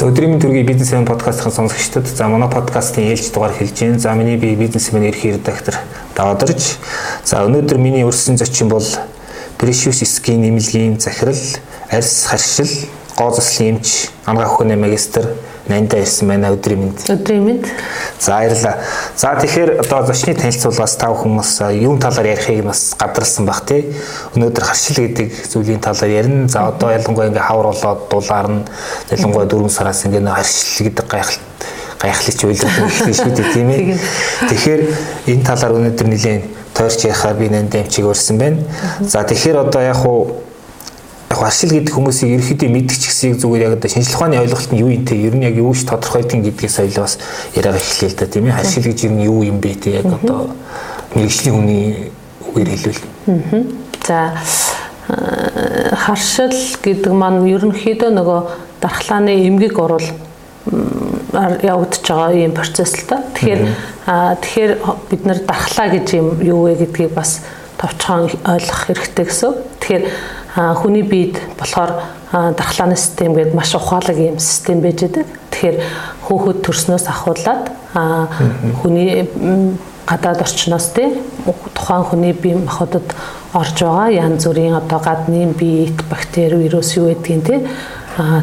За 0.00 0.06
өдрийн 0.08 0.38
төргийн 0.40 0.64
бизнесмен 0.64 1.04
подкастын 1.04 1.52
сонсогчдод 1.52 2.06
за 2.08 2.24
манай 2.32 2.48
подкастын 2.48 3.10
ээлж 3.12 3.26
дугаар 3.34 3.52
хэлж 3.52 3.80
байна. 3.82 3.98
За 3.98 4.14
миний 4.16 4.38
би 4.40 4.54
бизнесмен 4.56 5.02
ерхий 5.04 5.34
редактор 5.34 5.76
Давадарч. 6.16 6.78
За 7.22 7.42
өнөөдөр 7.44 7.76
миний 7.76 8.06
өрсөн 8.08 8.38
зочин 8.40 8.70
бол 8.72 8.86
Precious 9.60 10.00
Skin 10.08 10.40
нэмэлгийн 10.40 10.96
захирал, 11.00 11.36
арьс 11.90 12.24
харшил, 12.24 12.88
гоо 13.18 13.34
заслын 13.34 13.76
эмч, 13.76 14.08
ангаах 14.24 14.54
ухааны 14.54 14.78
магистр 14.80 15.36
Нанда 15.70 16.00
ирсэн 16.02 16.28
байна 16.28 16.50
өдрийн 16.50 16.80
мэнд. 16.82 17.04
Өдрийн 17.06 17.44
мэнд. 17.46 17.66
За 18.18 18.32
баярлалаа. 18.34 18.74
За 19.16 19.34
тэгэхээр 19.38 19.70
одоо 19.84 20.02
зочны 20.10 20.34
танилцуулгаас 20.34 20.96
тав 20.98 21.14
хүмүүс 21.22 21.52
юун 21.78 22.00
талаар 22.02 22.32
ярихыг 22.34 22.64
бас 22.66 22.96
гадарсан 22.98 23.46
баг 23.46 23.62
тий. 23.70 23.86
Өнөөдөр 24.34 24.66
харшил 24.66 24.98
гэдэг 25.06 25.30
зүйлийн 25.46 25.78
талаар 25.78 26.10
ярина. 26.10 26.48
За 26.50 26.66
одоо 26.74 26.90
ялангуяа 26.90 27.30
ингээ 27.30 27.46
хавар 27.46 27.70
болоод 27.70 28.10
дулаар 28.10 28.48
нь 28.50 28.64
ялангуяа 29.14 29.46
дөрвөн 29.46 29.70
сараас 29.70 30.02
ингээ 30.04 30.26
харшил 30.26 30.90
гэдэг 30.90 31.06
гайхалт 31.06 31.40
гайхалч 32.00 32.40
үйлдэл 32.44 32.86
ихтэй 32.90 33.14
шүү 33.14 33.32
дээ 33.36 33.52
тийм 33.54 33.68
ээ. 33.70 33.98
Тэгэхээр 34.50 34.82
энэ 35.30 35.44
талаар 35.44 35.76
өнөөдөр 35.78 36.08
нэлээд 36.10 36.44
тойрч 36.74 37.04
ярихаар 37.04 37.36
би 37.36 37.48
нанд 37.52 37.74
амчиг 37.76 38.08
өрсөн 38.08 38.40
байна. 38.40 38.64
За 39.04 39.22
тэгэхээр 39.22 39.68
одоо 39.68 39.82
яг 39.84 40.00
хуу 40.00 40.49
яг 41.40 41.48
аршил 41.48 41.72
гэдэг 41.72 41.94
хүмүүсийг 41.94 42.36
ерөөхдөө 42.36 42.68
мэдчих 42.68 43.08
хэсгийг 43.08 43.40
зүгээр 43.40 43.64
яг 43.64 43.72
одоо 43.80 43.88
шинжлэх 43.88 44.16
ухааны 44.20 44.36
ойлголт 44.44 44.72
нь 44.72 44.80
юу 44.84 44.92
юм 44.92 45.04
те? 45.08 45.16
Ер 45.16 45.34
нь 45.36 45.44
яг 45.48 45.56
юу 45.56 45.72
ч 45.72 45.88
тодорхойлтын 45.88 46.44
гэдгээс 46.44 46.76
соёл 46.76 47.00
бас 47.00 47.16
яриага 47.56 47.80
эхлэв 47.80 48.12
л 48.12 48.18
да 48.20 48.26
тийм 48.28 48.44
ээ. 48.44 48.60
Аршил 48.60 48.84
гэж 48.84 48.98
ер 49.08 49.12
нь 49.16 49.24
юу 49.24 49.40
юм 49.42 49.58
бэ 49.60 49.74
те? 49.80 49.90
Яг 50.04 50.06
одоо 50.06 50.52
мэрэгжлийн 51.16 51.56
хүний 51.56 52.12
үгээр 52.44 52.68
хэлвэл. 52.76 53.00
За 54.04 54.36
харшил 55.96 56.56
гэдэг 56.84 57.12
маань 57.12 57.48
ерөнхийдөө 57.48 58.10
нөгөө 58.12 58.40
дархлааны 58.84 59.32
эмгэг 59.48 59.80
орол 59.80 60.04
явагдаж 61.32 62.04
байгаа 62.04 62.36
юм 62.36 62.52
процесс 62.52 62.92
л 63.00 63.08
та. 63.08 63.24
Тэгэхээр 63.32 63.62
тэгэхээр 64.44 64.72
бид 65.08 65.22
нар 65.24 65.40
дархлаа 65.40 65.88
гэж 65.88 66.06
юм 66.20 66.36
юу 66.44 66.68
вэ 66.68 66.84
гэдгийг 66.84 67.16
бас 67.16 67.40
товчхон 67.80 68.28
ойлгох 68.44 68.80
хэрэгтэй 68.86 69.24
гэсэн. 69.24 69.52
Тэгэхээр 69.80 70.04
хүний 70.54 71.02
биед 71.02 71.40
болохоор 71.58 71.92
дархлааны 72.32 72.96
систем 72.96 73.34
гэдэг 73.34 73.54
маш 73.54 73.74
ухаалаг 73.74 74.18
юм 74.18 74.38
систем 74.38 74.80
байж 74.80 75.00
байгаа. 75.02 75.24
Тэгэхээр 75.50 75.76
хөөхөд 76.26 76.58
төрснөөс 76.66 77.06
ахуулаад 77.06 77.70
хүний 78.82 79.26
гадаад 80.10 80.42
орчноос 80.42 80.90
тий 80.94 81.14
тухайн 81.74 82.04
хүний 82.04 82.32
бие 82.32 82.56
махбодод 82.56 83.14
орж 83.54 83.82
байгаа 83.82 84.10
янз 84.10 84.46
бүрийн 84.46 84.74
одоо 84.74 84.98
гадны 84.98 85.52
биет 85.54 86.02
бактери 86.10 86.56
вирус 86.56 86.96
юу 86.96 87.08
гэдгийг 87.08 87.46
тий 87.46 87.60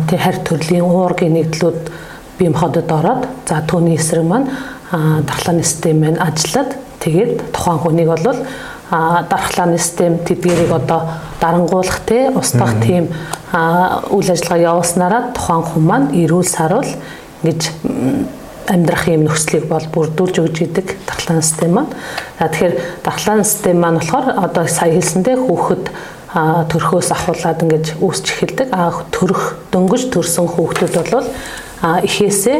тэр 0.07 0.19
харь 0.19 0.39
төрлийн 0.47 0.83
уургийн 0.83 1.33
нэгдлүүд 1.33 1.91
бие 2.39 2.49
махбодод 2.49 2.91
ороод 2.91 3.27
за 3.49 3.61
түүний 3.67 3.95
эсрэг 3.95 4.23
маань 4.23 4.47
дархлааны 4.91 5.63
систем 5.63 5.99
маань 5.99 6.19
ажиллаад 6.19 6.75
тэгээд 7.03 7.51
тухайн 7.51 7.79
хүнийг 7.79 8.07
бол 8.07 8.45
дархлааны 8.89 9.77
систем 9.77 10.17
тэдгэрийг 10.23 10.71
одоо 10.71 11.01
дарангуулах 11.41 11.99
те 12.05 12.29
устгах 12.31 12.79
тийм 12.81 13.11
үйл 14.11 14.31
ажиллагаа 14.31 14.63
явуулснараа 14.71 15.21
тухайн 15.35 15.63
хүн 15.63 15.83
маань 15.83 16.07
эрүүл 16.15 16.47
саруул 16.47 16.87
ингэж 17.43 17.61
амьдрах 18.67 19.07
юм 19.07 19.27
нөхцөлийг 19.27 19.67
бол 19.67 19.85
бүрдүүлж 19.91 20.39
өгж 20.43 20.57
идэг 20.67 20.95
дархлааны 21.07 21.43
систем 21.43 21.71
маань. 21.75 21.91
Тэгэхээр 22.39 22.75
дархлааны 23.03 23.43
систем 23.43 23.79
маань 23.79 23.99
болохоор 23.99 24.27
одоо 24.43 24.67
сая 24.67 24.91
хэлсэндээ 24.91 25.35
хүүхэд 25.35 25.83
төрхөөс 26.71 27.09
ахуулаад 27.15 27.63
ингэж 27.63 27.85
үүсч 28.03 28.25
эхэлдэг. 28.27 28.67
А 28.75 28.91
төрөх 29.11 29.71
дөнгөж 29.71 30.11
төрсэн 30.11 30.47
хүүхдүүд 30.51 30.95
бол 31.15 31.27
эхээсээ 31.83 32.59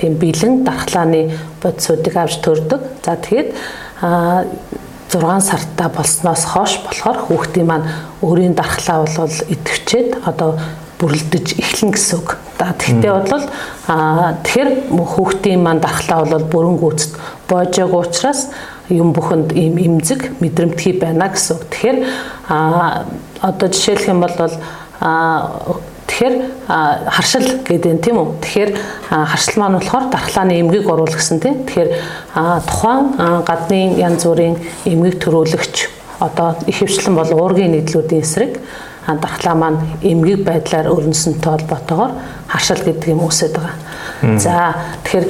тийм 0.00 0.12
бэлэн 0.16 0.64
дархлааны 0.64 1.36
бодисуудыг 1.60 2.16
авч 2.16 2.40
төрдөг. 2.40 2.80
За 3.04 3.16
тэгээд 3.20 3.52
6 5.12 5.40
сартаа 5.40 5.88
болсноос 5.88 6.44
хойш 6.44 6.80
болохоор 6.84 7.18
хүүхдийн 7.26 7.66
маань 7.66 7.88
өөрийн 8.22 8.54
дархлаа 8.54 9.06
бол 9.16 9.36
идэвчээд 9.48 10.28
одоо 10.28 10.58
бүрлдэж 10.98 11.56
эхлэн 11.58 11.92
гэсэн 11.94 12.18
үг. 12.18 12.36
За 12.58 12.74
тэгтээ 12.74 13.12
бол 13.12 13.44
а 13.86 14.34
тэгэхээр 14.42 14.70
хүүхдийн 14.92 15.62
маань 15.62 15.80
дархлаа 15.80 16.26
бол 16.26 16.44
бүрэн 16.44 16.76
гүйцэд 16.76 17.12
боожоог 17.48 17.94
учраас 17.94 18.50
юм 18.90 19.12
бүхэнд 19.12 19.52
ийм 19.54 19.78
имзэг 19.78 20.40
мэдрэмтгий 20.42 20.98
байна 20.98 21.30
гэсэн 21.30 21.56
үг. 21.56 21.64
Тэгэхээр 21.70 21.98
а 22.48 23.06
одоо 23.40 23.68
жишээлх 23.68 24.08
юм 24.08 24.20
бол 24.20 24.34
а 25.00 25.80
Тэгэхээр 26.08 26.34
харшил 27.06 27.46
гэдэг 27.68 27.92
нь 27.92 28.02
тийм 28.02 28.16
үү. 28.18 28.28
Тэгэхээр 28.40 28.70
харшил 29.12 29.56
маань 29.60 29.76
болохоор 29.78 30.08
дархлааны 30.08 30.58
эмгэг 30.60 30.88
оруул 30.88 31.12
гэсэн 31.12 31.38
тийм. 31.38 31.68
Тэгэхээр 31.68 31.90
тухайн 32.64 33.44
гадны 33.44 34.00
янз 34.00 34.24
бүрийн 34.24 34.56
эмгэг 34.88 35.20
төрүүлэгч 35.20 35.76
одоо 36.18 36.56
их 36.66 36.80
хвчлэн 36.80 37.14
бол 37.14 37.30
уургийн 37.30 37.76
нийтлүүдийн 37.76 38.22
эсрэг 38.24 38.58
дархлаа 39.06 39.54
маань 39.54 39.80
эмгэг 40.02 40.44
байдлаар 40.44 40.90
өрнөсөнтэй 40.92 41.52
холбоотойгоор 41.52 42.12
харшил 42.48 42.82
гэдэг 42.84 43.08
юм 43.08 43.24
үсэд 43.24 43.56
байгаа. 43.56 43.76
За 44.36 44.74
тэгэхээр 45.04 45.26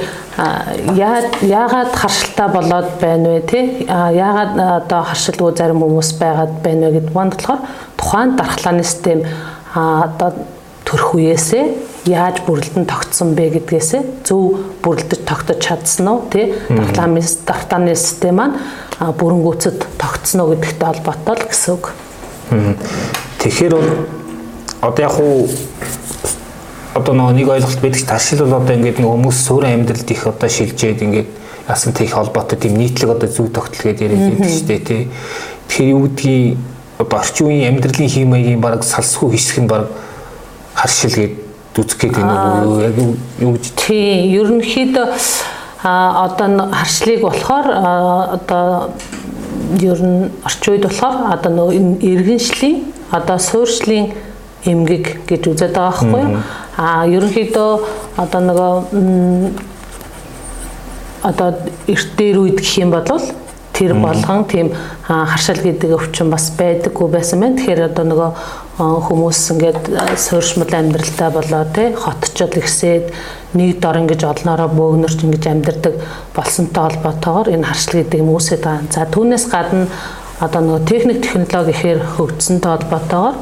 яагаад 1.47 1.91
харшилтаа 1.95 2.47
болоод 2.49 2.89
байна 2.99 3.29
вэ 3.29 3.41
те 3.47 3.59
яагаад 3.87 4.83
одоо 4.83 5.01
харшилгүй 5.03 5.55
зарим 5.55 5.79
хүмүүс 5.83 6.11
байгаад 6.19 6.53
байна 6.63 6.89
вэ 6.89 6.99
гэдэг 6.99 7.15
нь 7.15 7.31
болохоор 7.31 7.59
тухайн 7.95 8.35
дархлааны 8.35 8.83
систем 8.83 9.23
одоо 9.75 10.33
төрөх 10.89 11.13
үеэсээ 11.13 11.65
яаж 12.09 12.41
бүрэлдэн 12.49 12.89
тогтсон 12.89 13.37
бэ 13.37 13.61
гэдгээсээ 13.61 14.25
зөв 14.25 14.81
бүрэлдэж 14.81 15.21
тогтож 15.21 15.61
чадсан 15.61 16.09
уу 16.09 16.25
тий 16.33 16.57
дархлааны 16.65 17.21
дархлааны 17.45 17.93
систем 17.93 18.41
маань 18.41 18.57
бүрэнгүүцэд 18.97 19.85
тогтсон 20.01 20.41
уу 20.41 20.57
гэдэгтэй 20.57 20.87
холбоотой 20.89 21.35
л 21.37 21.45
гэсэн 21.45 21.73
үг. 21.77 21.93
Тэгэхээр 23.37 23.73
бол 23.77 23.89
одоо 24.81 25.03
яг 25.05 25.15
уу 25.21 25.45
одоо 26.97 27.13
нэг 27.37 27.47
ойлголт 27.47 27.81
байдаг 27.85 28.03
ташил 28.09 28.49
бол 28.49 28.57
одоо 28.57 28.73
ингээд 28.73 28.97
нэг 28.97 29.07
хүмүүс 29.13 29.37
суурин 29.45 29.85
амьдралд 29.85 30.09
их 30.09 30.25
одоо 30.25 30.49
шилжээд 30.49 31.05
ингээд 31.05 31.29
яасан 31.69 31.93
тийх 31.93 32.17
холбоотой 32.17 32.57
тийм 32.57 32.81
нийтлэг 32.81 33.13
одоо 33.13 33.29
зөв 33.29 33.53
тогтол 33.53 33.93
гэдээ 33.93 34.09
яриад 34.09 34.41
байдаг 34.41 34.49
шүү 34.49 34.65
дээ 34.65 34.81
тий. 34.89 35.03
Тэгэхээр 35.69 35.93
юу 35.93 36.01
гэдгийг 36.09 36.57
одоо 36.97 37.17
орчин 37.21 37.45
үеийн 37.45 37.77
амьдралын 37.77 38.09
хэм 38.09 38.29
маягийн 38.33 38.61
баг 38.61 38.81
салсгүй 38.81 39.37
хэсэг 39.37 39.63
нь 39.63 39.69
баг 39.69 39.85
гээд 41.15 41.33
үзэх 41.79 41.97
гээд 41.99 42.15
байна 42.15 42.63
уу 42.65 42.81
яг 42.81 42.97
юу 43.39 43.51
гэж 43.55 43.65
тий 43.75 44.31
ерөнхийдөө 44.35 45.07
а 45.83 46.25
одоо 46.25 46.67
харшлыг 46.71 47.21
болохоор 47.23 47.67
одоо 48.35 48.91
ер 49.79 49.99
нь 50.01 50.31
орчин 50.43 50.73
үед 50.73 50.83
болохоор 50.83 51.33
одоо 51.35 51.51
нөгөө 51.51 51.73
иргэншлийн 52.03 52.77
одоо 53.11 53.37
суурьшлийн 53.39 54.11
эмгэг 54.65 55.23
гэж 55.27 55.47
үзээд 55.47 55.73
байгаа 55.75 55.91
байхгүй 55.91 56.21
юу? 56.23 56.43
А 56.77 57.07
ерөнхийдөө 57.07 57.71
одоо 58.17 58.41
нөгөө 58.49 58.73
одоо 61.23 61.49
эрт 61.87 62.09
дээр 62.17 62.37
үед 62.39 62.59
гэх 62.59 62.77
юм 62.79 62.91
бол 62.91 63.23
тэр 63.73 63.93
болгон 63.95 64.43
тийм 64.45 64.73
харшил 65.07 65.63
гэдэг 65.63 65.95
өвчин 65.95 66.29
бас 66.29 66.51
байдаггүй 66.59 67.07
байсан 67.07 67.39
байна. 67.39 67.55
Тэгэхээр 67.55 67.87
одоо 67.87 68.05
нөгөө 68.11 68.29
хүмүүс 68.79 69.39
ингээд 69.51 69.91
суурьшмал 70.15 70.71
амьдралтай 70.71 71.29
болоо 71.35 71.63
те 71.75 71.91
хотчод 71.99 72.55
ихсээд 72.55 73.11
нэг 73.53 73.79
дор 73.83 73.99
ингэж 73.99 74.23
олноороо 74.23 74.71
бөөгнөрч 74.71 75.19
ингэж 75.27 75.43
амьдрдаг 75.51 75.95
болсонтой 76.31 76.83
холбоотойгоор 76.87 77.51
энэ 77.51 77.67
харшил 77.67 77.99
гэдэг 77.99 78.23
юм 78.23 78.31
үүсээд 78.31 78.63
байгаа. 78.63 78.87
За 78.87 79.03
түүнээс 79.03 79.45
гадна 79.51 79.91
одоо 80.39 80.61
нөгөө 80.63 80.87
техник 80.87 81.19
технологи 81.19 81.75
ихээр 81.75 81.99
хөгжсөнтэй 82.15 82.71
холбоотойгоор 82.71 83.35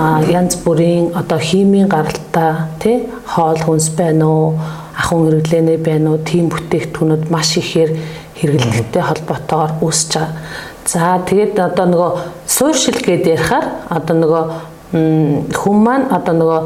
а 0.00 0.22
янз 0.24 0.56
бүрийн 0.64 1.12
одоо 1.18 1.38
химийн 1.38 1.88
гаралтай 1.88 2.70
тий 2.80 3.08
хоол 3.26 3.60
хүнс 3.60 3.90
байна 3.98 4.24
уу 4.32 4.56
ахын 4.96 5.28
хэрэглэнэ 5.28 5.76
байна 5.84 6.14
уу 6.14 6.24
тийм 6.24 6.48
бүтээгдэхүүнүүд 6.48 7.28
маш 7.28 7.58
ихээр 7.60 7.98
хэрэглэлтэй 8.38 9.02
холбоотойгоор 9.02 9.72
үүсэж 9.84 10.12
байгаа. 10.14 10.32
За 10.86 11.20
тэгээд 11.26 11.58
одоо 11.58 11.86
нөгөө 11.86 12.10
суурьшил 12.46 12.98
гэдээ 13.02 13.34
ярихаар 13.36 13.66
одоо 13.90 14.16
нөгөө 14.16 14.44
хүн 14.92 15.76
маань 15.84 16.06
одоо 16.10 16.34
нөгөө 16.34 16.62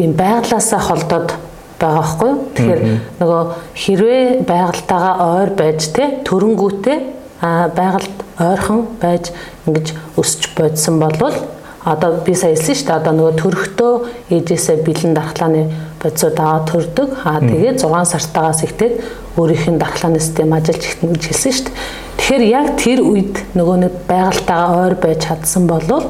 ийм 0.00 0.12
байглаасаа 0.16 0.80
холдоод 0.80 1.32
байгаа 1.78 2.00
байхгүй 2.00 2.30
юу? 2.30 2.38
Тэгэхээр 2.54 2.80
нөгөө 3.20 3.42
хэрвээ 3.74 4.22
байгальтайгаа 4.48 5.14
ойр 5.36 5.50
байж 5.58 5.80
те 5.92 6.04
төрөнгүүтэй 6.24 6.98
байгальд 7.42 8.16
ойрхон 8.38 8.80
байж 9.02 9.32
ингэж 9.66 9.86
өсч 10.16 10.48
бодсон 10.56 11.00
болвол 11.02 11.36
одоо 11.84 12.22
би 12.24 12.34
сая 12.34 12.54
хэлсэн 12.54 12.74
шүү 12.74 12.86
дээ 12.86 13.00
одоо 13.02 13.12
нөгөө 13.18 13.34
төрхтөө 13.42 13.92
ээжээсээ 14.30 14.76
бэлэн 14.86 15.14
дархлааны 15.18 15.62
бодисууд 16.02 16.38
аваад 16.38 16.66
төрдөг. 16.70 17.08
Аа 17.24 17.40
тэгээд 17.40 17.78
6 17.80 18.12
сартаагаас 18.12 18.62
ихтэй 18.66 19.00
өөрийнх 19.38 19.66
нь 19.70 19.78
дархлааны 19.78 20.20
систем 20.20 20.52
ажиллаж 20.52 20.82
ихтэн 20.82 21.14
гэж 21.14 21.22
хэлсэн 21.30 21.52
шүү 21.52 21.64
дээ. 21.66 21.76
Тэгэхээр 22.18 22.44
яг 22.52 22.66
тэр 22.76 23.00
үед 23.00 23.34
нөгөө 23.56 23.76
нэг 23.86 23.94
байгальтайгаа 24.10 24.70
ойр 24.84 24.94
байж 25.00 25.18
чадсан 25.26 25.64
болвол 25.66 26.06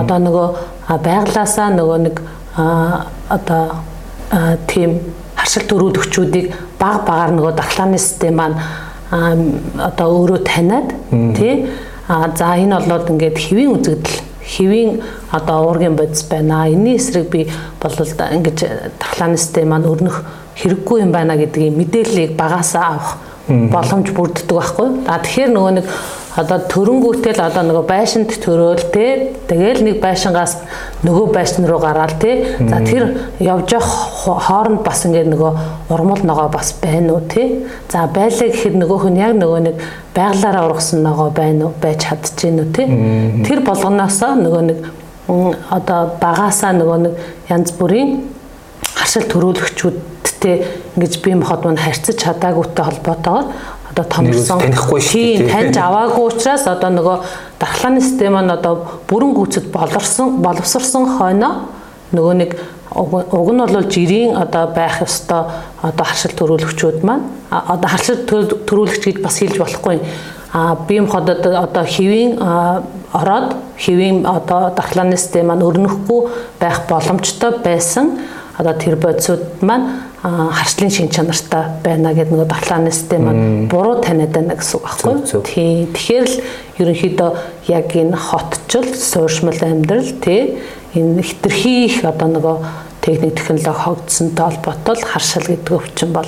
одоо 0.00 0.18
нөгөө 0.18 0.48
байглаасаа 1.04 1.68
нөгөө 1.76 1.98
нэг 2.06 2.16
одоо 3.28 3.64
тийм 4.66 5.00
харшил 5.36 5.68
төрүүлэгчүүдийг 5.70 6.46
баг 6.80 7.04
багаар 7.06 7.32
нөгөө 7.36 7.52
дархлааны 7.60 7.98
систем 7.98 8.40
маань 8.40 8.56
одоо 9.10 10.08
өөрөө 10.18 10.40
таниад 10.42 10.88
тий 11.36 11.68
за 12.10 12.56
энэ 12.56 12.80
болоод 12.80 13.10
ингээд 13.10 13.36
хэвийн 13.38 13.70
үзэгдэл 13.76 14.25
хэвийн 14.46 15.02
одоо 15.30 15.66
уургийн 15.66 15.96
бодис 15.96 16.22
байна. 16.30 16.68
Энийн 16.70 16.96
эсрэг 16.96 17.28
би 17.28 17.48
болвол 17.82 18.06
ингэж 18.06 18.58
дархлааны 18.98 19.36
систем 19.36 19.68
маань 19.68 19.90
өрнөх 19.90 20.22
хэрэггүй 20.56 21.02
юм 21.02 21.12
байна 21.12 21.36
гэдгийг 21.36 21.74
мэдээллийг 21.76 22.36
багасаа 22.38 22.86
авах 22.94 23.16
боломж 23.48 24.10
бүрддэг 24.14 24.50
байхгүй. 24.50 24.88
А 25.06 25.18
тэгэхээр 25.18 25.50
нөгөө 25.50 25.72
нэг 25.78 25.86
одоо 26.36 26.58
төрөнгүүтэл 26.68 27.40
одоо 27.40 27.62
нөгөө 27.64 27.84
байшинт 27.88 28.34
төрөөл 28.44 28.82
те. 28.92 29.32
Тэгэл 29.48 29.80
нэг 29.86 30.00
байшингаас 30.04 30.58
нөгөө 31.00 31.32
байшин 31.32 31.64
руу 31.68 31.80
гараал 31.80 32.12
те. 32.20 32.56
За 32.60 32.82
тэр 32.84 33.16
явж 33.40 33.72
явах 33.72 33.88
хооронд 34.20 34.84
бас 34.84 35.06
ингээд 35.08 35.32
нөгөө 35.32 35.52
урмал 35.96 36.20
ногоо 36.28 36.48
бас 36.52 36.74
байна 36.82 37.16
уу 37.16 37.24
те. 37.24 37.64
За 37.88 38.04
байлаа 38.04 38.52
гэхэд 38.52 38.76
нөгөөх 38.76 39.08
нь 39.08 39.20
яг 39.20 39.32
нөгөө 39.40 39.60
нэг 39.64 39.76
байгалаараа 40.12 40.68
ургасан 40.68 41.02
ногоо 41.02 41.30
байна 41.32 41.70
уу 41.70 41.74
байж 41.80 42.04
чадчихэв 42.04 42.60
үү 42.60 42.72
те. 42.76 42.84
Тэр 43.48 43.64
болгоноосоо 43.64 44.36
нөгөө 44.36 44.62
нэг 44.68 44.78
одоо 45.26 46.20
багаасаа 46.20 46.76
нөгөө 46.76 46.98
нэг 47.02 47.14
янз 47.48 47.72
бүрийн 47.80 48.28
харшил 48.94 49.26
төрүүлэгчүүдтэй 49.32 50.56
ингэж 50.96 51.18
бие 51.24 51.36
махбод 51.40 51.64
маань 51.66 51.82
харьцаж 51.82 52.16
чадаагүйтэй 52.22 52.84
холбоотойгоор 52.84 53.46
одоо 53.96 54.04
томрсон 54.12 54.60
танихгүй 54.60 55.00
шүү 55.00 55.24
дээ. 55.40 55.48
Таньж 55.48 55.76
аваагүй 55.80 56.24
учраас 56.28 56.66
одоо 56.68 56.90
нөгөө 56.92 57.16
дархлааны 57.60 58.00
систем 58.04 58.36
маань 58.36 58.52
одоо 58.52 59.00
бүрэн 59.08 59.32
гүйцэд 59.32 59.70
боловсон 59.72 60.36
боловсрсон 60.44 61.06
хойно. 61.16 61.64
Нөгөө 62.12 62.34
нэг 62.36 62.56
уг 62.92 63.50
нь 63.52 63.64
бол 63.64 63.88
жирийн 63.88 64.36
одоо 64.36 64.68
байх 64.68 65.00
ёстой 65.00 65.48
одоо 65.80 66.04
харшил 66.04 66.36
төрүүлэгчүүд 66.36 67.04
маань. 67.08 67.24
Одоо 67.50 67.88
харшил 67.88 68.20
төрүүлэгч 68.28 69.02
гэж 69.16 69.16
бас 69.24 69.40
хэлж 69.40 69.56
болохгүй. 69.64 70.00
А 70.52 70.76
бие 70.88 71.00
махбодод 71.00 71.46
одоо 71.46 71.84
хэвийн 71.84 72.36
ороод 73.16 73.56
хэвийн 73.80 74.26
одоо 74.28 74.76
дархлааны 74.76 75.16
систем 75.16 75.48
маань 75.48 75.64
өрнөхгүй 75.64 76.28
байх 76.60 76.84
боломжтой 76.88 77.56
байсан 77.64 78.18
одоо 78.58 78.74
тэр 78.74 78.96
бодисууд 78.96 79.62
маань 79.62 79.88
харшлын 80.22 80.90
шин 80.90 81.08
чанартай 81.12 81.76
байна 81.84 82.14
гэдэг 82.14 82.32
нөгөө 82.32 82.48
дархлааны 82.50 82.90
систем 82.90 83.26
маань 83.28 83.68
буруу 83.70 84.00
таниад 84.02 84.32
байна 84.32 84.56
гэсэн 84.56 84.80
үг 84.80 84.84
байхгүй. 84.88 85.44
Тий. 85.44 85.86
Тэгэхээр 85.92 86.26
л 86.26 86.36
ерөнхийдөө 86.80 87.30
яг 87.68 87.94
энэ 87.94 88.16
хотчл 88.16 88.88
суурьшмал 88.96 89.60
амьдрал 89.60 90.08
тий 90.24 90.58
энэ 90.96 91.22
хитрхи 91.22 91.86
их 91.86 92.04
одоо 92.04 92.28
нөгөө 92.32 92.56
техник 93.06 93.34
технологи 93.36 93.70
хогдсонтой 93.70 94.46
холбоотой 94.46 95.02
харшил 95.02 95.42
гэдэг 95.46 95.72
өвчин 95.72 96.12
бол 96.12 96.26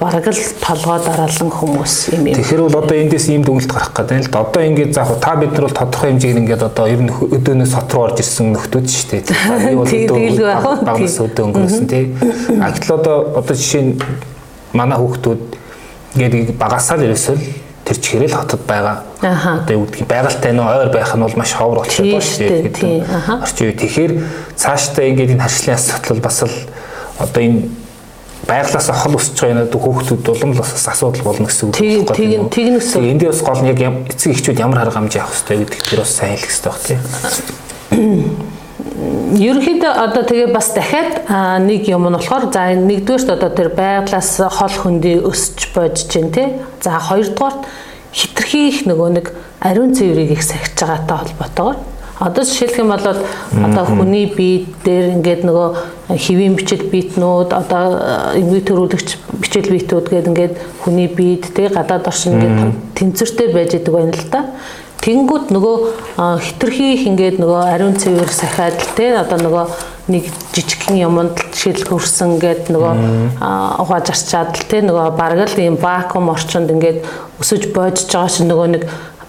бараг 0.00 0.26
л 0.26 0.42
толгой 0.58 0.98
дараалан 1.06 1.50
хүмүүс 1.54 1.94
юм 2.18 2.26
юм. 2.26 2.34
Тэгэхээр 2.34 2.62
бол 2.66 2.82
одоо 2.82 2.96
эндээс 2.98 3.28
ийм 3.30 3.44
дүгнэлт 3.46 3.70
гарах 3.70 3.92
гэдэг 3.94 4.16
нь 4.18 4.24
л 4.26 4.30
да. 4.32 4.40
Одоо 4.42 4.62
ингээд 4.66 4.94
заах 4.94 5.20
та 5.22 5.36
бид 5.36 5.52
нар 5.52 5.70
бол 5.70 5.76
тодорхой 5.76 6.10
хэмжээгээр 6.10 6.40
ингээд 6.42 6.62
одоо 6.66 6.86
ер 6.90 7.00
нь 7.04 7.12
өдөөнөөс 7.14 7.70
сот 7.70 7.94
руу 7.94 8.02
орж 8.10 8.18
ирсэн 8.18 8.50
нөхдүүд 8.50 8.86
шүү 8.90 9.06
дээ. 9.06 9.22
Багнаас 10.88 11.18
өдөө 11.20 11.44
өнгөрсөн 11.46 11.86
тий. 11.86 12.04
А 12.58 12.74
гэтэл 12.74 12.96
одоо 12.96 13.16
одоо 13.38 13.54
жишээ 13.54 13.82
нь 13.86 13.92
манай 14.72 14.98
хүүхдүүд 14.98 15.42
ингээд 16.16 16.58
багасаа 16.58 16.98
л 16.98 17.06
ерөөсөө 17.06 17.36
тэр 17.90 17.98
чихэрэл 17.98 18.38
хотод 18.38 18.62
байгаа. 18.70 19.02
Одоо 19.18 19.74
юу 19.74 19.84
гэдгийг 19.90 20.06
байгальтай 20.06 20.54
нөө 20.54 20.86
ойр 20.86 20.90
байх 20.94 21.10
нь 21.18 21.24
бол 21.26 21.34
маш 21.34 21.50
ховор 21.58 21.82
болчиход 21.82 22.06
байна 22.06 22.22
шүү 22.22 22.70
дээ. 22.70 23.02
Орчин 23.42 23.66
үе. 23.66 23.74
Тэгэхээр 23.74 24.12
цаашдаа 24.54 25.04
ингээд 25.10 25.34
энэ 25.34 25.42
харшлын 25.42 25.74
асуудал 25.74 26.22
бас 26.22 26.38
л 26.46 26.54
одоо 27.18 27.42
энэ 27.42 27.66
байглаас 28.46 28.88
охол 28.94 29.18
өсч 29.18 29.34
байгаа 29.42 29.66
нэг 29.66 29.74
хүүхдүүд 29.74 30.30
улам 30.30 30.54
л 30.54 30.62
бас 30.62 30.70
асуудал 30.86 31.26
болно 31.26 31.50
гэсэн 31.50 31.66
үг 31.66 31.74
байна. 31.74 32.14
Тийм 32.14 32.46
тийм 32.46 32.78
тэгнэс. 32.78 32.94
Энд 32.94 33.22
дэс 33.26 33.42
гол 33.42 33.58
нь 33.58 33.70
яг 33.74 33.82
эцэг 34.06 34.38
эхчүүд 34.38 34.62
ямар 34.62 34.86
арга 34.86 35.02
хэмжээ 35.02 35.22
авах 35.26 35.34
хэрэгтэй 35.34 35.58
гэдэг 35.66 35.80
тэр 35.82 36.00
бас 36.06 36.14
сайн 36.14 36.38
хэлэх 36.38 36.46
хэрэгтэй 36.46 36.94
тийм. 37.90 38.49
Ерөнхийдөө 39.40 39.92
одоо 39.96 40.22
тэгээ 40.28 40.50
бас 40.52 40.72
дахиад 40.76 41.24
нэг 41.64 41.88
юм 41.88 42.08
нь 42.08 42.16
болохоор 42.18 42.52
за 42.52 42.74
нэгдүгээрт 42.74 43.30
одоо 43.36 43.50
тэр 43.50 43.70
байглаас 43.72 44.40
хол 44.42 44.76
хөндий 44.76 45.22
өсч 45.22 45.72
бодож 45.72 46.04
чинь 46.10 46.34
тий. 46.34 46.60
За 46.82 46.98
хоёрдугаарт 46.98 47.64
хитрхи 48.12 48.68
их 48.68 48.84
нөгөө 48.84 49.08
нэг 49.16 49.26
ариун 49.60 49.94
цэврийг 49.94 50.36
их 50.36 50.42
сахиж 50.42 50.76
байгаатай 50.76 51.16
холбоотойгоор 51.16 51.76
Одоо 52.20 52.44
жишээлх 52.44 52.76
юм 52.76 52.88
бол 52.92 53.00
одоо 53.00 53.84
хүний 53.88 54.26
бие 54.28 54.68
дээр 54.84 55.16
ингээд 55.16 55.40
нөгөө 55.48 56.20
хэвийн 56.20 56.52
бичил 56.52 56.84
биетнүүд 56.92 57.48
одоо 57.56 58.36
эмгэг 58.36 58.68
төрүүлэгч 58.68 59.40
бичил 59.40 59.72
биетүүд 59.72 60.06
гэдэг 60.12 60.28
ингээд 60.28 60.54
хүний 60.84 61.08
биед 61.08 61.48
тэг 61.56 61.72
гадаад 61.72 62.12
оршин 62.12 62.36
ингээд 62.36 62.76
тэнцвэртэй 63.00 63.48
байж 63.56 63.72
идэг 63.72 63.88
байна 63.96 64.12
л 64.12 64.28
да. 64.28 64.52
Тэнгүүд 65.00 65.48
нөгөө 65.56 65.76
хитрхи 66.44 66.92
их 66.92 67.06
ингээд 67.08 67.40
нөгөө 67.40 67.60
ариун 67.72 67.96
цэвэр 67.96 68.28
сахиад 68.28 68.76
л 68.76 68.90
те 68.98 69.16
одоо 69.16 69.40
нөгөө 69.40 69.64
нэг 70.12 70.28
жижигхэн 70.52 71.00
юмд 71.00 71.40
жишээл 71.56 71.88
хөрсөн 71.88 72.36
гээд 72.36 72.68
нөгөө 72.68 72.92
угааж 73.80 74.12
арчаад 74.12 74.60
л 74.60 74.68
те 74.68 74.84
нөгөө 74.84 75.16
бараг 75.16 75.48
л 75.48 75.56
ийм 75.56 75.80
вакуум 75.80 76.28
орчинд 76.36 76.68
ингээд 76.68 77.00
өсөж 77.40 77.72
боожж 77.72 78.12
байгаа 78.12 78.28
чинь 78.28 78.52
нөгөө 78.52 78.68
нэг 78.76 78.82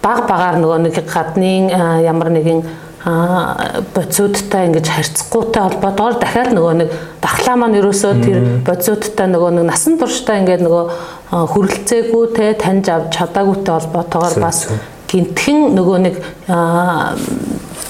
баг 0.04 0.28
багаар 0.28 0.60
нөгөө 0.60 0.80
нэг 0.92 0.96
гадны 1.08 1.72
ямар 2.04 2.36
нэгэн 2.36 2.68
бодисуудтай 3.96 4.68
ингэж 4.70 4.88
харьцахгүйтэй 4.92 5.62
холбоотойгоор 5.62 6.16
дахиад 6.22 6.52
нөгөө 6.54 6.74
нэг 6.84 6.90
дахлаа 7.24 7.56
маань 7.58 7.80
ерөөсөө 7.80 8.14
тэр 8.22 8.38
бодисуудтай 8.62 9.26
нөгөө 9.32 9.52
нэг 9.58 9.66
насан 9.72 9.98
туршдаа 9.98 10.38
ингээд 10.44 10.62
нөгөө 10.62 10.84
хүрэлцээгүй 11.32 12.26
те 12.38 12.54
таньж 12.62 12.94
авч 12.94 13.18
чадаагүйтэй 13.18 13.74
холбоотойгоор 13.74 14.36
бас 14.38 14.70
гинтхэн 15.12 15.76
нөгөө 15.76 15.98
нэг 16.08 16.16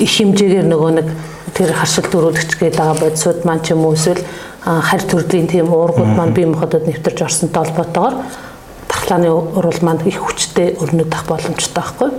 их 0.01 0.11
хэмжээгээр 0.11 0.67
нөгөө 0.67 0.91
нэг 0.97 1.07
тэр 1.53 1.73
харшил 1.75 2.07
дөрүүлэгч 2.09 2.57
гээд 2.57 2.75
байгаа 2.79 2.97
бодисууд 2.97 3.45
маань 3.45 3.61
ч 3.61 3.75
юм 3.75 3.85
уу 3.85 3.93
эсвэл 3.93 4.23
харь 4.61 5.05
төрлийн 5.05 5.47
тийм 5.47 5.69
уургууд 5.69 6.17
маань 6.17 6.33
бие 6.33 6.47
махбодод 6.49 6.87
нэвтэрч 6.87 7.21
орсонтой 7.21 7.65
холбоотойгоор 7.65 8.15
дархлааны 8.87 9.29
урал 9.31 9.81
маань 9.81 10.01
их 10.05 10.17
хүчтэй 10.17 10.77
өрнөд 10.81 11.13
ах 11.13 11.25
боломжтой 11.27 11.83
байхгүй. 11.83 12.09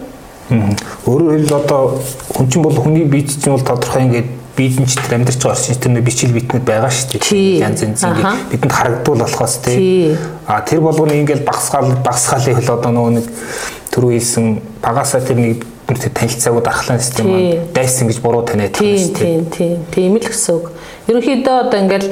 Өөрөөр 1.07 1.33
хэлбэл 1.39 1.61
одоо 1.65 1.99
хүн 2.35 2.47
чинь 2.51 2.63
бол 2.63 2.77
хүний 2.77 3.05
биед 3.05 3.31
чинь 3.31 3.53
бол 3.53 3.65
тодорхой 3.65 4.05
ингээд 4.05 4.29
биедэн 4.57 4.87
ч 4.87 5.01
тэр 5.01 5.17
амьдарч 5.17 5.41
байгаа 5.41 5.63
чинь 5.65 5.81
тэр 5.81 6.01
бичил 6.05 6.33
битнүүд 6.33 6.65
байгаа 6.67 6.91
шүү 6.93 7.17
дээ. 7.17 7.65
Янз 7.65 7.83
янз 7.83 8.05
ингээд 8.05 8.53
бидэнд 8.53 8.73
харагдвал 8.73 9.25
болохоос 9.25 9.55
тий. 9.65 10.17
А 10.47 10.61
тэр 10.61 10.81
болгоны 10.85 11.17
ингээд 11.25 11.47
багсгаал 11.49 11.97
багсгаалын 12.05 12.61
хөл 12.61 12.75
одоо 12.77 12.91
нөгөө 12.93 13.13
нэг 13.17 13.27
түрүү 13.93 14.11
хэлсэн 14.17 14.47
багасаа 14.83 15.21
тэр 15.21 15.39
нэг 15.39 15.67
тэр 15.93 16.13
танилцаагүй 16.17 16.63
дархлаан 16.65 17.01
систем 17.05 17.29
маань 17.29 17.69
дайсан 17.77 18.09
гэж 18.09 18.19
буруу 18.25 18.43
таниад 18.49 18.73
байгаа 18.73 18.97
шүү 18.97 19.13
дээ. 19.13 19.21
Тийм 19.21 19.45
тийм 19.53 19.79
тийм 19.93 20.17
л 20.17 20.25
гэсэн 20.25 20.57
үг. 20.57 20.73
Ерөнхийдөө 21.13 21.57
одоо 21.69 21.79
ингээд 21.85 22.07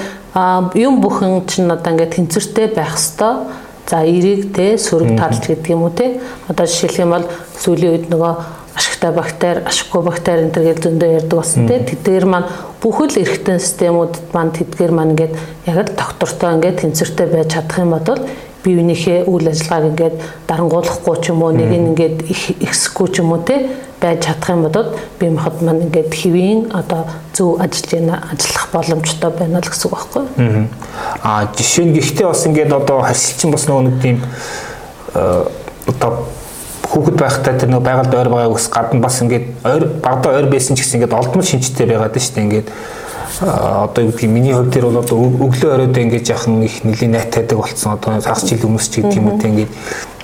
юм 0.77 1.01
бүхэн 1.01 1.49
чинь 1.49 1.73
одоо 1.73 1.97
ингээд 1.97 2.15
тэнцвэртэй 2.21 2.77
байх 2.77 3.01
хэвээр 3.01 3.69
За 3.91 4.05
эрийг 4.07 4.53
те 4.55 4.79
сөрөг 4.79 5.19
тарлж 5.19 5.51
гэдэг 5.51 5.71
юм 5.75 5.83
уу 5.83 5.91
те. 5.91 6.21
Одоо 6.47 6.67
жишээлх 6.67 7.03
юм 7.03 7.11
бол 7.11 7.27
сүүлийн 7.59 7.91
үед 7.91 8.07
нөгөө 8.07 8.33
ашигтай 8.79 9.11
бактери, 9.11 9.65
ашиггүй 9.67 10.03
бактери 10.07 10.47
энэ 10.47 10.55
төр 10.55 10.67
гэж 10.71 10.79
зөндөө 10.85 11.11
ярьдаг 11.19 11.35
болсон 11.35 11.67
те. 11.67 11.83
Тэдгээр 11.83 12.27
маань 12.31 12.47
бүхэл 12.79 13.19
эрхтэн 13.19 13.59
системүүдэд 13.59 14.31
маань 14.31 14.55
тэдгээр 14.55 14.93
маань 14.95 15.13
ингээд 15.19 15.35
яг 15.67 15.79
л 15.83 15.99
доктортой 15.99 16.55
ингээд 16.55 16.81
тэнцвэртэй 16.87 17.27
байж 17.35 17.51
чадах 17.51 17.83
юм 17.83 17.91
бол 17.99 18.23
бие 18.65 18.77
биенийхээ 18.77 19.25
үйл 19.27 19.49
ажиллагааг 19.49 19.91
ингээд 19.91 20.17
дарангуулахгүй 20.49 21.17
ч 21.21 21.31
юм 21.33 21.43
уу 21.43 21.53
нэг 21.53 21.71
нь 21.71 21.89
ингээд 21.93 22.17
ихсэхгүй 22.65 23.09
ч 23.13 23.21
юм 23.21 23.33
уу 23.33 23.43
те 23.45 23.67
байж 24.01 24.25
чадах 24.25 24.51
юм 24.51 24.63
бодод 24.65 24.97
бие 25.21 25.31
махбод 25.31 25.63
маань 25.63 25.85
ингээд 25.89 26.13
хэвийн 26.15 26.61
одоо 26.73 27.05
зөв 27.33 27.61
ажиллаж 27.61 27.93
яана 27.93 28.17
ажиллах 28.33 28.67
боломжтой 28.73 29.31
байна 29.31 29.61
л 29.61 29.69
гэсэн 29.69 29.87
үг 29.89 29.95
байхгүй. 29.97 30.25
Аа 31.25 31.49
жишээ 31.57 31.85
нь 31.89 31.95
гэхдээ 31.97 32.27
бас 32.27 32.47
ингээд 32.47 32.73
одоо 32.73 33.01
харьцалчин 33.05 33.51
бас 33.51 33.65
нөгөө 33.69 33.85
нэг 33.89 33.97
тийм 34.01 34.17
одоо 35.89 36.11
хүүхэд 36.91 37.17
байхдаа 37.17 37.55
тэр 37.55 37.71
нөгөө 37.71 37.87
байгальд 37.87 38.15
ойр 38.15 38.29
байгааг 38.29 38.57
ус 38.57 38.67
гадна 38.69 39.01
бас 39.01 39.21
ингээд 39.23 39.47
ойр 39.65 39.85
багада 40.03 40.35
ойр 40.37 40.49
байсан 40.51 40.77
ч 40.77 40.83
гэсэн 40.83 41.01
ингээд 41.01 41.15
олдмол 41.15 41.47
шинжтэй 41.47 41.87
байгаад 41.87 42.17
шүү 42.19 42.35
дээ 42.35 42.45
ингээд 42.49 42.69
одоо 43.41 44.05
юу 44.05 44.13
гэдгийг 44.13 44.31
миний 44.31 44.53
хувьд 44.53 44.73
тэр 44.73 44.85
бол 44.87 45.01
одоо 45.01 45.17
өглөө 45.17 45.73
оройд 45.75 45.97
ингэж 45.97 46.29
яхан 46.29 46.63
их 46.63 46.85
нэлийн 46.85 47.13
найтаадаг 47.13 47.59
болсон. 47.59 47.97
Одоо 47.97 48.21
цаас 48.21 48.45
жил 48.45 48.69
өмнөс 48.69 48.89
ч 48.93 49.01
гэдэг 49.01 49.17
юм 49.17 49.41
тийм 49.41 49.53
ингээд 49.57 49.73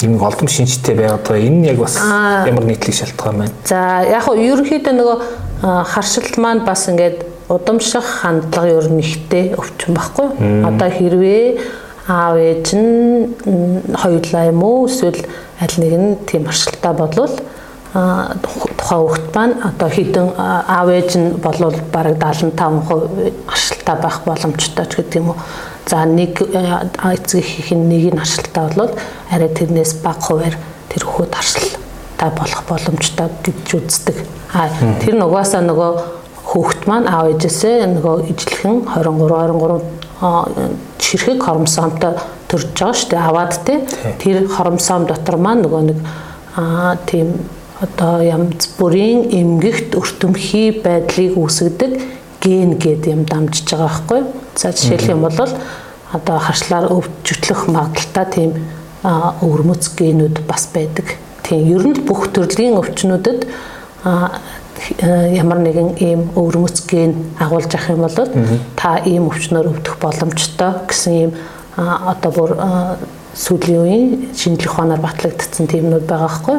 юм 0.04 0.20
олдом 0.20 0.48
шинжтэй 0.48 0.94
байгаад 0.94 1.24
байгаа. 1.24 1.46
Энэ 1.48 1.56
нь 1.56 1.66
яг 1.66 1.78
бас 1.80 1.96
ямар 1.96 2.64
нийтлэг 2.64 2.94
шалтгаан 2.94 3.36
байна. 3.40 3.52
За 3.64 4.04
яг 4.04 4.28
нь 4.28 4.44
ерөнхийдөө 4.52 4.94
нөгөө 5.00 5.16
харшилт 5.62 6.36
маань 6.36 6.64
бас 6.68 6.88
ингээд 6.92 7.24
удамших 7.48 8.04
хандлага 8.04 8.68
ер 8.68 8.88
нь 8.92 9.00
ихтэй 9.00 9.56
өвчин 9.56 9.96
баггүй. 9.96 10.28
Одоо 10.68 10.90
хэрвээ 10.92 11.44
аав 12.08 12.36
ээж 12.36 12.66
нь 12.76 13.32
хоёулаа 13.96 14.44
юм 14.52 14.62
уу 14.62 14.86
эсвэл 14.86 15.24
аль 15.60 15.76
нэг 15.80 15.92
нь 15.96 16.16
тийм 16.28 16.44
харшилтаа 16.44 16.92
болвол 16.92 17.32
тухайн 17.96 19.00
хүүхэд 19.08 19.28
маань 19.34 19.54
одоо 19.64 19.88
хідэн 19.88 20.28
аав 20.36 20.88
ээж 20.92 21.10
нь 21.16 21.28
болвол 21.40 21.76
бараг 21.92 22.20
75% 22.20 23.32
харшилтаа 23.46 23.96
байх 23.96 24.20
боломжтой 24.26 24.86
ч 24.86 24.92
гэдэг 25.00 25.16
юм 25.16 25.28
уу. 25.32 25.40
За 25.86 26.04
нэг 26.04 26.42
эцэг 26.44 27.40
эхийн 27.40 27.88
нэг 27.88 28.12
нь 28.12 28.20
харшилтаа 28.20 28.68
бол 28.76 28.92
арай 29.30 29.48
тэрнээс 29.48 30.04
бага 30.04 30.20
хуваар 30.20 30.56
тэр 30.92 31.02
хөхөд 31.08 31.32
харшилтаа 31.32 32.30
болох 32.36 32.62
боломжтой 32.68 33.28
гэж 33.44 33.68
үздэг. 33.80 34.16
А 34.52 34.68
тэр 35.00 35.16
нугасаа 35.16 35.64
нөгөө 35.64 35.92
хүүхэд 36.52 36.82
маань 36.84 37.08
аав 37.08 37.32
ээжээсээ 37.32 37.96
нөгөө 37.96 38.16
ижлэхэн 38.28 38.76
23 38.92 39.56
23 40.20 40.76
ширхэг 41.00 41.40
хоромсоомтой 41.42 42.12
төрж 42.48 42.66
байгаа 42.76 42.92
шүү 42.92 43.10
дээ 43.10 43.24
аваад 43.24 43.54
те 43.64 43.74
тэр 44.20 44.46
хоромсоом 44.48 45.06
дотор 45.08 45.36
маань 45.36 45.64
нөгөө 45.64 45.82
нэг 45.90 45.98
аа 46.56 46.96
тийм 47.06 47.34
одоо 47.80 48.22
янз 48.24 48.70
бүрийн 48.78 49.28
эмгэгт 49.36 49.96
өртөмхий 49.98 50.70
байдлыг 50.80 51.36
үүсгэдэг 51.36 51.92
ген 52.40 52.78
гэд 52.80 53.06
юм 53.12 53.24
дамжиж 53.28 53.68
байгаа 53.68 53.88
байхгүй. 53.88 54.20
За 54.56 54.72
жишээлх 54.72 55.08
юм 55.12 55.26
бол 55.28 55.52
одоо 56.12 56.38
харшлаар 56.38 56.88
өвчлөх 56.92 57.68
магадaltaа 57.68 58.24
тийм 58.32 58.52
өвөрмөц 59.04 59.92
генүүд 59.98 60.46
бас 60.48 60.68
байдаг. 60.72 61.16
Тийм 61.42 61.68
ер 61.74 61.84
нь 61.86 62.00
бүх 62.06 62.32
төрлийн 62.32 62.78
өвчнүүдэд 62.80 63.44
ямар 65.36 65.58
нэгэн 65.60 66.00
ийм 66.00 66.20
өвөрмөц 66.32 66.86
ген 66.88 67.12
агуулж 67.38 67.70
авах 67.74 67.90
юм 67.90 68.02
бол 68.06 68.30
та 68.76 68.98
ийм 69.04 69.28
өвчнөр 69.28 69.68
өвдөх 69.72 69.98
боломжтой 70.00 70.72
гэсэн 70.88 71.12
ийм 71.12 71.30
одоо 71.76 72.30
бүр 72.32 72.50
сүүлийн 73.36 73.80
үеийн 73.84 74.06
шинжлэх 74.32 74.72
ухаанаар 74.72 75.02
батлагдсан 75.04 75.66
тиймнүүд 75.68 76.06
байгаа 76.08 76.32
хгүй. 76.32 76.58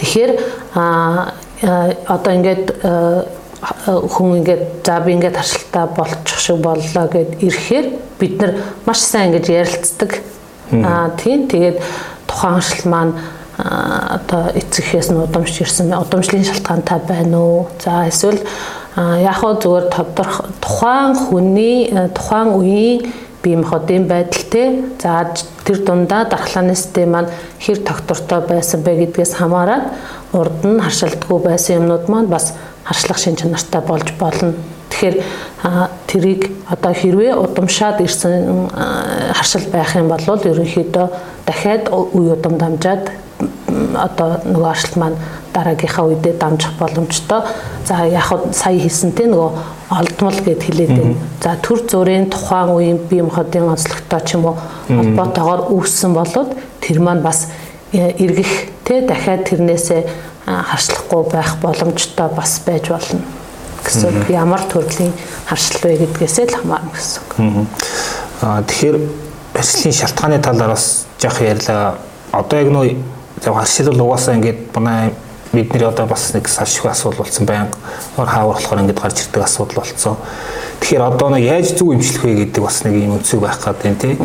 Тэгэхээр 0.00 0.32
одоо 2.08 2.32
ингээд 2.32 2.64
хүн 3.84 4.40
ингээд 4.40 4.64
за 4.84 5.00
би 5.04 5.12
ингээд 5.12 5.36
харшилтаа 5.36 5.86
болчих 5.92 6.40
шиг 6.40 6.56
боллоо 6.64 7.06
гэд 7.12 7.44
ирэхээр 7.44 7.86
бид 8.18 8.40
нар 8.40 8.52
маш 8.86 9.04
сайн 9.04 9.28
ингэж 9.36 9.46
ярилцдаг. 9.52 10.16
Аа 10.72 11.12
тийм 11.20 11.48
тэгээд 11.48 11.76
тухайн 12.26 12.54
харшил 12.56 12.90
маань 12.90 13.14
одоо 13.60 14.48
эцэгхээс 14.56 15.12
нь 15.12 15.20
удамж 15.20 15.52
ирсэн 15.60 15.92
удамжлын 15.92 16.48
шалтгаантай 16.48 17.00
байна 17.04 17.36
уу? 17.36 17.68
За 17.84 18.08
эсвэл 18.08 18.40
яг 18.96 19.36
хөө 19.36 19.60
зүгээр 19.60 19.86
тодорхой 19.92 20.48
тухайн 20.64 21.12
хүний 21.14 21.92
тухайн 22.16 22.48
үеийн 22.56 23.12
бие 23.42 23.56
махбодын 23.56 24.06
байдалтэй 24.06 24.84
за 25.00 25.32
тэр 25.64 25.78
дундаа 25.84 26.24
дархлааны 26.24 26.74
систем 26.74 27.12
маань 27.12 27.30
хэр 27.58 27.78
тогтвортой 27.78 28.40
байсан 28.48 28.82
бэ 28.82 29.06
гэдгээс 29.06 29.34
хамаарат 29.40 29.92
урд 30.32 30.64
нь 30.64 30.80
харшилдаггүй 30.80 31.40
байсан 31.40 31.76
юмнууд 31.80 32.08
маань 32.08 32.28
бас 32.28 32.54
харшлах 32.84 33.18
шин 33.18 33.36
чанартай 33.36 33.80
болж 33.80 34.12
болно. 34.18 34.54
Тэгэхээр 34.90 35.16
тэрийг 36.06 36.50
одоо 36.68 36.92
хэрвээ 36.92 37.34
удамшаад 37.34 38.00
ирсэн 38.00 38.68
харшил 39.32 39.66
байх 39.72 39.96
юм 39.96 40.08
бол 40.08 40.20
ерөнхийдөө 40.20 41.06
дахиад 41.46 41.88
үе 41.90 42.32
удам 42.34 42.58
дамжаад 42.58 43.10
одоо 43.96 44.40
нөгөө 44.44 44.70
аршилт 44.70 44.96
маань 44.96 45.18
дараагийнхаа 45.54 46.04
үедээ 46.06 46.34
дамжих 46.38 46.72
боломжтой. 46.78 47.42
За 47.86 48.04
яг 48.06 48.30
сая 48.52 48.78
хэлсэнтэй 48.78 49.26
нөгөө 49.26 49.50
олдмол 49.90 50.38
гэд 50.44 50.62
хэлээд 50.62 50.92
байна. 50.94 51.16
За 51.42 51.56
төр 51.62 51.82
зүрийн 51.88 52.30
тухайн 52.30 52.70
үеийн 52.70 52.98
бие 53.10 53.22
махбодын 53.22 53.74
онцлогтой 53.74 54.20
ч 54.22 54.38
юм 54.38 54.46
уу 54.46 54.56
холбоотойгоор 54.88 55.72
үүссэн 55.74 56.14
болоод 56.14 56.54
тэр 56.80 57.00
маань 57.00 57.22
бас 57.22 57.48
эргэх 57.92 58.70
те 58.84 59.02
дахиад 59.02 59.48
тэрнээсээ 59.50 60.06
харшлахгүй 60.46 61.22
байх 61.32 61.56
боломжтой 61.62 62.28
бас 62.34 62.60
байж 62.66 62.88
болно 62.88 63.22
гэсэн 63.84 64.28
ямар 64.28 64.62
төрлийн 64.68 65.12
харшил 65.46 65.80
вэ 65.82 65.96
гэдгээсээ 66.04 66.46
л 66.46 66.56
хамаарна 66.60 66.92
гэсэн. 66.94 67.66
Аа 68.42 68.62
тэгэхээр 68.62 68.96
харшлын 69.54 69.94
шалтгааны 69.94 70.38
талаар 70.38 70.70
бас 70.76 71.06
жоох 71.18 71.40
ярьлаа. 71.40 71.98
Одоо 72.32 72.58
яг 72.60 72.68
нөө 72.70 72.86
яг 73.44 73.54
харшил 73.54 73.90
бол 73.92 74.00
угаасаа 74.00 74.34
ингээд 74.36 74.74
манай 74.74 75.12
бидний 75.52 75.84
одоо 75.84 76.06
бас 76.06 76.32
нэг 76.34 76.48
салшгүй 76.48 76.90
асуудал 76.90 77.24
болсон 77.24 77.46
байнга 77.46 77.76
хаавар 78.16 78.56
болохоор 78.56 78.80
ингээд 78.80 79.00
гарч 79.00 79.24
ирдэг 79.26 79.42
асуудал 79.42 79.82
болсон. 79.82 80.16
Тэгэхээр 80.80 81.02
одоо 81.02 81.28
нэг 81.30 81.44
яаж 81.44 81.74
зөв 81.74 81.92
имжлэх 81.92 82.24
вэ 82.24 82.34
гэдэг 82.44 82.62
бас 82.62 82.84
нэг 82.84 82.94
юм 82.94 83.18
өнцөг 83.18 83.40
байх 83.40 83.58
гэдэг 83.58 83.98
тийм. 83.98 84.18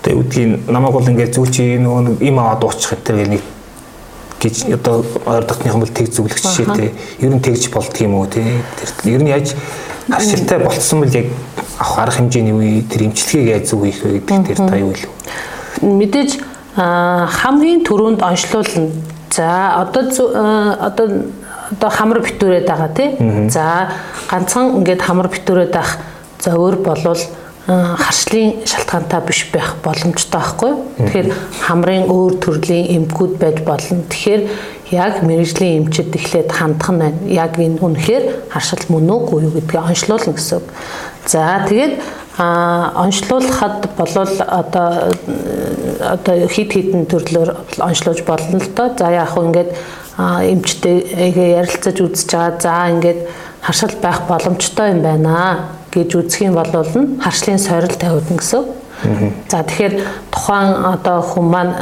Одоо 0.00 0.12
юу 0.12 0.22
гэдгийг 0.22 0.70
намайг 0.70 0.92
бол 0.92 1.08
ингээд 1.08 1.34
зөв 1.34 1.50
чи 1.50 1.76
нөгөө 1.76 2.00
нэг 2.08 2.22
им 2.22 2.38
аваад 2.40 2.64
уучих 2.64 2.96
гэдэг 2.96 3.28
нэг 3.28 3.42
гэж 4.40 4.56
одоо 4.74 5.04
ойрдохныхан 5.26 5.80
бол 5.80 5.92
тэг 5.92 6.08
зөвлөх 6.08 6.40
жишээтэй. 6.40 6.94
Ер 7.20 7.34
нь 7.34 7.40
тэгж 7.40 7.68
болдго 7.70 8.04
юм 8.04 8.14
уу 8.14 8.26
тий. 8.26 8.62
Тэр 8.80 9.12
ер 9.12 9.22
нь 9.22 9.28
яаж 9.28 9.52
харшилтай 10.08 10.58
болцсон 10.58 11.04
бол 11.04 11.12
яг 11.12 11.26
авах 11.78 11.98
арга 11.98 12.16
хэмжээний 12.16 12.52
үе 12.52 12.82
тэр 12.88 13.12
имчилгээг 13.12 13.48
яаж 13.60 13.64
зөв 13.68 13.84
хийх 13.84 14.00
вэ 14.04 14.20
гэдэг 14.24 14.46
дээр 14.46 14.60
та 14.64 14.76
юу 14.76 14.92
хэлв? 14.94 15.12
Мэдээж 15.82 16.55
хамгийн 16.76 17.84
түрүүнд 17.88 18.20
онцлуулна 18.20 18.88
За 19.36 19.82
одоо 19.82 20.02
одоо 20.80 21.08
одоо 21.70 21.90
хамар 21.90 22.20
битүүрээд 22.24 22.66
байгаа 22.66 22.90
тий. 22.96 23.10
За 23.50 23.90
ганцхан 24.30 24.78
ингээд 24.80 25.02
хамар 25.02 25.28
битүүрээд 25.28 25.72
байх 25.76 25.98
зовөр 26.40 26.76
болвол 26.80 27.20
харшлын 27.66 28.62
шалтгаантай 28.64 29.20
биш 29.26 29.40
байх 29.52 29.74
боломжтой 29.84 30.40
байхгүй. 30.40 30.72
Тэгэхээр 30.96 31.28
хамрын 31.66 32.08
өөр 32.08 32.38
төрлийн 32.40 32.86
эмгүүд 32.96 33.34
байж 33.42 33.60
болно. 33.66 34.06
Тэгэхээр 34.08 34.42
яг 34.94 35.20
мэрэгжлийн 35.26 35.84
эмчэд 35.84 36.16
эхлээд 36.16 36.50
хандах 36.54 36.90
нь 36.94 37.00
байна. 37.02 37.18
Яг 37.26 37.58
энэ 37.58 37.82
үнэхээр 37.82 38.24
харшил 38.54 38.86
мөн 38.88 39.10
үгүй 39.10 39.42
юу 39.44 39.52
гэдгийг 39.58 39.82
онцлуулна 39.82 40.32
гэсэн. 40.32 40.62
За 41.26 41.66
тэгээд 41.66 41.98
а 42.38 42.92
онцлуулахад 43.04 43.88
болвол 43.96 44.28
одоо 44.46 45.12
одоо 46.00 46.48
хит 46.48 46.72
хитэн 46.72 47.06
төрлөөр 47.06 47.50
онцлуулж 47.80 48.22
болно 48.24 48.60
л 48.60 48.68
доо. 48.76 48.92
За 48.98 49.10
яг 49.10 49.32
хөө 49.32 49.44
ингээд 49.48 49.70
эмчтэйгээ 50.52 51.56
ярилцаж 51.60 51.96
үзэж 52.00 52.28
байгаа. 52.32 52.60
За 52.60 52.90
ингээд 52.92 53.20
харшил 53.62 53.94
байх 54.02 54.20
боломжтой 54.28 54.92
юм 54.92 55.00
байна 55.00 55.72
гэж 55.92 56.12
үзэх 56.12 56.42
юм 56.44 56.54
бол 56.60 56.68
нь 56.72 57.20
харшлын 57.24 57.58
сорил 57.58 57.96
тавиудна 57.96 58.36
гэсэн. 58.36 58.64
За 59.48 59.62
тэгэхээр 59.64 59.94
тухайн 60.32 60.72
одоо 60.92 61.20
хүн 61.20 61.46
маань 61.48 61.74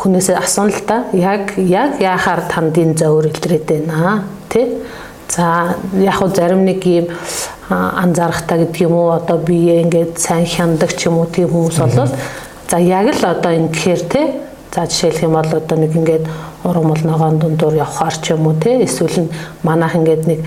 хүнээсээ 0.00 0.36
асууна 0.40 0.72
л 0.72 0.84
да. 0.88 1.04
Яг 1.12 1.56
яг 1.56 2.00
яахаар 2.00 2.48
танд 2.48 2.76
энэ 2.76 2.96
зовөр 2.96 3.28
илрээд 3.28 3.68
байна 3.68 4.24
тий? 4.48 4.80
За 5.28 5.76
яг 5.96 6.16
хөө 6.20 6.36
зарим 6.36 6.64
нэг 6.64 6.84
юм 6.84 7.08
анзаарахтаа 7.72 8.58
гэдэг 8.58 8.80
юм 8.82 8.92
уу? 8.92 9.10
Одоо 9.12 9.38
бие 9.38 9.82
ингээд 9.82 10.18
сайн 10.18 10.46
хяндаг 10.46 10.96
ч 10.96 11.06
юм 11.06 11.18
уу 11.18 11.26
тийм 11.26 11.48
хүмүүс 11.48 11.78
болол 11.78 12.10
за 12.68 12.78
яг 12.78 13.12
л 13.12 13.24
одоо 13.24 13.52
энэ 13.52 13.68
гэхээр 13.68 14.02
те 14.08 14.22
за 14.74 14.86
жишээлх 14.86 15.22
юм 15.22 15.32
бол 15.36 15.52
одоо 15.52 15.76
нэг 15.78 15.92
ингээд 15.96 16.24
урам 16.64 16.86
молногоон 16.88 17.38
дундуур 17.38 17.74
явхаар 17.74 18.16
ч 18.16 18.32
юм 18.32 18.46
уу 18.46 18.54
те 18.56 18.84
эсвэл 18.84 19.28
нь 19.28 19.32
манайх 19.62 19.94
ингээд 19.96 20.24
нэг 20.26 20.40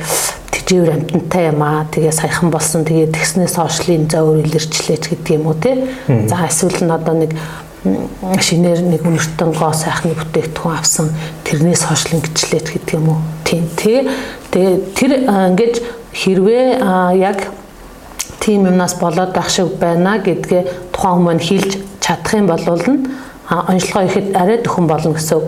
тэжээвэр 0.65 0.93
амтантай 0.93 1.53
юм 1.53 1.61
аа 1.61 1.85
тэгээ 1.91 2.11
саяхан 2.11 2.49
болсон 2.49 2.81
тэгээ 2.85 3.13
тэгснээс 3.13 3.55
хойшлын 3.61 4.09
зөөр 4.09 4.41
илэрчлээч 4.49 5.03
гэдэг 5.13 5.37
юм 5.37 5.45
уу 5.45 5.57
те. 5.61 5.77
За 6.07 6.49
эсвэл 6.49 6.81
нь 6.81 6.89
одоо 6.89 7.13
нэг 7.13 7.37
шинээр 8.41 8.81
нэг 8.81 9.05
үнэртэн 9.05 9.53
гоо 9.53 9.73
сайхны 9.73 10.17
бүтээгдэхүүн 10.17 10.73
авсан 10.73 11.13
тэрнээс 11.45 11.85
хойшлон 11.85 12.25
гिचлээч 12.25 12.67
гэдэг 12.73 12.97
юм 12.97 13.13
уу? 13.13 13.19
Тийм 13.45 13.69
тэгээ 13.77 14.03
тэгээ 14.49 14.75
тэр 14.97 15.11
ингэж 15.29 15.73
хэрвээ 16.15 16.65
яг 17.19 17.51
тийм 18.39 18.65
юмнаас 18.65 18.95
болоод 18.99 19.33
байх 19.35 19.49
шиг 19.49 19.75
байна 19.79 20.17
гэдгээ 20.23 20.63
тухайн 20.95 21.15
хүмүүс 21.19 21.43
хэлж 21.49 21.71
чадах 21.99 22.33
юм 22.33 22.47
бол 22.47 22.63
нь 22.63 22.99
онцлогоо 23.49 24.05
ихэд 24.09 24.35
арай 24.35 24.57
дөхөн 24.61 24.87
болно 24.87 25.13
гэсэн. 25.13 25.41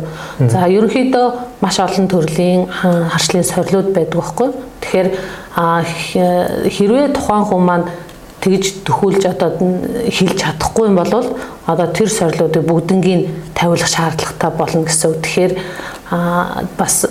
За 0.50 0.68
ерөнхийдөө 0.70 1.62
маш 1.62 1.80
олон 1.80 2.08
төрлийн 2.08 2.68
харшлын 2.70 3.44
сорилууд 3.44 3.90
байдаг 3.94 4.22
байхгүй. 4.22 4.50
Тэгэхээр 4.82 5.10
хэрвээ 6.78 7.08
тухайн 7.18 7.46
хүн 7.50 7.64
маань 7.66 7.90
тэгж 8.42 8.86
дөхүүлж 8.86 9.26
одоо 9.34 9.50
хэлж 10.14 10.38
чадахгүй 10.38 10.86
юм 10.94 10.96
бол 11.02 11.10
одоо 11.66 11.88
тэр 11.90 12.10
сорилуудыг 12.10 12.64
бүгднгийн 12.70 13.54
тавиулах 13.58 13.90
шаардлагатай 13.90 14.52
болно 14.54 14.86
гэсэн. 14.86 15.18
Тэгэхээр 15.26 15.54
а 16.10 16.64
бас 16.78 17.06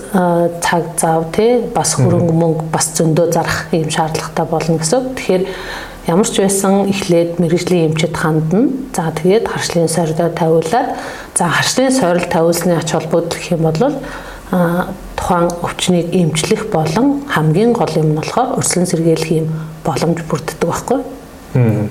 цаг 0.63 0.85
зав 0.97 1.27
тий 1.33 1.61
бас 1.75 1.95
хөрөнгө 2.01 2.33
мөнгө 2.33 2.65
бас 2.73 2.93
зөндөө 2.97 3.33
зарах 3.33 3.67
юм 3.73 3.91
шаардлагатай 3.91 4.47
болно 4.49 4.79
гэсэн. 4.81 5.13
Тэгэхээр 5.17 5.45
ямар 6.09 6.29
ч 6.29 6.41
байсан 6.41 6.89
эхлээд 6.89 7.37
мэрэгжлийн 7.37 7.93
эмчэд 7.93 8.17
хандна. 8.17 8.73
За 8.97 9.13
тэгээд 9.13 9.49
харшлын 9.53 9.89
сорилоо 9.89 10.31
тавиулаад 10.33 10.97
за 11.37 11.45
харшлын 11.45 11.93
сорил 11.93 12.25
тавиулсны 12.25 12.73
ач 12.73 12.93
холбогдол 12.93 13.37
гэх 13.37 13.53
юм 13.53 13.69
бол 13.69 13.93
а 14.51 14.95
тухайн 15.17 15.51
өвчнийг 15.61 16.15
эмчлэх 16.15 16.71
болон 16.71 17.27
хамгийн 17.29 17.73
гол 17.73 17.91
юм 17.97 18.15
нь 18.15 18.17
болохоор 18.17 18.57
өрсөлдөн 18.63 18.87
сэргийлэх 18.87 19.33
юм 19.45 19.47
боломж 19.85 20.23
бүрддэг 20.25 20.63
байхгүй. 20.63 21.01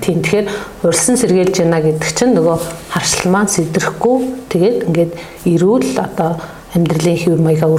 Тийм 0.00 0.22
тэгэхээр 0.22 0.48
урьдсан 0.82 1.16
сэргийлж 1.20 1.58
байна 1.58 1.82
гэдэг 1.82 2.10
чинь 2.16 2.34
нөгөө 2.34 2.56
харшил 2.90 3.30
маань 3.30 3.50
сэдрэхгүй 3.50 4.16
тэгээд 4.48 4.78
ингээд 4.88 5.12
эрүүл 5.52 5.98
одоо 6.00 6.38
амьдралын 6.76 7.16
хэв 7.16 7.40
маягаа 7.40 7.72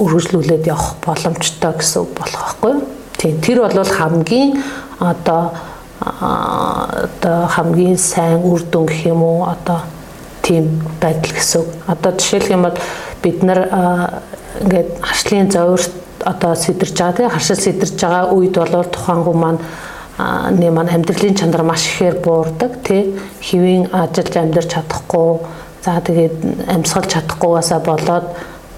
үргэлжлүүлээд 0.00 0.66
явах 0.66 0.96
боломжтой 1.04 1.72
гэсэн 1.76 2.04
болох 2.16 2.56
байхгүй? 2.58 2.74
Тийм 3.20 3.40
тэр 3.44 3.58
бол 3.62 3.84
хамгийн 3.84 4.62
одоо 4.98 5.52
одоо 6.10 7.46
хамгийн 7.46 7.98
сайн 7.98 8.42
үр 8.42 8.62
дүн 8.62 8.86
гэх 8.86 9.06
юм 9.06 9.22
уу 9.22 9.44
одоо 9.44 9.84
тийм 10.42 10.80
байдал 11.00 11.32
гэсэн. 11.32 11.62
Одоо 11.86 12.12
жишээлх 12.12 12.50
юм 12.50 12.62
бол 12.62 12.78
бид 13.22 13.42
нар 13.42 13.60
ингээд 14.62 14.88
харшлын 15.02 15.50
зовирт 15.50 15.92
одоо 16.24 16.54
сэтэрж 16.54 16.94
байгаа 16.98 17.16
тийм 17.16 17.30
харшил 17.30 17.56
сэтэрж 17.56 17.94
байгаа 18.00 18.32
үед 18.32 18.54
бол 18.54 18.84
тухайн 18.84 19.22
хүн 19.24 19.38
маань 19.38 19.60
нэг 20.58 20.72
маань 20.72 20.90
амьдралын 20.90 21.38
чанар 21.38 21.62
маш 21.62 21.86
ихээр 21.86 22.16
буурдаг 22.24 22.82
тий 22.82 23.14
хэвийн 23.40 23.90
ажиллаж 23.92 24.34
амьдарч 24.36 24.70
чадахгүй 24.74 25.30
за 25.84 26.00
тэгээд 26.00 26.36
амьсгалж 26.74 27.08
чадахгүйгаасаа 27.14 27.80
болоод 27.84 28.26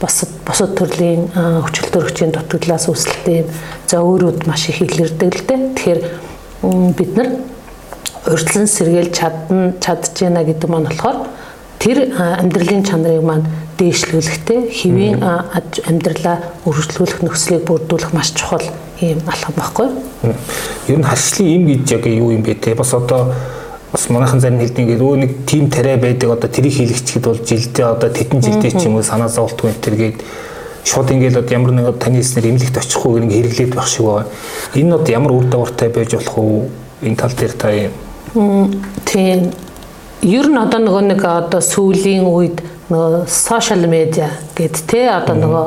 бусад 0.00 0.30
бусад 0.46 0.74
төрлийн 0.78 1.28
хүчил 1.34 1.88
төрөгчийн 1.92 2.32
дутагдлаас 2.32 2.88
үүсэлтэй 2.88 3.44
за 3.88 4.00
өөрөд 4.00 4.46
маш 4.48 4.68
их 4.68 4.80
илэрдэг 4.80 5.30
л 5.34 5.44
дээ 5.48 5.60
тэгэхээр 5.76 6.00
бид 6.96 7.12
нар 7.16 7.28
урьдчилан 8.26 8.68
сэргийлж 8.68 9.12
чадна 9.16 9.72
чадж 9.80 10.12
байна 10.20 10.44
гэдэг 10.44 10.68
маань 10.70 10.88
болохоор 10.88 11.18
тэр 11.80 12.12
амьдралын 12.16 12.84
чанарыг 12.84 13.24
маань 13.24 13.46
дээшлүүлэхтэй 13.80 14.68
хэвийн 14.68 15.24
амьдралаа 15.24 16.36
өргөжлүүлэх 16.68 17.24
нөхцөлийг 17.24 17.64
бүрдүүлэх 17.64 18.12
маш 18.12 18.36
чухал 18.36 18.64
ийм 19.00 19.24
алхам 19.24 19.56
байхгүй. 19.56 19.88
Ер 20.92 20.98
нь 21.00 21.08
хашлын 21.08 21.48
им 21.48 21.62
гэж 21.72 21.92
яг 21.96 22.04
юу 22.04 22.36
юм 22.36 22.44
бэ 22.44 22.60
те? 22.60 22.74
Бас 22.76 22.92
одоо 22.92 23.32
бас 23.92 24.08
манайхан 24.08 24.40
зарим 24.40 24.60
хэлдэг 24.60 24.78
ингээд 24.78 25.02
өө 25.02 25.16
нэг 25.18 25.30
тим 25.46 25.70
тариа 25.70 25.96
байдаг 25.96 26.30
одоо 26.30 26.50
тэрийг 26.50 26.74
хийлэгчэхэд 26.74 27.24
бол 27.26 27.42
жилдээ 27.42 27.86
одоо 27.86 28.10
тэтэн 28.10 28.40
жилдээ 28.40 28.70
ч 28.70 28.86
юм 28.86 28.96
уу 28.96 29.02
санаа 29.02 29.28
зовлтгүй 29.28 29.70
энэ 29.70 29.82
төргээд 29.82 30.18
шууд 30.84 31.10
ингээд 31.10 31.36
одоо 31.42 31.54
ямар 31.58 31.72
нэг 31.74 31.98
таны 31.98 32.22
хэлснээр 32.22 32.50
эмнэлэгт 32.54 32.78
очихгүй 32.78 33.20
нэг 33.20 33.32
хэрэглээд 33.34 33.74
байх 33.74 33.88
шиг 33.90 34.06
байна. 34.06 34.30
Энэ 34.74 34.88
нь 34.88 34.94
одоо 34.94 35.12
ямар 35.12 35.32
үр 35.32 35.46
дагавартай 35.50 35.88
байж 35.90 36.10
болох 36.14 36.38
уу? 36.38 36.70
Энэ 37.02 37.16
тал 37.16 37.34
дээр 37.34 37.54
та 37.58 37.68
юм. 37.74 37.92
Тийм. 39.04 39.50
Ер 40.22 40.46
нь 40.46 40.58
одоо 40.60 40.80
нөгөө 40.80 41.04
нэг 41.10 41.20
одоо 41.24 41.60
сүүлийн 41.60 42.24
үед 42.30 42.62
нөгөө 42.90 43.26
сошиал 43.26 43.86
медиа 43.90 44.30
гэд 44.54 44.76
те 44.86 45.10
одоо 45.10 45.34
нөгөө 45.34 45.66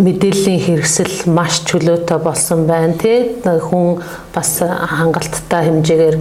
мэдээллийн 0.00 0.60
хэрэгсэл 0.64 1.28
маш 1.28 1.60
чөлөөтэй 1.68 2.18
болсон 2.24 2.64
байна 2.66 2.96
тий 2.96 3.36
хүн 3.44 4.00
бас 4.32 4.62
хангалттай 4.64 5.68
хэмжээгээр 5.68 6.16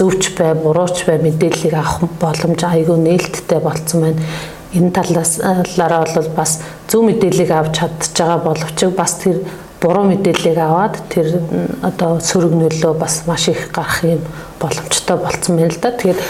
зөвч 0.00 0.32
бай 0.38 0.54
бурууч 0.56 1.04
бай 1.04 1.20
мэдээллийг 1.20 1.76
авах 1.76 2.08
боломж 2.20 2.64
айгүй 2.64 2.96
нээлттэй 3.04 3.60
болцсон 3.60 4.00
байна 4.08 4.24
энэ 4.72 4.90
талаас 4.94 5.36
талаараа 5.42 6.06
бол 6.14 6.28
бас 6.36 6.60
зөв 6.88 7.02
мэдээллийг 7.04 7.50
авч 7.50 7.80
чадж 7.80 8.14
байгаа 8.16 8.38
боловч 8.44 8.84
бас 8.96 9.14
тэр 9.18 9.42
буруу 9.80 10.04
мэдээллийг 10.06 10.58
аваад 10.58 10.96
тэр 11.10 11.42
одоо 11.82 12.20
сөрөг 12.20 12.54
нөлөө 12.54 12.94
бас 12.94 13.22
маш 13.26 13.48
их 13.48 13.70
гарах 13.74 14.04
юм 14.04 14.22
боломжтой 14.60 15.16
болцсон 15.16 15.56
байна 15.56 15.74
л 15.74 15.80
да. 15.82 15.90
Тэгэхээр 15.90 16.20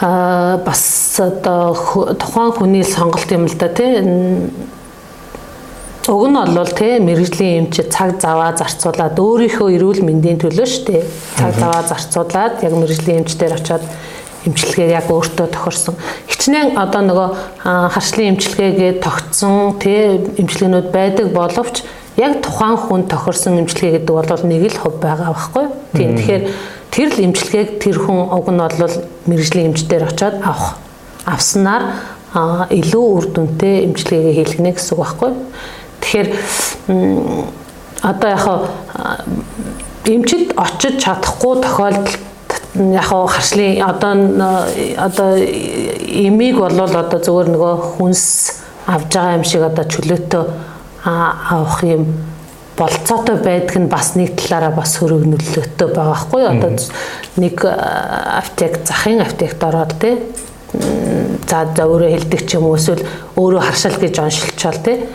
а 0.00 0.58
бас 0.66 1.20
одоо 1.22 1.74
тухайн 2.18 2.52
хүний 2.52 2.82
сонголт 2.82 3.30
юм 3.30 3.46
л 3.46 3.54
да 3.54 3.68
тий 3.68 4.02
Уг 6.04 6.28
нь 6.28 6.36
бол 6.36 6.68
тий 6.68 7.00
мэрэгжлийн 7.00 7.64
эмчид 7.64 7.88
цаг 7.88 8.20
заваа 8.20 8.52
зарцуулаад 8.52 9.16
өөрийнхөө 9.16 9.72
эрүүл 9.72 10.04
мэндийн 10.04 10.36
төлөө 10.36 10.68
шүү 10.68 10.84
дээ. 10.84 11.02
Цаг 11.40 11.52
заваа 11.56 11.80
зарцуулаад 11.80 12.60
яг 12.60 12.72
мэрэгжлийн 12.76 13.24
эмчдэр 13.24 13.56
очиод 13.56 13.84
эмчилгээ 14.44 15.00
яг 15.00 15.08
өөртөө 15.08 15.48
тохирсон. 15.48 15.96
Хичнээн 16.28 16.76
одоо 16.76 17.02
нөгөө 17.08 17.28
харшлын 17.64 18.36
эмчилгээгээ 18.36 18.92
тогтсон 19.00 19.80
тий 19.80 20.20
эмчилгээнүүд 20.36 20.92
байдаг 20.92 21.32
боловч 21.32 21.80
яг 22.20 22.44
тухайн 22.44 22.76
хүн 22.76 23.08
тохирсон 23.08 23.64
эмчилгээ 23.64 24.04
гэдэг 24.04 24.12
бол 24.12 24.44
нэг 24.44 24.62
л 24.76 24.80
хувь 24.84 25.00
байгаа 25.00 25.32
байхгүй. 25.32 25.66
Тийм 25.96 26.20
тэгэхээр 26.20 26.44
тэр 26.92 27.08
л 27.16 27.24
эмчилгээг 27.32 27.68
тэр 27.80 27.96
хүн 27.96 28.28
уг 28.28 28.46
нь 28.52 28.60
бол 28.60 28.96
мэрэгжлийн 29.24 29.72
эмчдэр 29.72 30.04
очиод 30.12 30.36
авах. 30.44 30.76
Авснаар 31.24 31.96
илүү 32.68 33.04
үр 33.16 33.24
дүнтэй 33.32 33.88
эмчилгээгээ 33.88 34.34
хийлгэнэ 34.36 34.76
гэсэн 34.76 34.92
үг 34.92 35.00
байхгүй. 35.00 35.32
Тэгэхээр 36.04 36.28
одоо 38.04 38.30
яг 38.30 38.44
эмчид 40.04 40.52
очиж 40.56 41.00
чадахгүй 41.00 41.62
тохиолдолд 41.64 42.12
яг 42.76 43.08
харшлын 43.08 43.80
одоо 43.80 44.12
одоо 45.00 45.30
эмийг 45.38 46.58
бол 46.60 46.80
одоо 46.80 47.18
зөвөр 47.18 47.48
нөгөө 47.54 47.74
хүнс 47.96 48.24
авж 48.86 49.08
байгаа 49.14 49.36
юм 49.38 49.44
шиг 49.48 49.62
одоо 49.62 49.84
чөлөөтэй 49.88 50.44
авах 51.04 51.80
юм 51.84 52.04
болцоотой 52.76 53.36
байдаг 53.36 53.76
нь 53.78 53.88
бас 53.88 54.14
нэг 54.14 54.36
талаараа 54.36 54.74
бас 54.76 54.96
хөрөгнөлөөтэй 54.98 55.88
байгаа 55.88 56.18
хгүй. 56.20 56.42
Одоо 56.50 56.70
нэг 57.38 57.64
аптек 57.64 58.82
захын 58.84 59.22
аптект 59.22 59.62
ороод 59.62 59.94
тий 60.00 60.18
за 61.48 61.64
за 61.76 61.86
өөрөө 61.86 62.10
хэлдэг 62.10 62.42
ч 62.44 62.58
юм 62.58 62.66
уу 62.66 62.76
эсвэл 62.76 63.06
өөрөө 63.38 63.62
харшаал 63.62 64.00
гэж 64.02 64.18
оншилчаал 64.18 64.80
тий 64.82 65.06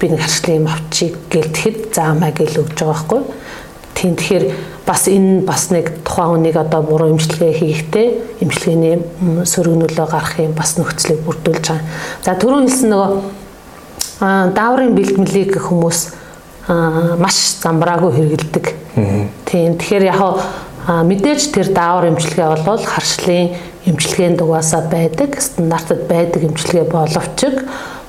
би 0.00 0.08
нэг 0.08 0.20
харшлын 0.22 0.62
юм 0.62 0.68
авчиг 0.70 1.18
гэлтэхэд 1.30 1.94
заамаа 1.94 2.30
гэл 2.30 2.62
өгж 2.62 2.78
байгаа 2.78 2.94
байхгүй. 2.94 3.22
Тийм 3.98 4.14
тэгэхээр 4.14 4.44
бас 4.86 5.08
энэ 5.10 5.42
бас 5.42 5.70
нэг 5.74 5.90
тухайн 6.06 6.38
хүнийг 6.38 6.56
одоо 6.56 6.82
буруу 6.86 7.10
имчилгээ 7.12 7.52
хийхдээ 7.58 8.08
имчилгээний 8.46 8.96
сөргөнөлөө 9.42 10.06
гарах 10.06 10.38
юм 10.38 10.54
бас 10.54 10.78
нөхцөлийг 10.78 11.26
бүрдүүлж 11.26 11.66
байгаа. 11.66 11.82
За 12.22 12.38
түрүүн 12.38 12.70
хэлсэн 12.70 12.94
нөгөө 12.94 13.10
дааврын 14.54 14.94
бэлтгэлийг 14.94 15.58
хүмүүс 15.58 16.00
маш 17.18 17.36
замбраагүй 17.58 18.12
хэрэгэлдэг. 18.14 18.66
Тийм 19.50 19.76
тэгэхээр 19.82 20.04
яг 20.14 20.22
мэдээж 20.88 21.42
тэр 21.52 21.68
даавар 21.74 22.08
имчилгээ 22.14 22.64
бол 22.64 22.82
харшлын 22.82 23.54
имчилгээнд 23.84 24.40
угаасаа 24.40 24.88
байдаг 24.88 25.36
стандартад 25.40 26.06
байдаг 26.08 26.42
имчилгээ 26.48 26.86
боловч 26.88 27.40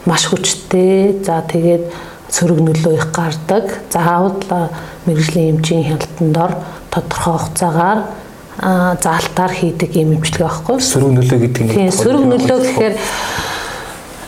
маш 0.05 0.27
хүчтэй. 0.29 1.19
За 1.25 1.41
тэгээд 1.41 1.89
сөрөг 2.29 2.59
нөлөө 2.61 2.93
их 2.95 3.07
гардаг. 3.11 3.65
Заавал 3.89 4.39
мэрэгжлийн 5.05 5.57
эмчийн 5.57 5.83
хяналтанд 5.83 6.37
ор 6.37 6.53
тодорхой 6.91 7.37
хугацаагаар 7.39 7.99
заалтаар 9.03 9.53
хийдэг 9.53 9.95
юм 9.95 10.19
эмчилгээ 10.19 10.47
байхгүй. 10.47 10.77
Сөрөг 10.79 11.11
нөлөө 11.15 11.39
гэдэг 11.39 11.63
нь. 11.63 11.69
Тийм, 11.73 11.91
сөрөг 11.91 12.23
нөлөө 12.27 12.59
гэхээр 12.59 12.95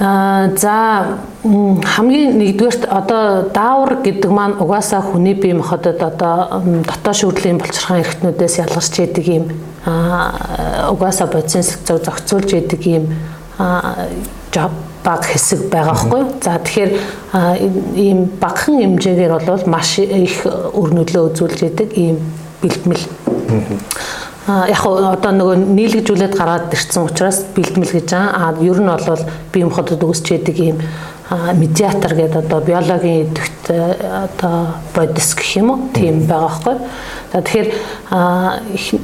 а 0.02 0.50
за 0.58 1.20
хамгийн 1.44 2.38
нэгдүгээрт 2.42 2.90
одоо 2.90 3.54
даавар 3.54 4.02
гэдэг 4.02 4.32
маань 4.34 4.58
угаасаа 4.58 5.02
хүний 5.06 5.36
бие 5.38 5.54
махбодод 5.54 6.02
одоо 6.02 6.66
дотоод 6.90 7.18
шүүрлийн 7.22 7.62
булчирхаан 7.62 8.02
эрхтнүүдээс 8.02 8.56
ялгарч 8.66 8.98
идэг 8.98 9.28
юм 9.30 9.46
угаасаа 9.86 11.30
бодисын 11.30 11.62
зөв 11.86 12.02
зохицуулж 12.02 12.50
идэг 12.50 12.82
юм 12.82 13.06
job 14.50 14.74
баг 15.04 15.26
хэсэг 15.26 15.70
байгаа 15.70 15.94
байхгүй. 15.94 16.24
За 16.42 16.60
тэгэхээр 16.60 16.92
ийм 17.96 18.20
багахан 18.40 18.82
хэмжээгээр 18.82 19.34
бол 19.46 19.64
маш 19.66 20.00
их 20.00 20.46
өр 20.46 20.90
нөлөө 20.98 21.24
үзүүлж 21.34 21.60
идэг 21.70 21.90
ийм 21.98 22.18
бэлтгэл. 22.62 23.06
А 24.48 24.66
яг 24.68 24.82
одоо 24.86 25.32
нөгөө 25.32 25.58
нийлэгжүүлээд 25.78 26.34
гараад 26.34 26.74
ирсэн 26.74 27.06
учраас 27.06 27.46
бэлтгэл 27.56 27.94
гэж 27.94 28.10
аа 28.18 28.58
ер 28.58 28.80
нь 28.82 28.90
бол 28.90 29.24
бие 29.54 29.66
махбодод 29.66 30.02
үүсч 30.02 30.34
идэг 30.34 30.58
ийм 30.58 30.78
медиатор 31.32 32.16
гэдэг 32.16 32.46
одоо 32.46 32.60
биологийн 32.60 33.28
идэвхт 33.28 33.72
одоо 33.72 34.68
бодис 34.94 35.34
гэх 35.36 35.56
юм 35.58 35.70
уу 35.72 35.80
тийм 35.94 36.28
байгаа. 36.28 36.78
За 37.32 37.40
тэгэхээр 37.42 37.68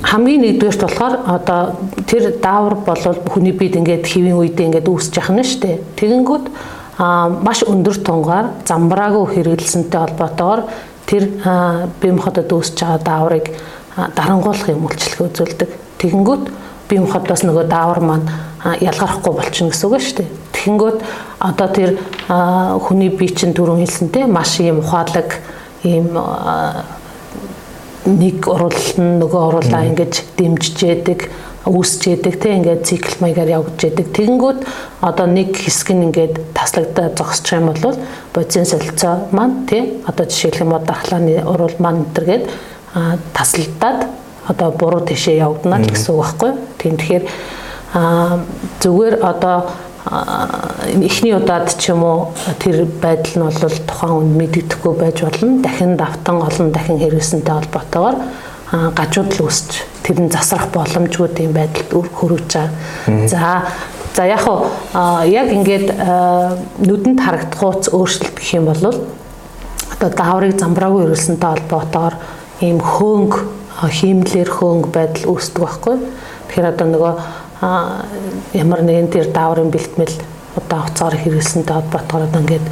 хамгийн 0.04 0.42
нэгдүгээрт 0.44 0.82
болохоор 0.84 1.16
одоо 1.24 1.80
тэр 2.04 2.36
даавар 2.44 2.76
бол 2.76 3.00
хүний 3.32 3.56
биед 3.56 3.80
ингээд 3.80 4.04
хэвийн 4.04 4.36
үедээ 4.36 4.68
ингээд 4.68 4.92
үүсэж 4.92 5.14
яхна 5.24 5.44
штэ. 5.48 5.80
Тэгэнгүүт 5.96 6.46
маш 7.00 7.64
өндөр 7.64 7.98
тунгаар 8.04 8.48
замбраагүй 8.68 9.26
хэрэгэлсэнтэй 9.32 10.00
холбоотойгоор 10.02 10.62
тэр 11.08 11.24
бие 12.02 12.12
махбодод 12.12 12.52
үүсэж 12.52 12.78
байгаа 12.84 13.00
дааврыг 13.08 13.46
дарангуулах 13.96 14.68
юм 14.68 14.84
үйлчлэг 14.84 15.32
үзүүлдэг. 15.32 15.70
Тэгэнгүүт 16.04 16.44
бие 16.92 17.00
махбодоос 17.00 17.48
нөгөө 17.48 17.66
даавар 17.72 18.02
маань 18.04 18.28
ялгархгүй 18.84 19.32
болчихно 19.32 19.72
гэсэн 19.72 19.88
үг 19.88 20.04
шүү 20.04 20.18
дээ. 20.20 20.30
Тэгэнгүүт 20.68 21.00
одоо 21.40 21.68
тэр 21.72 21.96
хүний 22.28 23.08
бие 23.08 23.32
чинь 23.32 23.56
түрүүн 23.56 23.88
хэлсэнтэй 23.88 24.28
маш 24.28 24.60
юм 24.60 24.84
ухаалаг 24.84 25.40
ийм 25.88 26.12
нэг 28.04 28.44
уруулал 28.44 28.92
нь 29.00 29.16
нөгөө 29.24 29.42
уруулаа 29.48 29.88
ингэж 29.88 30.36
дэмжиж 30.36 30.78
яадаг 30.84 31.32
үүсч 31.64 32.12
яадаг 32.12 32.36
те 32.36 32.60
ингээд 32.60 32.84
цикл 32.84 33.16
маягаар 33.24 33.64
явж 33.64 33.80
яадаг. 33.80 34.12
Тэгэнгүүт 34.12 34.60
одоо 35.08 35.28
нэг 35.32 35.56
хэсэг 35.56 35.96
нь 35.96 36.12
ингээд 36.12 36.36
таслагдаад 36.52 37.16
зогсчих 37.16 37.60
юм 37.60 37.72
бол 37.72 37.96
бодисын 38.36 38.68
солилцоо 38.68 39.32
маань 39.32 39.64
те 39.72 40.04
одоо 40.04 40.28
жишээлх 40.28 40.68
юм 40.68 40.76
уу 40.76 40.84
дархлааны 40.84 41.48
урал 41.48 41.76
маань 41.80 42.04
энтергээд 42.04 42.44
тасалдаад 43.32 44.08
одоо 44.52 44.72
буруу 44.72 45.04
тишээ 45.08 45.44
явагдана 45.44 45.80
гэсэн 45.84 46.12
үг 46.12 46.20
байхгүй. 46.24 46.52
Тийм 46.80 46.96
тэгэхээр 47.00 47.26
зүгээр 48.84 49.16
одоо 49.24 49.87
эхний 50.08 51.36
удаад 51.36 51.76
ч 51.76 51.92
юм 51.92 52.04
уу 52.04 52.34
тэр 52.60 52.86
байдал 53.02 53.44
нь 53.44 53.46
бол 53.48 53.78
тухайн 53.88 54.14
хүнд 54.16 54.34
мэддэхгүй 54.40 54.94
байж 54.96 55.22
болно. 55.22 55.62
Дахин 55.62 55.98
давтан 55.98 56.38
олон 56.42 56.72
дахин 56.72 57.00
хэрэгсэнтэй 57.00 57.54
холбоотойгоор 57.54 58.16
гажууд 58.72 59.32
л 59.36 59.48
үсч 59.48 59.84
тэр 60.04 60.22
нь 60.24 60.32
засрах 60.32 60.72
боломжгүй 60.72 61.28
тийм 61.36 61.52
байдалд 61.52 61.92
хүрэж 61.92 62.48
байгаа. 62.48 63.28
За 63.28 63.68
за 64.16 64.24
яг 64.26 64.42
хуу 64.48 64.72
яг 65.28 65.48
ингээд 65.52 65.88
нүдэнд 66.88 67.20
харагдах 67.20 67.60
хууц 67.60 67.92
өөрчлөлт 67.92 68.36
гэх 68.40 68.56
юм 68.56 68.66
бол 68.72 68.84
одоо 69.98 70.10
дааврыг 70.10 70.60
замбраагүй 70.60 71.04
ирүүлсэнтэй 71.04 71.50
холбоотойгоор 71.52 72.16
ийм 72.62 72.80
хөөнг 72.80 73.34
хиймлэр 73.78 74.50
хөөнг 74.50 74.88
байдал 74.90 75.36
үүсдэг 75.36 75.62
байхгүй. 75.64 75.96
Тэгэхээр 76.48 76.72
одоо 76.74 76.88
нөгөө 76.88 77.14
ямар 77.62 78.82
нэгэн 78.86 79.10
тэр 79.10 79.32
дааврын 79.34 79.72
бэлтмэл 79.74 80.14
одоо 80.58 80.80
хуцаар 80.86 81.16
хэрэгэлсэнтэй 81.18 81.74
холбоотойгоор 81.74 82.30
одоо 82.30 82.42
ингээд 82.42 82.68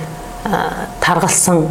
таргалсан 1.02 1.66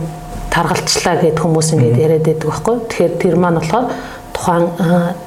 таргалчлаа 0.50 1.16
гэд 1.22 1.38
хүмүүс 1.38 1.68
ингээд 1.74 1.98
яриад 1.98 2.27
байдаг 2.27 2.48
байхгүй. 2.50 2.77
Тэгэхээр 2.90 3.14
тэр 3.22 3.37
маань 3.38 3.59
болохоор 3.59 3.87
тухайн 4.35 4.66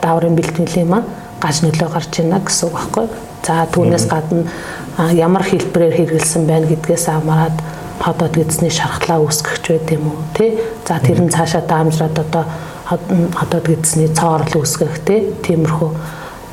дааврын 0.04 0.36
бэлтгэлийн 0.36 0.88
маань 0.88 1.08
гаж 1.40 1.64
нөлөө 1.64 1.90
гарч 1.92 2.14
ийна 2.20 2.40
гэсэн 2.44 2.68
үг 2.68 2.76
байхгүй. 2.76 3.06
За 3.48 3.68
түүнээс 3.72 4.06
гадна 4.12 4.44
ямар 5.16 5.44
хэлбэрээр 5.48 5.96
хэрэгэлсэн 5.96 6.44
байна 6.48 6.68
гэдгээс 6.68 7.06
хамаарат 7.08 7.58
ходоод 8.04 8.36
эзний 8.36 8.72
шархлаа 8.72 9.24
үүсгэж 9.24 9.64
байд 9.68 9.88
юм 9.96 10.12
уу 10.12 10.20
тий. 10.36 10.60
За 10.88 11.00
тэр 11.00 11.24
нь 11.24 11.32
цаашаа 11.32 11.64
даамжраад 11.64 12.20
одоо 12.20 12.44
ходоод 12.88 13.68
эзний 13.72 14.12
цоорл 14.12 14.52
үүсгэх 14.60 15.04
тий. 15.08 15.32
Тиймэрхүү 15.44 15.92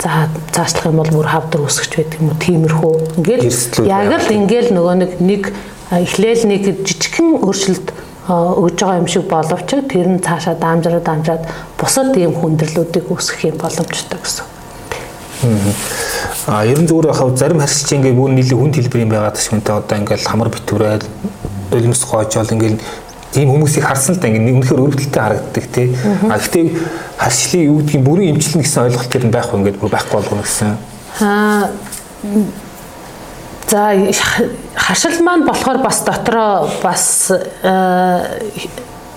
за 0.02 0.28
цаашлах 0.52 0.86
юм 0.90 0.98
бол 1.02 1.10
бүр 1.10 1.28
хавдар 1.28 1.62
үсгэж 1.64 1.92
байдаг 1.96 2.20
юм 2.20 2.28
уу? 2.30 2.40
Тиймэрхүү. 2.40 2.94
Ингээл 3.18 3.86
яг 3.86 4.10
л 4.18 4.34
ингээл 4.34 4.70
нөгөө 4.74 4.94
нэг 5.00 5.12
нэг 5.20 5.42
эхлээл 5.90 6.44
нэг 6.50 6.62
жижигхэн 6.82 7.44
өөрчлөлт 7.44 7.88
өгж 8.24 8.76
байгаа 8.80 9.00
юм 9.00 9.08
шиг 9.08 9.28
боловч 9.28 9.68
тэр 9.68 10.08
нь 10.08 10.24
цаашаа 10.24 10.56
даамжраад 10.56 11.04
даамжраад 11.04 11.44
бусад 11.76 12.16
ийм 12.16 12.32
хүндрэлүүдийг 12.32 13.12
үүсгэх 13.12 13.52
юм 13.52 13.56
боломжтой 13.60 14.18
гэсэн. 14.18 14.48
А 16.48 16.64
ерөн 16.64 16.88
зүгээр 16.88 17.12
хав 17.12 17.36
зарим 17.36 17.60
харьцч 17.60 17.92
ингээ 17.92 18.16
бүр 18.16 18.32
нийлээ 18.32 18.56
хүнд 18.56 18.76
хэлбэр 18.80 19.04
юм 19.04 19.12
байгаад 19.12 19.36
шиг 19.36 19.60
үнтэй 19.60 19.76
одоо 19.76 19.96
ингээл 20.00 20.24
хамар 20.24 20.48
битүүрээд 20.48 21.04
өлмөс 21.76 22.02
гоожол 22.08 22.48
ингээл 22.48 22.80
тийм 23.34 23.50
хүмүүсийг 23.50 23.84
харсан 23.84 24.14
л 24.14 24.22
да 24.22 24.30
ингээ 24.30 24.54
үнэхээр 24.54 24.82
өрөвдөлтөй 24.86 25.22
харагддаг 25.22 25.66
тий. 25.74 25.90
А 26.30 26.38
гэхдээ 26.38 26.66
харшлын 27.18 27.66
юу 27.66 27.78
гэдгийг 27.82 28.02
бүрэн 28.06 28.30
эмчилнэ 28.38 28.62
гэсэн 28.62 28.84
ойлголт 28.86 29.10
тэр 29.10 29.26
нь 29.26 29.34
байхгүй 29.34 29.58
ингээд 29.58 29.80
бүр 29.82 29.90
байхгүй 29.90 30.14
болгоно 30.22 30.46
гэсэн. 30.46 30.78
Аа 31.20 31.68
За 33.66 33.96
хашил 34.76 35.22
маань 35.24 35.44
болохоор 35.44 35.78
бас 35.82 36.04
дотроо 36.04 36.68
бас 36.82 37.32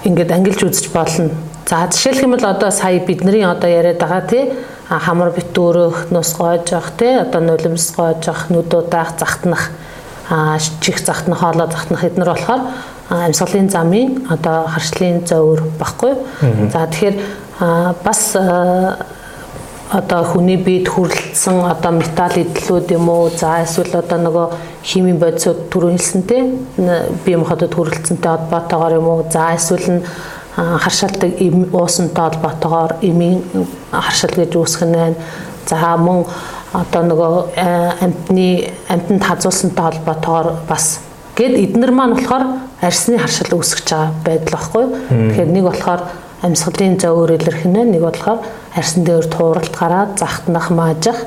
ингээд 0.03 0.32
ангилж 0.32 0.63
үзэж 0.63 0.89
болно. 0.89 1.30
За 1.67 1.86
жишээлх 1.91 2.23
юм 2.23 2.32
бол 2.32 2.45
одоо 2.45 2.71
сая 2.71 2.99
бидний 2.99 3.43
одоо 3.43 3.69
яриад 3.69 3.99
байгаа 3.99 4.21
тий 4.25 4.53
хамар 4.89 5.34
битүүрөх, 5.36 6.08
нус 6.12 6.34
гоож 6.34 6.71
авах 6.71 6.91
тий 6.97 7.19
одоо 7.19 7.41
нулимс 7.41 7.91
гоож 7.91 8.23
авах, 8.27 8.47
нүд 8.49 8.73
удаах, 8.73 9.19
захтнах, 9.19 9.69
чих 10.80 10.99
захтнах, 10.99 11.39
хоолой 11.39 11.67
захтнах 11.67 12.03
эднэр 12.03 12.32
болохоор 12.32 12.62
амьсгалын 13.09 13.69
замын 13.69 14.25
одоо 14.29 14.67
харшлын 14.67 15.21
зовөр 15.27 15.63
баггүй. 15.79 16.15
За 16.71 16.87
тэгэхээр 16.87 17.15
бас 18.03 18.35
одоо 19.91 20.23
хүний 20.23 20.57
биед 20.57 20.89
хүрлцсэн 20.91 21.63
одоо 21.63 21.91
металл 21.95 22.35
эдлүүд 22.35 22.91
юм 22.91 23.07
уу 23.09 23.29
за 23.31 23.63
эсвэл 23.63 23.95
одоо 23.95 24.19
нөгөө 24.19 24.47
химийн 24.83 25.19
бодисууд 25.21 25.69
түрүү 25.71 25.95
хэлсэнтэй 25.95 26.41
бие 27.23 27.37
махбодод 27.39 27.71
хүрлцсэнтэй 27.71 28.31
холбоотойгоор 28.31 28.97
юм 28.99 29.07
уу 29.07 29.23
за 29.31 29.55
эсвэл 29.55 29.87
нь 29.87 30.03
харшаалдаг 30.57 31.39
уусантай 31.71 32.23
холбоотойгоор 32.27 32.93
эмийн 33.01 33.39
харшаал 33.91 34.35
гэж 34.35 34.51
үүсгэх 34.59 34.87
нь 34.91 34.95
байна. 34.99 35.15
За 35.65 35.95
мөн 35.95 36.25
одоо 36.73 37.03
нөгөө 37.07 37.33
амтны 38.03 38.47
амтанд 38.91 39.23
хазуулсантай 39.23 39.85
холбоотойгоор 39.85 40.67
бас 40.67 40.99
Гэт 41.38 41.54
эднэр 41.54 41.91
маань 41.93 42.17
болохоор 42.17 42.43
арсны 42.82 43.21
харшил 43.21 43.62
үүсгэж 43.62 43.88
байгаа 43.93 44.12
байдал 44.26 44.58
баггүй. 44.58 44.86
Тэгэхээр 45.06 45.50
нэг 45.54 45.63
болохоор 45.69 46.02
амьсгалын 46.41 46.97
зөөр 46.97 47.32
илэрх 47.38 47.62
нь 47.69 47.78
нэг 47.93 48.02
болохоор 48.02 48.41
арсан 48.73 49.06
дээр 49.06 49.26
тууралт 49.30 49.73
гараад 49.78 50.17
захтнах 50.17 50.73
маажих 50.73 51.17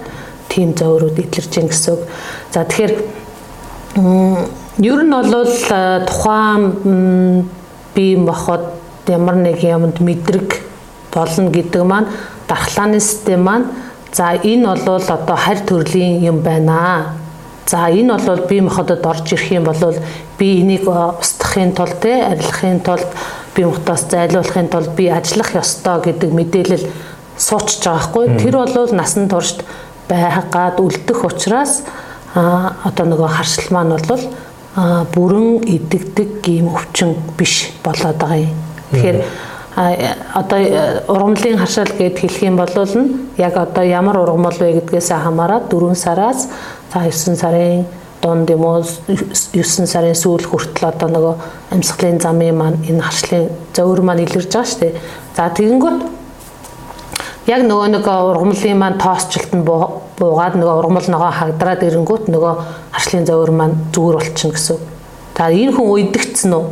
тийм 0.51 0.75
зөөрүүд 0.75 1.15
илэрж 1.15 1.51
гин 1.55 1.71
гэсэн 1.71 1.95
үг. 1.95 2.03
За 2.51 2.67
тэгэхээр 2.67 2.95
ер 4.83 5.01
нь 5.07 5.15
бол 5.15 5.47
тухайн 6.11 7.47
бие 7.95 8.19
махбод 8.19 8.67
ямар 9.07 9.35
нэг 9.39 9.63
юмд 9.63 10.03
мэдрэг 10.03 10.59
болно 11.15 11.51
гэдэг 11.51 11.83
маань 11.87 12.11
дархлааны 12.49 12.99
систем 12.99 13.47
маань 13.47 13.67
за 14.13 14.35
энэ 14.43 14.75
бол 14.87 14.99
одоо 14.99 15.37
харь 15.37 15.63
төрлийн 15.67 16.23
юм 16.23 16.43
байна 16.43 17.20
За 17.71 17.87
энэ 17.87 18.19
бол 18.19 18.47
бие 18.49 18.63
махбодод 18.63 19.07
орж 19.07 19.31
ирэх 19.31 19.53
юм 19.53 19.65
бол 19.65 19.95
би 20.39 20.61
энийг 20.61 20.89
устгахын 20.89 21.71
тулд 21.71 22.01
те 22.03 22.27
арилгахын 22.27 22.81
тулд 22.81 23.07
бие 23.55 23.67
махбодоос 23.67 24.11
зайлуулахын 24.11 24.69
тулд 24.69 24.91
би 24.99 25.07
ажиллах 25.07 25.55
ёстой 25.55 26.03
гэдэг 26.03 26.31
мэдээлэл 26.35 26.87
суучж 27.39 27.79
байгаа 27.87 28.03
хгүй. 28.03 28.27
Тэр 28.43 28.59
бол 28.59 28.91
насан 28.91 29.29
туршид 29.31 29.63
байгаад 30.11 30.83
үлдэх 30.83 31.23
учраас 31.23 31.87
одоо 32.35 33.07
нөгөө 33.07 33.31
харшил 33.39 33.71
маань 33.71 33.95
бол 33.95 34.25
бүрэн 35.15 35.63
идэгдэг 35.63 36.43
ийм 36.51 36.75
өвчин 36.75 37.15
биш 37.39 37.71
болоод 37.87 38.19
байгаа 38.19 38.51
юм. 38.51 38.59
Тэгэхээр 38.91 39.19
одоо 40.35 40.59
ургамлын 41.07 41.59
харшаал 41.59 41.95
гэд 41.95 42.19
хэлэх 42.19 42.43
юм 42.43 42.57
бол 42.59 42.75
нь 42.75 43.31
яг 43.39 43.55
одоо 43.57 43.85
ямар 43.87 44.19
ургамал 44.19 44.59
вэ 44.59 44.83
гэдгээс 44.83 45.15
хамаарат 45.15 45.71
4 45.71 45.95
сараас 45.95 46.51
За 46.93 47.07
9 47.07 47.37
сарын 47.39 47.87
дунд 48.23 48.51
юм 48.51 48.65
уу 48.65 48.83
9 48.83 49.87
сарын 49.87 50.15
сүүл 50.15 50.45
хүртэл 50.45 50.91
одоо 50.91 51.09
нөгөө 51.09 51.35
амьсгалын 51.71 52.21
замын 52.21 52.57
маань 52.59 52.83
энэ 52.83 53.03
харшлын 53.07 53.47
зөөр 53.75 54.03
маань 54.03 54.25
илэрж 54.27 54.51
байгаа 54.51 54.67
шүү 54.67 54.81
дээ. 54.81 54.99
За 55.37 55.49
тэгэнгүүт 55.55 55.99
яг 57.47 57.63
нөгөө 57.65 57.89
нэг 57.95 58.07
ургамлын 58.11 58.79
маань 58.79 58.99
тоосчлт 58.99 59.55
нь 59.55 59.65
буугаад 59.65 60.59
нөгөө 60.59 60.77
ургамал 60.83 61.09
ногоо 61.15 61.31
хагдраад 61.31 61.87
ирэнгүүт 61.87 62.27
нөгөө 62.29 62.55
харшлын 62.93 63.25
зөөр 63.31 63.51
маань 63.55 63.77
зүгээр 63.95 64.17
болчихно 64.19 64.53
гэсэн. 64.59 64.79
За 65.39 65.49
энэ 65.49 65.73
хүн 65.73 65.89
уйдэгцэн 65.95 66.53
үү? 66.53 66.65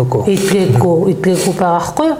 Үгүй. 0.00 0.22
Идгээгүй, 0.34 0.96
идгээгүй 1.14 1.54
байгаа 1.54 1.84
хгүй? 1.84 2.10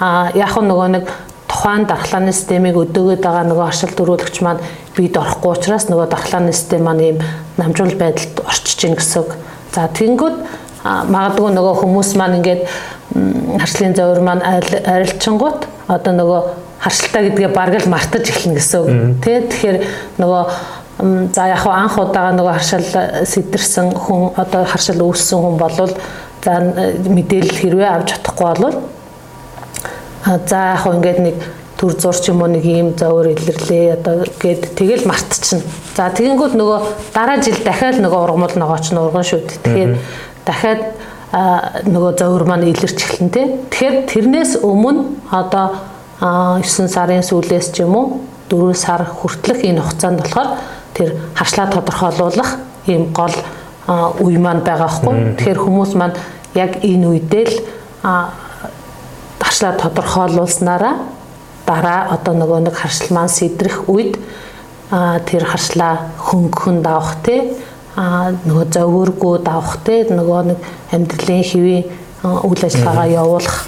А 0.00 0.30
яг 0.34 0.56
нөгөө 0.58 0.88
нэг 0.98 1.04
тухайн 1.48 1.86
дархлааны 1.86 2.32
системийг 2.32 2.76
өдөөгд 2.78 3.22
байгаа 3.22 3.44
нөгөө 3.46 3.66
аршил 3.66 3.94
дөрүүлэгч 3.94 4.36
маань 4.42 4.62
бид 4.98 5.16
орохгүй 5.16 5.54
учраас 5.54 5.86
нөгөө 5.88 6.10
дархлааны 6.10 6.52
систем 6.52 6.84
маань 6.84 7.02
ийм 7.06 7.18
намжуул 7.56 7.94
байдалд 7.94 8.42
орчиж 8.44 8.82
гин 8.82 8.98
гэсэн 8.98 9.22
үг. 9.22 9.36
За 9.72 9.86
тэгэнгүүт 9.86 10.36
магадгүй 10.84 11.54
нөгөө 11.54 11.74
хүмүүс 11.82 12.14
маань 12.18 12.38
ингээд 12.40 12.66
харшлын 13.62 13.94
зовир 13.94 14.20
маань 14.26 14.42
арилчингууд 14.42 15.66
одоо 15.88 16.12
нөгөө 16.18 16.40
харшилтаа 16.82 17.22
гэдгээ 17.28 17.50
бараг 17.54 17.82
л 17.82 17.90
мартаж 17.94 18.28
эхэлнэ 18.30 18.58
гэсэн 18.58 18.78
үг. 18.82 18.90
Тэ 19.22 19.46
тэгэхээр 19.46 19.78
нөгөө 20.18 20.42
за 21.34 21.48
яг 21.48 21.62
хаа 21.62 21.86
анх 21.86 21.98
удаага 21.98 22.34
нөгөө 22.34 22.54
харшил 22.58 22.86
сэтэрсэн 23.26 23.94
хүн 23.94 24.34
одоо 24.34 24.64
харшил 24.66 25.02
үүссэн 25.02 25.38
хүн 25.38 25.58
болвол 25.58 25.94
за 26.42 26.58
мэдээлэл 26.58 27.58
хэрвээ 27.62 27.90
авч 27.90 28.14
чадахгүй 28.14 28.46
болвол 28.46 28.76
за 30.46 30.58
яг 30.74 30.82
хөө 30.82 30.94
ингээд 30.98 31.20
нэг 31.22 31.36
төр 31.78 31.94
зурч 31.94 32.26
юм 32.28 32.42
уу 32.42 32.50
нэг 32.50 32.66
ийм 32.66 32.90
зөөр 32.98 33.38
илэрлээ 33.38 34.02
одоо 34.02 34.26
гээд 34.42 34.74
тэгэл 34.74 35.06
мартчихна. 35.06 35.62
За 35.94 36.10
тэгэнгүүт 36.10 36.58
нөгөө 36.58 36.78
дараа 37.14 37.38
жил 37.38 37.54
дахиад 37.62 38.02
нөгөө 38.02 38.18
ургамал 38.18 38.54
ногооч 38.58 38.90
нь 38.90 38.98
урган 38.98 39.22
шүү 39.22 39.46
дээ. 39.46 39.62
Тэгэхээр 39.62 39.92
дахиад 40.42 40.82
нөгөө 41.86 42.12
зөөр 42.18 42.44
маань 42.50 42.66
илэрч 42.66 42.98
эхэлнэ 42.98 43.30
тий. 43.30 43.46
Тэгэхээр 43.70 43.96
тэрнээс 44.10 44.52
өмнө 44.66 45.22
одоо 45.30 45.78
9 46.18 46.66
сарын 46.90 47.22
сүүлээс 47.22 47.70
ч 47.70 47.86
юм 47.86 47.94
уу 47.94 48.06
4 48.50 48.74
сар 48.74 49.06
хүртэлх 49.06 49.62
энэ 49.62 49.78
хугацаанд 49.78 50.18
болохоор 50.26 50.50
тэр 50.98 51.14
харшлаа 51.38 51.70
тодорхойлуулах 51.70 52.58
ийм 52.90 53.14
гол 53.14 53.36
үе 54.18 54.38
маань 54.42 54.66
байгаа 54.66 54.90
хгүй. 54.90 55.38
Тэгэхээр 55.38 55.62
хүмүүс 55.62 55.92
маань 55.94 56.18
яг 56.58 56.82
энэ 56.82 57.06
үедээ 57.06 57.44
л 57.46 57.56
харшлаа 59.38 59.72
тодорхойлуулснараа 59.78 61.17
дараа 61.68 62.08
одоо 62.16 62.34
нөгөө 62.34 62.60
нэг 62.66 62.74
харшил 62.80 63.12
маань 63.12 63.28
сэдрэх 63.28 63.84
үед 63.92 64.16
тэр 65.28 65.44
харшлаа 65.44 66.16
хөнгөн 66.16 66.80
давах 66.80 67.20
те 67.20 67.52
а 67.96 68.32
нөгөө 68.32 68.66
зөвөргөө 68.72 69.34
давах 69.44 69.76
те 69.84 70.08
нөгөө 70.08 70.40
нэг 70.48 70.58
амьдралын 70.96 71.44
хэвийн 71.44 71.84
үйл 72.24 72.62
ажиллагаагаа 72.64 73.08
явуулах 73.12 73.58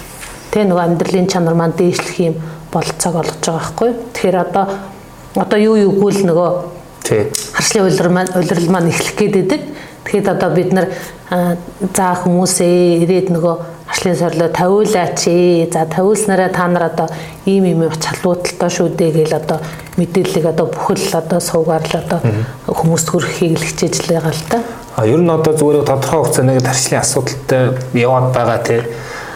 те 0.49 0.65
нөгөө 0.65 0.85
амьдралын 0.87 1.29
чанар 1.29 1.53
маань 1.53 1.77
дээшлэх 1.77 2.17
юм 2.25 2.35
болцоог 2.73 3.15
олгож 3.21 3.37
байгаа 3.45 3.59
байхгүй. 3.61 3.91
Тэгэхээр 4.13 4.37
одоо 4.41 4.65
одоо 5.35 5.59
юу 5.59 5.75
юугүй 5.77 6.11
л 6.17 6.25
нөгөө 6.25 6.49
Тий. 7.03 7.31
Харшлын 7.53 7.85
улирал 7.85 8.13
маань 8.13 8.33
улирал 8.35 8.69
маань 8.69 8.89
эхлэх 8.89 9.15
гээд 9.17 9.33
байдаг. 9.35 9.61
Тэгэхэд 10.05 10.27
одоо 10.27 10.49
бид 10.55 10.71
нар 10.73 10.87
за 11.29 12.15
хүмүүсээ 12.23 13.03
ирээд 13.05 13.27
нөгөө 13.33 13.55
харшлын 14.01 14.17
сорлоо 14.17 14.49
тавиулаач 14.49 15.27
ээ. 15.27 15.69
За 15.71 15.85
тавиулснараа 15.85 16.49
та 16.49 16.67
нар 16.67 16.89
одоо 16.89 17.09
ийм 17.45 17.65
ийм 17.65 17.85
чалуудалтай 17.85 18.69
шүү 18.69 18.89
дээ 18.97 19.11
гэл 19.11 19.37
одоо 19.37 19.59
мэдээллийг 19.97 20.45
одоо 20.45 20.65
бүхэл 20.73 21.13
одоо 21.13 21.39
суугаар 21.39 21.85
л 21.85 22.01
одоо 22.01 22.19
хүмүүст 22.65 23.07
хүрэхийг 23.13 23.61
л 23.61 23.65
хичээж 23.65 24.01
л 24.01 24.09
байгаа 24.09 24.33
л 24.33 24.43
да. 24.49 24.59
А 24.97 25.05
ер 25.05 25.21
нь 25.21 25.29
одоо 25.29 25.53
зүгээр 25.53 25.85
тодорхой 25.85 26.17
хугацаанд 26.17 26.49
нэг 26.49 26.65
харшлын 26.65 27.01
асуудалтай 27.01 27.77
яваад 27.93 28.33
байгаа 28.33 28.59
тий. 28.65 28.81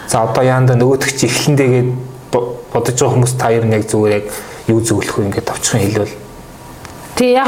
За 0.09 0.25
одоо 0.25 0.41
яанда 0.43 0.73
нөгөөтг 0.73 1.13
чи 1.13 1.29
эхлэндээгээд 1.29 1.89
бодож 2.33 2.95
байгаа 2.97 3.13
хүмүүс 3.13 3.33
та 3.37 3.53
ер 3.53 3.65
нь 3.69 3.73
яг 3.77 3.85
зүгээр 3.85 4.13
яг 4.17 4.25
юу 4.65 4.81
зөвлөх 4.81 5.21
вэ 5.21 5.29
ингээд 5.29 5.45
товчхон 5.45 5.81
хэлвэл 5.81 6.25
Тэг 7.15 7.31
яг 7.31 7.47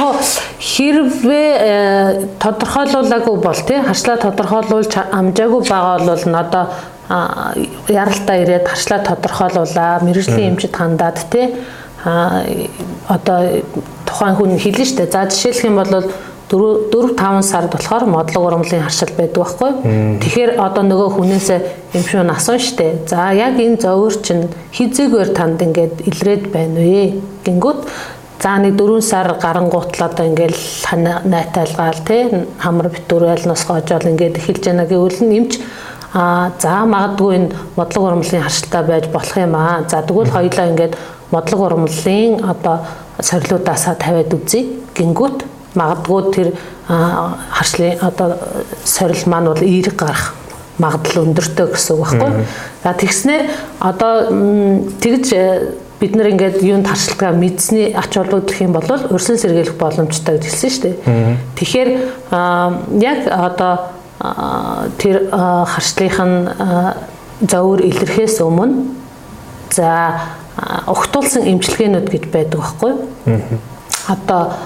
хэрвээ 0.64 1.50
э, 1.60 2.28
тодорхойлуулаагүй 2.40 3.36
бол 3.36 3.62
тий 3.68 3.82
харшлаа 3.84 4.16
тодорхойлуулж 4.16 4.96
амжаагүй 5.12 5.62
байгаа 5.68 6.08
бол 6.08 6.24
н 6.24 6.36
одоо 6.40 6.64
яралтаа 7.10 8.38
ирээд 8.44 8.68
харшлаа 8.68 9.00
тодорхойлуулаа 9.00 10.04
мэрэгжлийн 10.04 10.56
эмчит 10.56 10.76
хандаад 10.76 11.24
тий 11.32 11.56
одоо 12.04 13.64
тухайн 14.06 14.36
хүн 14.36 14.60
хэлнэ 14.60 14.86
штэ 14.86 15.08
за 15.12 15.28
жишээлх 15.32 15.64
юм 15.66 15.76
бол 15.80 16.04
4 16.50 17.16
5 17.16 17.44
сард 17.44 17.72
болохоор 17.72 18.06
модлог 18.06 18.44
урамлын 18.44 18.84
харшил 18.84 19.12
байдаг 19.18 19.44
байхгүй. 19.44 19.72
Тэгэхээр 20.24 20.52
одоо 20.64 20.84
нөгөө 20.84 21.10
хүнээсээ 21.20 21.60
эмшүүн 22.00 22.32
асууж 22.32 22.64
штэ. 22.72 23.04
За 23.08 23.32
яг 23.36 23.60
энэ 23.60 23.84
зовөр 23.84 24.16
чинь 24.24 24.48
хизээгээр 24.72 25.36
танд 25.36 25.60
ингээд 25.60 26.08
илрээд 26.08 26.44
байна 26.56 26.80
вэ? 26.80 27.20
Гингүүд 27.44 27.80
за 28.40 28.52
нэг 28.64 28.80
4 28.80 29.02
сар 29.02 29.28
гарангуутл 29.36 30.00
одоо 30.08 30.26
ингээд 30.28 30.56
найтайлгаал 31.28 32.00
те 32.08 32.48
хамар 32.64 32.96
битүүрэл 32.96 33.44
носгоожол 33.52 34.08
ингээд 34.08 34.40
эхэлж 34.40 34.64
яана 34.72 34.88
гэвэл 34.88 35.20
нэмж 35.28 35.52
а 36.14 36.52
за 36.60 36.86
магадгүй 36.86 37.36
энэ 37.36 37.50
модлог 37.76 38.04
урамлын 38.04 38.44
харшилтаа 38.44 38.84
байж 38.84 39.06
болох 39.12 39.38
юм 39.38 39.56
аа. 39.56 39.84
За 39.90 40.02
тэгвэл 40.02 40.32
хоёлаа 40.32 40.70
ингээд 40.72 40.98
модлог 41.32 41.60
урамлын 41.60 42.44
одоо 42.46 42.80
сорилуудаасаа 43.20 43.96
тавиад 43.96 44.34
үзье. 44.34 44.66
Гингүүт 44.96 45.44
магадгүй 45.76 46.22
тэр 46.34 46.48
харшлын 46.88 48.00
одоо 48.02 48.38
сорил 48.84 49.24
маань 49.28 49.52
бол 49.52 49.62
эерэг 49.62 49.96
гарах 49.96 50.34
магадлал 50.78 51.26
өндөртэй 51.26 51.68
гэсэн 51.74 51.96
үг 51.98 52.02
байхгүй. 52.06 52.46
За 52.84 52.94
тэгснээр 52.94 53.44
одоо 53.82 54.14
тэгж 55.02 55.28
э, 55.34 55.74
бид 56.00 56.16
нар 56.16 56.30
ингээд 56.30 56.62
юунд 56.62 56.88
харшилтгаа 56.88 57.34
мэдсний 57.34 57.92
ач 57.92 58.14
холбогдох 58.14 58.62
юм 58.62 58.74
бол 58.78 58.86
урьдчилан 58.86 59.42
сэргийлэх 59.42 59.78
боломжтой 59.82 60.38
гэж 60.38 60.46
хэлсэн 60.46 60.70
шүү 60.70 60.84
дээ. 60.86 61.38
Тэгэхээр 61.58 61.90
яг 63.02 63.20
одоо 63.26 63.97
тэр 64.18 65.30
харшлынх 65.30 66.18
нь 66.26 66.38
зовөр 67.42 67.86
илэрхээс 67.86 68.42
өмнө 68.42 68.98
за 69.70 70.22
огтулсан 70.90 71.46
эмчилгээнүүд 71.46 72.08
гэж 72.10 72.24
байдаг 72.34 72.60
байхгүй. 72.60 72.94
Одоо 74.10 74.58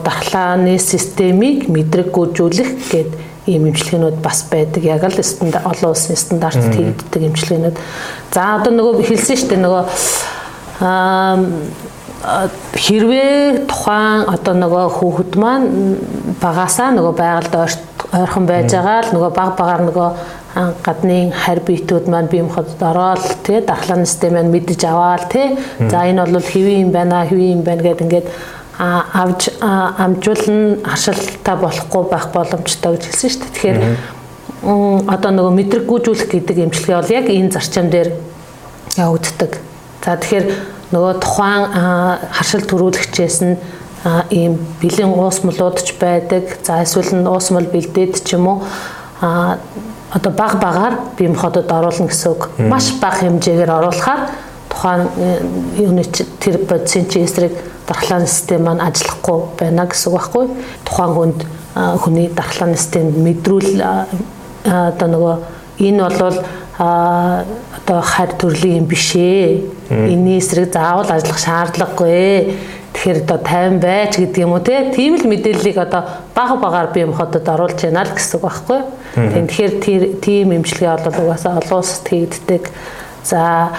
дархлааны 0.00 0.78
системийг 0.78 1.68
мэдрэггүйжүүлэх 1.68 2.70
гээд 2.88 3.10
ийм 3.52 3.68
эмчилгээнүүд 3.68 4.16
бас 4.24 4.46
байдаг. 4.48 4.82
Яг 4.84 5.04
л 5.04 5.20
стандарт 5.20 5.66
олон 5.66 5.92
улсын 5.92 6.16
стандартад 6.16 6.72
хийгддэг 6.72 7.22
эмчилгээнүүд. 7.28 7.76
За 8.32 8.56
одоо 8.56 8.72
нөгөө 8.72 9.04
хэлсэн 9.04 9.36
шүү 9.36 9.48
дээ 9.52 9.60
нөгөө 9.60 9.84
хэрвээ 12.74 13.66
тухайн 13.70 14.26
одоо 14.26 14.54
нөгөө 14.58 14.86
хүүхэд 14.98 15.32
маань 15.38 15.68
багасаа 16.42 16.90
нөгөө 16.90 17.14
байгальд 17.14 17.54
ойрхон 17.54 18.46
байж 18.50 18.72
байгаа 18.74 19.00
л 19.06 19.14
нөгөө 19.14 19.30
баг 19.30 19.50
багаар 19.60 19.82
нөгөө 19.86 20.08
гадны 20.82 21.30
харь 21.30 21.62
биетүүд 21.62 22.10
маань 22.10 22.26
бие 22.32 22.42
махбод 22.42 22.82
ороод 22.82 23.24
тий 23.46 23.60
дархлааны 23.60 24.06
систем 24.06 24.34
маань 24.34 24.50
мэдэж 24.50 24.80
аваал 24.90 25.24
тий 25.30 25.54
за 25.78 26.02
энэ 26.02 26.26
бол 26.26 26.42
хэвэн 26.42 26.82
юм 26.88 26.90
байна 26.90 27.26
хэвэн 27.30 27.52
юм 27.56 27.62
байна 27.62 27.82
гэдэг 27.82 28.04
ингээд 28.06 28.28
авж 28.78 29.42
амжуулна 29.62 30.82
харшилтаа 30.84 31.56
болохгүй 31.56 32.04
байх 32.10 32.26
боломжтой 32.34 32.96
гэж 32.96 33.04
хэлсэн 33.06 33.30
шүү 33.30 33.40
дээ. 33.40 33.52
Тэгэхээр 33.54 33.78
одоо 35.08 35.30
нөгөө 35.32 35.52
мэдрэггүйжүүлэх 35.56 36.28
гэдэг 36.28 36.56
эмчилгээ 36.64 36.96
бол 37.00 37.14
яг 37.14 37.26
энэ 37.30 37.52
зарчим 37.56 37.88
дээр 37.88 38.12
явагддаг. 38.96 39.52
За 40.04 40.16
тэгэхээр 40.16 40.75
нөгөө 40.92 41.14
тухайн 41.22 41.64
харшил 42.30 42.64
төрүүлэгчээс 42.66 43.38
нь 43.42 43.56
ийм 44.30 44.58
бэлэн 44.82 45.10
уус 45.10 45.42
молуудч 45.42 45.94
байдаг. 45.98 46.58
За 46.62 46.82
эсвэл 46.82 47.14
нь 47.16 47.26
уус 47.26 47.50
мол 47.50 47.66
бэлдээд 47.66 48.22
ч 48.22 48.34
юм 48.38 48.46
уу 48.46 48.58
а 49.20 49.58
одоо 50.12 50.32
баг 50.32 50.60
багаар 50.60 50.94
бие 51.18 51.28
махбодод 51.28 51.70
оруулна 51.72 52.06
гэсэн 52.06 52.30
үг. 52.32 52.50
Маш 52.58 52.92
бага 53.00 53.26
хэмжээгээр 53.26 53.70
оруулахаар 53.70 54.30
тухайн 54.70 55.08
э, 55.16 55.42
юуны 55.78 56.04
тэр 56.38 56.58
бодисын 56.68 57.08
чи 57.08 57.24
эсрэг 57.24 57.52
дархлааны 57.88 58.26
систем 58.26 58.64
маань 58.64 58.80
ажиллахгүй 58.80 59.58
байна 59.58 59.86
гэсэн 59.86 60.12
үг 60.12 60.20
байхгүй. 60.20 60.46
Тухайн 60.84 61.12
хүнд 61.14 61.40
хүний 61.74 62.28
дархлааны 62.28 62.76
систем 62.76 63.10
мэдрүүл 63.24 63.82
одоо 64.64 65.08
нөгөө 65.08 65.36
энэ 65.78 66.08
бол 66.18 66.38
одоо 66.78 68.00
харь 68.02 68.36
төрлийн 68.38 68.84
юм 68.84 68.86
биш 68.86 69.16
ээ. 69.16 69.64
Энийн 69.90 70.38
эсрэг 70.38 70.72
заавал 70.72 71.08
ажиллах 71.08 71.40
шаардлагагүй. 71.40 72.56
Тэгэхээр 72.92 73.24
одоо 73.24 73.38
50 73.40 73.80
байж 73.80 74.12
гэдэг 74.16 74.44
юм 74.44 74.52
уу 74.52 74.60
те. 74.60 74.92
Тийм 74.92 75.16
л 75.16 75.24
мэдээллийг 75.24 75.76
одоо 75.80 76.04
бага 76.34 76.56
багаар 76.56 76.92
бие 76.92 77.06
махбодод 77.06 77.48
оруулж 77.48 77.80
яана 77.80 78.04
л 78.04 78.12
гэсэн 78.12 78.36
үг 78.36 78.44
байхгүй. 78.44 78.80
Тэгэхээр 79.16 79.72
тийм 80.20 80.52
имчилгээ 80.52 81.00
бол 81.00 81.20
угаасаа 81.24 81.60
олон 81.60 81.80
улсад 81.80 82.08
хийгддэг. 82.08 82.68
За 83.24 83.72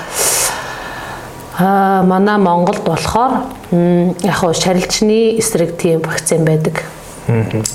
Аа 1.59 2.03
манай 2.03 2.37
Монголд 2.37 2.83
болохоор 2.85 3.49
яг 3.71 4.35
хуу 4.37 4.53
шарилчны 4.53 5.39
эсрэг 5.39 5.77
тийм 5.77 6.01
вакцин 6.05 6.45
байдаг. 6.45 6.83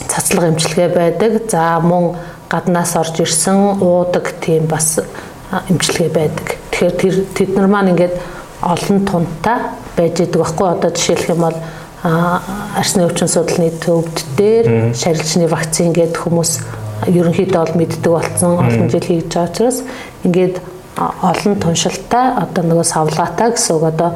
Цацлага 0.06 0.54
эмчилгээ 0.54 0.88
байдаг. 0.88 1.50
За 1.50 1.80
мөн 1.82 2.14
гаднаас 2.52 2.96
орж 3.00 3.24
ирсэн 3.24 3.80
уудаг 3.80 4.34
тийм 4.44 4.68
бас 4.68 5.00
эмчилгээ 5.68 6.10
байдаг. 6.12 6.60
Тэгэхээр 6.70 6.96
тэр 7.00 7.14
тэд 7.32 7.50
нар 7.56 7.68
маань 7.72 7.96
ингээд 7.96 8.14
олон 8.60 8.98
тунтай 9.08 9.58
байж 9.96 10.20
идэг 10.20 10.36
байхгүй. 10.36 10.68
Одоо 10.68 10.90
жишээлх 10.92 11.32
юм 11.32 11.40
бол 11.48 11.56
арсны 12.76 13.06
өвчин 13.06 13.28
судлалын 13.28 13.78
төвд 13.80 14.16
дээр 14.36 14.94
шарилчны 14.94 15.46
вакцин 15.48 15.92
гэдэг 15.96 16.18
хүмүүс 16.18 16.52
ерөнхийдөө 17.06 17.60
бол 17.62 17.78
мэддэг 17.78 18.10
болсон 18.10 18.58
олон 18.58 18.90
жил 18.90 19.06
хийж 19.06 19.30
байгаа 19.30 19.48
учраас 19.48 19.82
ингээд 20.26 20.60
олон 20.98 21.54
туншилтай 21.62 22.26
одоо 22.42 22.62
нөгөө 22.66 22.86
савлаатай 22.90 23.50
гэсэн 23.54 23.76
үг 23.76 23.84
одоо 23.90 24.10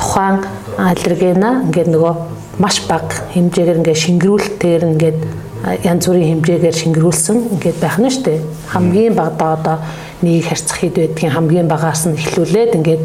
тухайн 0.00 0.40
аллергена 0.78 1.50
ингээд 1.68 1.92
нөгөө 1.94 2.14
маш 2.58 2.80
бага 2.88 3.12
хэмжээгээр 3.36 3.80
ингээд 3.80 4.02
шингэрүүлэлтээр 4.04 4.82
ингээд 4.92 5.18
янз 5.62 6.06
бүрийн 6.10 6.42
хэмжээгээр 6.42 6.74
шингэрүүлсэн 6.74 7.38
ингээд 7.54 7.78
байх 7.78 7.96
нь 8.02 8.10
шүү 8.10 8.24
дээ. 8.26 8.40
Хамгийн 8.74 9.14
багадаа 9.14 9.50
одоо 9.54 9.76
нэг 10.22 10.46
харьцах 10.50 10.78
хэд 10.82 10.96
байдгийн 10.98 11.32
хамгийн 11.32 11.68
багаас 11.70 12.02
нь 12.10 12.18
эхлүүлээд 12.18 12.76
ингээд 12.82 13.02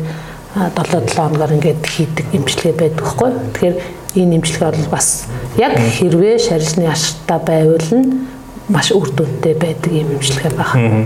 7-7 0.58 1.14
хоногор 1.14 1.54
ингээд 1.54 1.86
хийдэг 1.86 2.26
эмчилгээ 2.34 2.74
байдаг 2.74 3.06
хгүй. 3.06 3.30
Тэгэхээр 3.54 3.78
энэ 4.18 4.36
эмчилгээ 4.42 4.72
бол 4.74 4.90
бас 4.90 5.30
яг 5.62 5.78
хэрвээ 5.78 6.36
шарилчны 6.42 6.90
ашигтай 6.90 7.40
байвал 7.46 7.90
нь 7.94 8.26
маш 8.74 8.90
үр 8.90 9.06
дүнтэй 9.14 9.54
байдаг 9.54 9.92
юм 9.94 10.18
эмчилгээ 10.18 10.54
байна. 10.58 11.06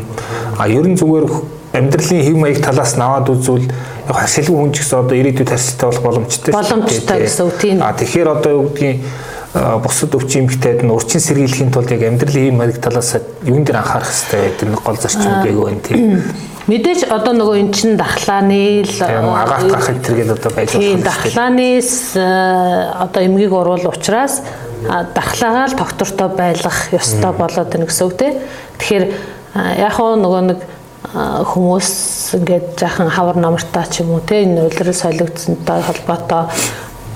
А 0.55 0.71
ер 0.71 0.87
нь 0.87 0.95
зүгээр 0.95 1.27
амьдралын 1.75 2.23
хэв 2.23 2.37
маяг 2.39 2.63
талаас 2.63 2.95
наваад 2.95 3.27
үзвэл 3.27 3.67
яг 3.67 4.15
хашилгүй 4.15 4.55
хүн 4.55 4.71
ч 4.71 4.87
гэсэн 4.87 5.03
одоо 5.03 5.15
ирээдүйд 5.19 5.51
харьцтай 5.51 5.87
болох 5.87 6.03
боломжтой. 6.03 6.51
Боломжтой 6.55 7.19
гэсэн 7.27 7.43
үг 7.47 7.55
тийм. 7.59 7.77
А 7.83 7.91
тэгэхээр 7.91 8.29
одоо 8.39 8.51
юу 8.55 8.63
гэдгийг 8.71 9.03
бусад 9.53 10.15
өвчин 10.15 10.47
эмгтээд 10.47 10.83
нь 10.87 10.91
урчин 10.91 11.19
сэргийлэхийн 11.19 11.71
тулд 11.75 11.91
яг 11.91 12.07
амьдралын 12.07 12.47
хэв 12.47 12.55
маяг 12.55 12.79
талаас 12.79 13.19
юун 13.43 13.67
дээр 13.67 13.83
анхаарах 13.83 14.07
хэрэгтэй 14.07 14.55
гэдэг 14.55 14.67
нэг 14.71 14.79
гол 14.79 14.95
зарчим 14.95 15.33
байг 15.43 15.57
байна 15.59 15.81
тийм. 15.83 16.23
Мэдээж 16.71 17.01
одоо 17.11 17.33
нөгөө 17.35 17.57
эн 17.59 17.69
чин 17.75 17.97
дархлааны 17.99 18.87
л 18.87 18.95
агаат 19.03 19.67
гарах 19.67 19.87
хэрэгэл 19.91 20.35
одоо 20.39 20.51
байж 20.55 20.71
болох 20.71 20.87
юм. 20.87 21.03
Дархлаанаас 21.03 21.91
одоо 22.15 23.21
эмгийг 23.27 23.51
уруул 23.51 23.91
учраас 23.91 24.39
дархлаагаа 24.87 25.67
л 25.67 25.75
доктортой 25.75 26.29
байлгах 26.31 26.79
ёстой 26.95 27.33
болоод 27.35 27.69
байна 27.75 27.85
гэсэн 27.91 28.07
үг 28.07 28.15
тийм. 28.15 28.39
Тэгэхээр 28.79 29.05
яг 29.83 29.99
нөгөө 29.99 30.41
нэг 30.47 30.59
хүмүүс 31.11 31.89
ингээд 32.39 32.79
жаахан 32.79 33.11
хавар 33.11 33.35
намартаа 33.35 33.83
ч 33.91 33.99
юм 33.99 34.15
уу 34.15 34.23
те 34.23 34.47
энэ 34.47 34.63
улирал 34.63 34.95
солигдсонтой 34.95 35.83
холбоотой 35.83 36.47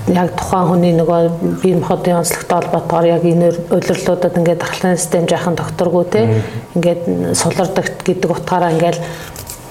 яг 0.06 0.34
тухайн 0.38 0.68
хүний 0.70 0.92
нөгөө 0.94 1.60
бие 1.62 1.76
махбодын 1.80 2.20
онцлогтой 2.22 2.60
холбоотойгоор 2.62 3.06
яг 3.10 3.24
энэ 3.26 3.48
улирлуудад 3.74 4.38
ингээд 4.38 4.60
дархлааны 4.62 4.98
систем 4.98 5.26
жаахан 5.26 5.56
докторгүй 5.58 6.04
те 6.10 6.20
ингээд 6.74 7.34
сулардаг 7.34 7.90
гэдэг 8.06 8.30
утгаараа 8.30 8.70
ингээд 8.70 8.98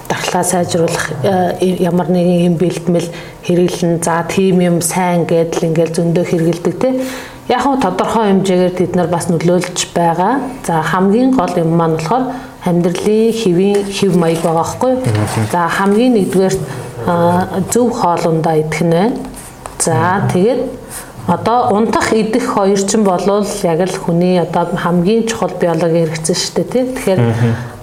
дархлаа 0.08 0.44
сайжруулах 0.44 1.06
ямар 1.24 2.08
нэгэн 2.12 2.52
юм 2.52 2.56
бэлтгэл 2.60 3.08
хэрэглэн 3.48 4.02
за 4.04 4.24
тийм 4.28 4.60
юм 4.60 4.80
сайн 4.80 5.24
гэдэл 5.24 5.72
ингээл 5.72 5.96
зөндөө 5.96 6.24
хэрэгэлдэг 6.28 6.74
те 6.84 6.90
яг 7.48 7.62
хөө 7.62 7.80
тодорхой 7.80 8.24
хэмжээгээр 8.28 8.74
тэд 8.74 8.92
нар 8.96 9.06
бас 9.06 9.28
нөлөөлж 9.30 9.94
байгаа. 9.94 10.42
За 10.66 10.82
хамгийн 10.82 11.30
гол 11.30 11.54
юм 11.56 11.78
маань 11.78 11.96
болохоор 11.96 12.34
амьдралын 12.66 13.32
хэвийн 13.32 13.86
хэв 13.86 14.16
маяг 14.18 14.42
байгаа 14.42 14.66
хгүй. 14.66 14.94
За 15.52 15.68
хамгийн 15.70 16.14
нэгдүгээр 16.18 16.56
зөв 17.70 17.88
хоолундаа 17.94 18.58
идэх 18.58 18.82
нь 18.82 18.90
байна. 18.90 19.14
За 19.86 20.26
тэгээд 20.34 20.66
одоо 21.30 21.70
унтах 21.70 22.12
идэх 22.12 22.54
хоёр 22.58 22.78
ч 22.78 22.98
болвол 22.98 23.46
яг 23.62 23.80
л 23.86 23.98
хүний 24.02 24.42
одоо 24.42 24.74
хамгийн 24.74 25.30
чухал 25.30 25.54
биологи 25.54 26.02
хэрэгцээ 26.10 26.34
шүү 26.34 26.54
дээ 26.58 26.66
тий. 26.74 26.84
Тэгэхээр 26.90 27.20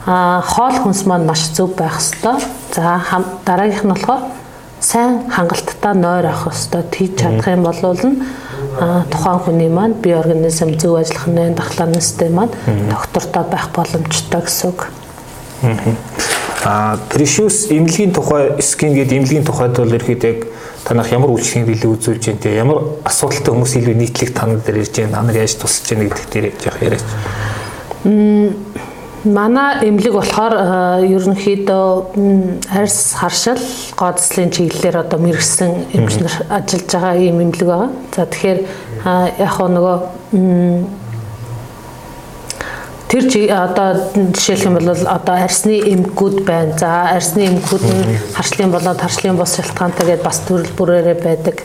а 0.05 0.43
хоол 0.43 0.75
хүнс 0.83 1.07
маань 1.07 1.23
маш 1.23 1.47
зөв 1.55 1.75
байх 1.79 2.03
ёстой. 2.03 2.43
За 2.75 2.99
дараагийнх 3.47 3.87
нь 3.87 3.93
болохоор 3.95 4.21
сайн 4.83 5.31
хангалттай 5.31 5.95
нойр 5.95 6.27
авах 6.27 6.51
ёстой. 6.51 6.83
Тийж 6.91 7.23
чадах 7.23 7.47
юм 7.47 7.63
бол 7.63 7.79
нь 7.79 8.19
тухайн 9.07 9.39
хүний 9.39 9.69
маань 9.69 9.95
бие 9.95 10.19
организм 10.19 10.75
зөв 10.75 10.99
ажиллах 10.99 11.27
нь 11.27 11.55
дахлааны 11.55 12.01
систем 12.01 12.35
маань 12.35 12.51
доктортой 12.91 13.43
байх 13.47 13.71
боломжтой 13.71 14.41
гэсэн 14.43 14.69
үг. 14.75 14.91
Аа 16.65 16.99
Precious 17.11 17.71
эмнэлгийн 17.71 18.11
тухай 18.11 18.59
скин 18.59 18.91
гэдэг 18.95 19.17
эмнэлгийн 19.19 19.47
тухайд 19.47 19.79
бол 19.79 19.87
ерөөд 19.87 20.23
яг 20.23 20.39
танах 20.83 21.11
ямар 21.11 21.31
үйлчлэгийг 21.31 21.77
илүү 21.79 21.91
үзүүлж 21.97 22.23
байна 22.27 22.43
те 22.43 22.55
ямар 22.55 22.79
асуудалтай 23.07 23.53
хүмүүс 23.53 23.73
илүү 23.79 23.95
нийтлэг 23.99 24.33
танад 24.35 24.65
дээр 24.67 24.83
ирж 24.83 24.95
байна 24.99 25.15
та 25.15 25.23
нар 25.23 25.37
яаж 25.39 25.55
тусч 25.55 25.87
байна 25.89 26.09
гэдэг 26.09 26.27
дээр 26.33 26.45
яах 26.67 26.79
яриач. 26.83 27.05
Манай 29.23 29.87
эмнэлэг 29.87 30.13
болохоор 30.19 30.53
ерөнхийдөө 31.07 31.87
арьс 32.75 33.15
харшил 33.15 33.61
гооцлын 33.95 34.51
чиглэлээр 34.51 34.99
одоо 34.99 35.19
мэрэгсэн 35.23 35.95
эмч 35.95 36.19
нар 36.19 36.35
ажиллаж 36.51 36.91
байгаа 36.91 37.15
ийм 37.15 37.39
эмнэлэг 37.39 37.67
байгаа. 37.71 37.89
За 38.11 38.27
тэгэхээр 38.27 38.59
яг 39.39 39.55
нөгөө 39.63 39.95
тэр 43.13 43.53
одоо 43.53 44.09
жишээлх 44.33 44.65
юм 44.65 44.75
бол 44.79 44.89
одоо 44.89 45.35
арсны 45.35 45.77
эмгүүд 45.93 46.45
байна. 46.45 46.73
За 46.77 47.13
арсны 47.13 47.45
эмгүүд 47.45 47.83
нь 47.85 48.17
харшлын 48.33 48.73
болоод 48.73 48.97
харшлын 48.97 49.37
бус 49.37 49.53
шалтгаантай 49.53 50.07
гэдээ 50.07 50.25
бас 50.25 50.41
төрөл 50.47 50.73
бүрээрээ 50.73 51.17
байдаг. 51.21 51.61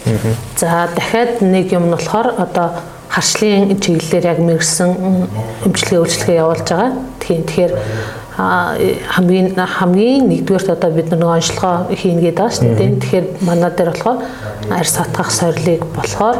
За 0.61 0.89
дахиад 0.93 1.41
нэг 1.41 1.73
юм 1.73 1.89
нь 1.89 1.95
болохоор 1.97 2.37
одоо 2.37 2.85
харшлын 3.09 3.81
чиглэлээр 3.81 4.29
яг 4.29 4.39
мэрэгсэн 4.45 4.91
эмчилгээ 5.65 6.01
үйлчлэгээ 6.05 6.41
явуулж 6.45 6.69
байгаа. 6.69 6.93
Тийм 7.25 7.43
тэгэхээр 7.49 7.73
хамгийн 9.09 9.57
хамгийн 9.57 10.29
нэгдүгээрт 10.29 10.69
одоо 10.77 10.91
бид 10.93 11.09
нэг 11.11 11.25
онцлогоо 11.25 11.89
хийнэ 11.91 12.29
гэдэг 12.29 12.39
байгаа 12.39 12.53
шүү 12.53 12.77
дээ. 12.77 13.01
Тэгэхээр 13.01 13.27
манай 13.41 13.71
дээр 13.73 13.91
болохоор 13.97 14.19
арьс 14.71 14.95
хатгах 15.01 15.31
сорилыг 15.33 15.83
болохоор 15.97 16.37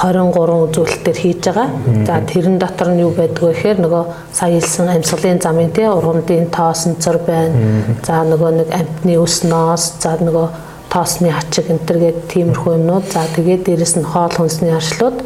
23 0.00 0.56
үзүүлэлтээр 0.66 1.18
хийж 1.20 1.40
байгаа. 1.44 1.68
За 2.06 2.20
тэрэн 2.24 2.58
дотор 2.58 2.88
нь 2.96 3.02
юу 3.04 3.12
байдг 3.12 3.42
вэ 3.42 3.52
гэхээр 3.52 3.78
нөгөө 3.84 4.04
сая 4.32 4.56
хэлсэн 4.56 4.88
амьсгалын 4.88 5.40
замын 5.44 5.70
тий 5.70 5.86
ургамдын 5.86 6.48
тоосонцор 6.48 7.20
байна. 7.26 7.84
За 8.02 8.24
нөгөө 8.24 8.50
нэг 8.56 8.68
амтны 8.72 9.20
ус 9.20 9.44
ноос, 9.44 10.00
за 10.00 10.16
нөгөө 10.16 10.46
тоосны 10.88 11.28
ачиг 11.28 11.68
энэ 11.68 11.84
төр 11.86 11.98
гээд 12.00 12.18
тиймэрхүү 12.32 12.72
юмнууд. 12.76 13.06
За 13.12 13.28
тэгээд 13.36 13.64
дээрэс 13.68 13.94
нь 14.00 14.08
хоол 14.08 14.32
хүнсний 14.32 14.72
аршлууд 14.72 15.20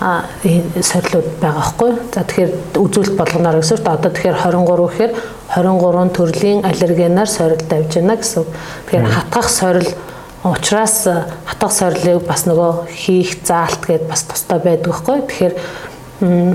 а 0.00 0.24
сорилууд 0.80 1.28
байгаа 1.40 1.64
хгүй. 1.76 1.92
За 2.14 2.24
тэгэхээр 2.24 2.52
үзүүлэлт 2.80 3.16
болгоноор 3.20 3.60
гэсэн 3.60 3.76
чинь 3.76 3.92
одоо 3.92 4.10
тэгэхээр 4.10 4.38
23 4.48 4.88
гэхээр 4.88 5.12
23 5.52 6.16
төрлийн 6.16 6.64
аллергенаар 6.64 7.28
сорил 7.28 7.60
давж 7.68 8.00
байна 8.00 8.16
гэсэн. 8.16 8.44
Тэгэхээр 8.88 9.06
хатгах 9.12 9.48
сорил 9.52 9.88
учраас 10.44 11.04
хатгах 11.44 11.72
сорилыг 11.72 12.24
бас 12.26 12.46
нөгөө 12.48 12.88
хийх 12.88 13.38
заалт 13.44 13.84
гээд 13.84 14.08
бас 14.08 14.24
тустай 14.24 14.58
байдаг 14.58 14.94
хгүй. 14.96 15.20
Тэгэхээр 15.28 15.54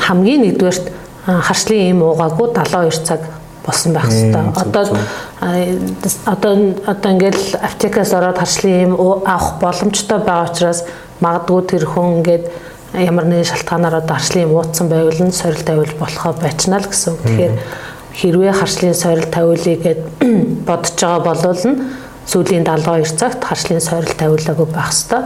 хамгийн 0.02 0.42
нэгдүгээрт 0.42 0.90
харшлын 1.26 1.90
юм 1.94 2.02
уугаагүй 2.02 2.50
72 2.54 3.06
цаг 3.06 3.22
болсон 3.66 3.94
байх 3.94 4.10
хэвээр. 4.10 4.58
Одоо 4.58 4.84
одоо 6.26 6.54
одоо 6.86 7.12
ингээл 7.12 7.58
аптекаас 7.62 8.14
ороод 8.14 8.38
харшлын 8.38 8.82
юм 8.90 8.94
авах 9.26 9.62
боломжтой 9.62 10.20
байгаа 10.20 10.50
учраас 10.50 10.86
магадгүй 11.22 11.62
тэр 11.70 11.86
хүн 11.86 12.22
ингээд 12.22 12.46
ямар 12.94 13.26
нэгэн 13.26 13.50
шалтгаанаар 13.50 14.02
одоо 14.02 14.16
харшлын 14.18 14.50
юм 14.50 14.54
уудсан 14.58 14.90
байвал 14.90 15.22
нь 15.22 15.34
сорил 15.34 15.62
тавиул 15.62 15.94
болохоо 16.00 16.34
байчнаа 16.34 16.82
л 16.82 16.90
гэсэн. 16.90 17.18
Тэгэхээр 17.22 17.54
хэрвээ 18.14 18.54
харшлын 18.54 18.94
сорил 18.94 19.30
тавиулъя 19.30 19.78
гэд 19.78 20.02
бодож 20.68 20.94
байгаа 20.94 21.22
болвол 21.26 21.64
нь 21.66 21.78
сүүлийн 22.26 22.66
72 22.66 23.18
цагт 23.18 23.44
харшлын 23.44 23.82
сорил 23.82 24.14
тавиулаагүй 24.18 24.68
байх 24.72 24.92
хэвээр. 24.92 25.24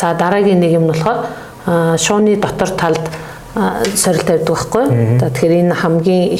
За 0.00 0.14
дараагийн 0.14 0.60
нэг 0.60 0.72
юм 0.72 0.86
нь 0.86 0.92
болохоор 0.92 1.98
шууны 1.98 2.36
дотор 2.36 2.70
талд 2.76 3.04
сорил 3.94 4.22
тавьдаг 4.22 4.48
байхгүй. 4.48 4.84
За 5.20 5.30
тэгэхээр 5.30 5.60
энэ 5.60 5.74
хамгийн 5.74 6.38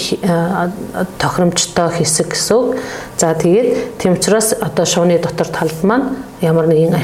тохиромжтой 1.19 1.91
хэсэг 1.91 2.33
гэсэн. 2.33 2.79
За 3.19 3.35
тэгээд 3.35 3.99
тийм 3.99 4.15
учраас 4.15 4.55
одоо 4.61 4.87
шууны 4.87 5.19
дотор 5.19 5.49
талд 5.49 5.79
маань 5.83 6.17
ямар 6.41 6.67
нэгэн 6.67 6.95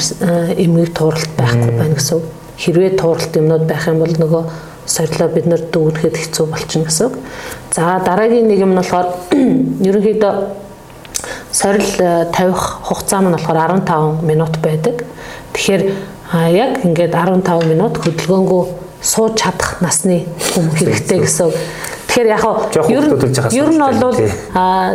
эмгэг 0.56 0.94
тууралт 0.94 1.30
байхгүй 1.36 1.72
байна 1.74 1.94
гэсэн 1.94 2.22
хэрвээ 2.56 2.96
тууралт 2.96 3.36
юмнууд 3.36 3.66
байх 3.68 3.86
юм 3.86 4.00
бол 4.00 4.14
нөгөө 4.16 4.42
сорилоо 4.86 5.28
бид 5.28 5.46
нар 5.46 5.60
дүүнэхэд 5.60 6.16
хэцүү 6.16 6.46
болчихно 6.46 6.88
гэсэн. 6.88 7.10
За 7.74 8.00
дараагийн 8.00 8.48
нэг 8.48 8.60
юм 8.62 8.72
нь 8.72 8.80
болохоор 8.80 9.08
ерөнхийдөө 9.88 10.32
сорил 11.56 11.88
э, 11.98 12.26
тавих 12.32 12.60
хугацаа 12.84 13.20
нь 13.24 13.32
болохоор 13.32 13.80
15 13.80 14.22
минут 14.22 14.54
байдаг. 14.60 15.04
Тэгэхээр 15.56 15.82
яг 16.52 16.84
ингээд 16.84 17.14
15 17.16 17.72
минут 17.72 17.96
хөдөлгөөнгөө 17.96 18.62
сууж 19.00 19.40
чадах 19.40 19.80
насны 19.80 20.26
хүм 20.52 20.68
хэрэгтэй 20.76 21.24
гэсэн. 21.24 21.48
Тэгэхээр 22.08 22.28
яг 22.28 22.44
ер 23.56 23.70
нь 23.72 23.80
бол 24.02 24.16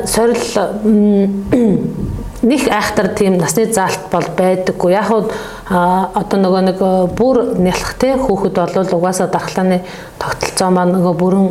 сорил 0.06 0.46
нэг 2.42 2.62
айхтар 2.70 3.08
тийм 3.18 3.38
насны 3.42 3.66
заалт 3.74 4.06
бол 4.12 4.28
байдаггүй. 4.38 4.94
Яг 4.94 5.10
хуу 5.10 5.32
одоо 5.72 6.38
нөгөө 6.46 6.62
нэг 6.70 6.80
бүр 7.18 7.58
нялх 7.58 7.98
те 7.98 8.14
хүүхэд 8.22 8.62
бол 8.62 8.94
угаасаа 9.02 9.34
дархлааны 9.34 9.82
тогтолцоо 10.22 10.70
маань 10.70 10.94
нөгөө 10.98 11.14
бүрэн 11.22 11.48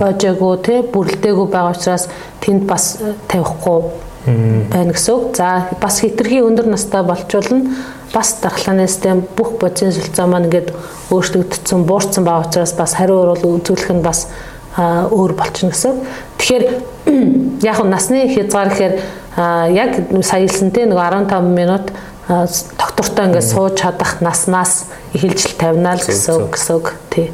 боожээгүй 0.00 0.56
те 0.64 0.80
бүрлдээгүй 0.88 1.48
байгаа 1.52 1.76
учраас 1.76 2.08
тэнд 2.40 2.68
бас 2.68 2.96
тавихгүй 3.28 4.13
байна 4.26 4.92
гэсэн 4.92 5.14
үг. 5.14 5.36
За 5.36 5.68
бас 5.80 6.00
хитрхи 6.00 6.40
өндөр 6.44 6.70
настай 6.72 7.02
болчулна 7.04 7.76
бас 8.14 8.36
дархлааны 8.40 8.86
систем 8.88 9.24
бүх 9.36 9.58
бодисын 9.60 9.92
сүлцээ 9.92 10.26
маань 10.30 10.46
ингээд 10.48 10.70
өөрчлөгдсөн, 11.10 11.84
буурсан 11.84 12.24
байгаа 12.24 12.46
учраас 12.46 12.72
бас 12.78 12.94
хариу 12.94 13.20
урал 13.20 13.42
үзүүлэх 13.42 13.90
нь 13.90 14.04
бас 14.04 14.28
өөр 14.78 15.34
болчихно 15.34 15.74
гэсэн. 15.74 16.00
Тэгэхээр 16.38 16.64
яг 17.68 17.78
насны 17.84 18.24
хязгаар 18.30 18.70
гэхээр 18.70 18.94
яг 19.74 19.90
саялсан 20.22 20.70
те 20.70 20.86
нэг 20.86 20.96
15 20.96 21.42
минут 21.42 21.90
доктортой 22.78 23.28
ингээд 23.28 23.44
сууж 23.50 23.76
чадах 23.82 24.20
наснаас 24.20 24.86
эхэлж 25.12 25.58
тавина 25.58 25.98
л 25.98 26.00
гэсэн 26.00 26.48
гэсэн 26.48 26.74
үг 26.78 26.94
тий. 27.10 27.28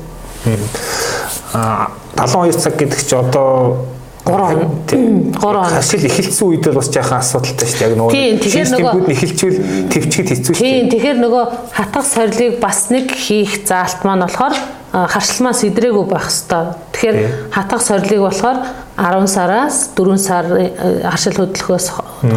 Аа 1.54 1.92
72 2.16 2.58
цаг 2.58 2.74
гэдэг 2.76 3.00
чи 3.04 3.14
одоо 3.14 3.84
3 4.26 5.36
3 5.38 5.64
хашил 5.74 6.04
эхэлсэн 6.04 6.46
үед 6.48 6.64
бол 6.66 6.78
бас 6.80 6.90
жаахан 6.92 7.20
асуудалтай 7.20 7.66
шүү 7.68 7.78
дээ. 7.80 7.88
Яг 7.88 7.96
нөгөө 8.00 8.12
тэгэхээр 8.44 8.68
нөгөө 8.74 8.92
эхэлчихвэл 9.14 9.60
төвчгэд 9.92 10.28
хэцүү 10.30 10.52
шүү 10.54 10.60
дээ. 10.60 10.72
Тийм 10.76 10.90
тэгэхээр 10.92 11.18
нөгөө 11.24 11.44
хатах 11.72 12.06
сорилыг 12.06 12.60
бас 12.60 12.90
нэг 12.92 13.06
хийх 13.10 13.64
заалт 13.64 14.04
маань 14.04 14.26
болохоор 14.26 14.54
харшилмаа 14.90 15.54
сэдрээгүй 15.54 16.06
байх 16.10 16.26
хэвээр. 16.26 16.68
Тэгэхээр 16.92 17.16
хатах 17.54 17.82
сорилыг 17.82 18.20
болохоор 18.26 18.58
10 18.98 19.26
сараас 19.30 19.90
4 19.96 20.18
сар 20.18 20.44
э, 20.58 21.06
харшил 21.06 21.38
хөдөлгөхөөс 21.38 21.86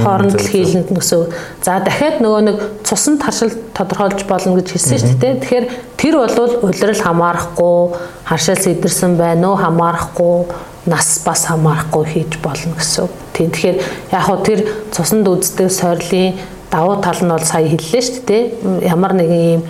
хооронд 0.06 0.38
л 0.38 0.48
хийлэнд 0.48 0.94
гэсэн. 0.94 1.34
За 1.66 1.82
дахиад 1.82 2.22
нөгөө 2.22 2.42
нэг 2.46 2.58
цуснд 2.86 3.26
харшил 3.26 3.52
тодорхойлж 3.74 4.24
болно 4.30 4.56
гэж 4.62 4.70
хэлсэн 4.72 5.02
шүү 5.02 5.18
дээ. 5.18 5.42
Тэгэхээр 5.42 5.66
тэр 5.98 6.16
бол 6.22 6.70
улирал 6.70 7.02
хамаарахгүй, 7.04 7.80
харшил 8.24 8.56
сэдэрсэн 8.56 9.18
байна 9.18 9.52
уу 9.52 9.58
хамаарахгүй, 9.58 10.38
нас 10.86 11.22
бас 11.26 11.46
хамаарахгүй 11.46 12.06
хийж 12.06 12.40
болно 12.44 12.76
гэсэн. 12.76 13.08
Тийм 13.34 13.52
тэгэхээр 13.52 13.78
яг 14.12 14.24
хөө 14.28 14.40
тэр 14.44 14.60
цуснд 14.92 15.28
үздэг 15.28 15.72
сорилын 15.72 16.36
давуу 16.72 17.00
тал 17.02 17.20
нь 17.24 17.32
бол 17.32 17.44
сая 17.44 17.68
хэллээ 17.68 18.04
шүү 18.04 18.24
дээ. 18.28 18.44
Ямар 18.88 19.14
нэгэн 19.14 19.42
ийм 19.48 19.64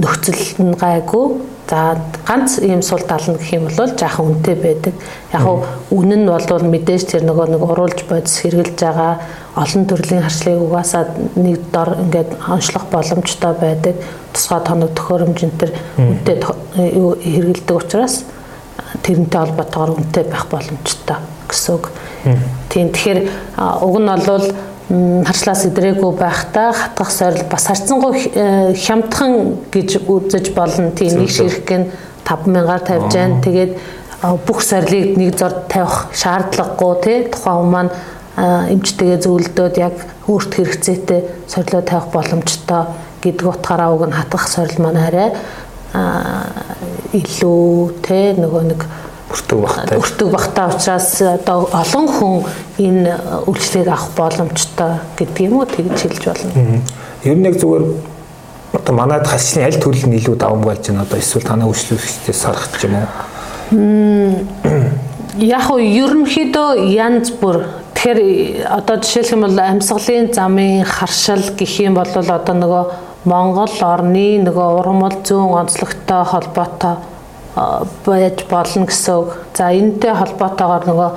нөхцөл 0.00 0.64
нь 0.64 0.74
гайгүй 0.74 1.56
За 1.68 1.98
ганц 2.26 2.58
ийм 2.62 2.82
сул 2.82 3.02
тал 3.02 3.22
нь 3.26 3.34
гэх 3.34 3.52
юм 3.54 3.66
бол 3.66 3.90
жаахан 3.90 4.26
үнэтэй 4.26 4.54
байдаг. 4.54 4.94
Яг 5.32 5.42
нь 5.42 5.64
үнэн 5.90 6.22
нь 6.22 6.30
бол 6.30 6.62
мэдээж 6.62 7.10
тэр 7.10 7.26
нөгөө 7.26 7.58
нэг 7.58 7.62
уруулж 7.66 8.06
бодис 8.06 8.38
хэрглэж 8.38 8.78
байгаа 8.78 9.18
олон 9.58 9.82
төрлийн 9.90 10.22
харшлыг 10.22 10.62
угаасаа 10.62 11.10
нэг 11.34 11.58
дор 11.74 11.98
ингээд 12.06 12.38
онцлох 12.46 12.86
боломжтой 12.86 13.54
байдаг. 13.58 13.94
Тусгай 14.30 14.60
тоног 14.62 14.94
төхөөрөмж 14.94 15.38
энэ 15.42 15.58
төр 15.58 15.70
үнэтэй 15.98 16.36
юу 16.94 17.18
хэргэлдэг 17.18 17.74
учраас 17.74 18.22
тэрнтэй 19.06 19.40
холбоотойгоор 19.40 19.94
үнэтэй 19.94 20.24
байх 20.26 20.46
боломжтой 20.50 21.18
гэсэн 21.46 21.74
үг. 21.78 21.90
Тийм 22.68 22.90
тэгэхээр 22.90 23.20
уг 23.86 23.96
нь 24.02 24.10
бол 24.26 24.46
харшлаас 25.26 25.66
идрээгүй 25.70 26.12
байхдаа 26.18 26.74
хатгах 26.74 27.10
сорил 27.10 27.46
бас 27.50 27.66
харьцангуй 27.66 28.30
э, 28.34 28.74
хямдхан 28.74 29.62
гэж 29.70 30.02
үзэж 30.06 30.54
болно. 30.54 30.90
Тийм 30.90 31.22
нэг 31.22 31.30
ширхэг 31.30 31.70
нь 31.70 31.90
5000-аар 32.26 32.82
тавьж 32.82 33.10
जैन. 33.14 33.40
Тэгээд 33.42 33.72
бүх 34.46 34.62
сорилыг 34.62 35.16
нэг 35.18 35.38
зор 35.38 35.66
тавих 35.68 36.10
шаардлагагүй 36.14 36.94
тий 37.02 37.18
тухайн 37.30 37.58
хүмүүс 37.58 37.72
маань 37.72 37.90
эмчтэйгээ 38.74 39.18
зөвлөдөөд 39.22 39.76
яг 39.78 39.94
өөрт 40.28 40.52
хэрэгцээтэй 40.56 41.20
сорилоо 41.48 41.82
тавих 41.82 42.08
боломжтой 42.12 42.82
гэдэг 43.22 43.46
утгаараа 43.46 43.92
уг 43.92 44.06
нь 44.08 44.16
хатгах 44.16 44.48
сорил 44.48 44.78
маань 44.82 45.00
арай 45.02 45.30
илүү 47.16 47.92
тий 48.04 48.32
нөгөө 48.36 48.62
нэг 48.70 48.80
өртөг 49.32 49.60
багтай. 49.62 49.98
Өртөг 49.98 50.30
багтай 50.30 50.66
учраас 50.70 51.08
одоо 51.22 51.68
олон 51.72 52.06
хүн 52.08 52.44
энэ 52.78 53.16
үйлчлэгийг 53.46 53.88
авах 53.90 54.10
боломжтой 54.16 54.92
гэдэг 55.18 55.46
юм 55.48 55.60
уу 55.60 55.66
тэгж 55.66 55.98
хэлж 56.06 56.24
болно. 56.30 56.82
Ер 57.24 57.36
нь 57.36 57.46
яг 57.46 57.58
зүгээр 57.58 57.84
одоо 58.76 58.94
манайд 58.94 59.26
хашлын 59.26 59.66
аль 59.66 59.80
төрөл 59.80 60.06
нь 60.06 60.18
илүү 60.20 60.36
даван 60.36 60.62
болж 60.62 60.86
байна 60.86 61.02
одоо 61.02 61.18
эсвэл 61.18 61.42
танаа 61.42 61.68
үйлчлүүлэгчдээс 61.70 62.38
сарах 62.38 62.70
юм 62.84 62.94
уу. 63.00 63.08
Яг 65.42 65.70
уу 65.70 65.80
ерөнхийдөө 65.82 66.86
янз 66.94 67.34
бүр 67.40 67.66
тэгэхээр 67.96 68.68
одоо 68.70 68.96
жишээлх 69.02 69.32
юм 69.34 69.42
бол 69.46 69.58
амьсгалын 69.58 70.32
замын 70.32 70.84
харшил 70.84 71.42
гэх 71.58 71.80
юм 71.82 71.94
бол 71.98 72.06
одоо 72.06 72.54
нөгөө 72.54 72.84
Монгол 73.26 73.74
орны 73.82 74.38
нөгөө 74.46 74.66
ургамал 74.78 75.18
зүүн 75.26 75.54
онцлогтой 75.60 76.22
холбоотой 76.30 76.96
байж 78.06 78.44
болно 78.50 78.86
гэсэн 78.86 79.14
үг. 79.18 79.34
За 79.56 79.72
энэтэй 79.74 80.14
холбоотойгоор 80.14 80.86
нөгөө 80.86 81.10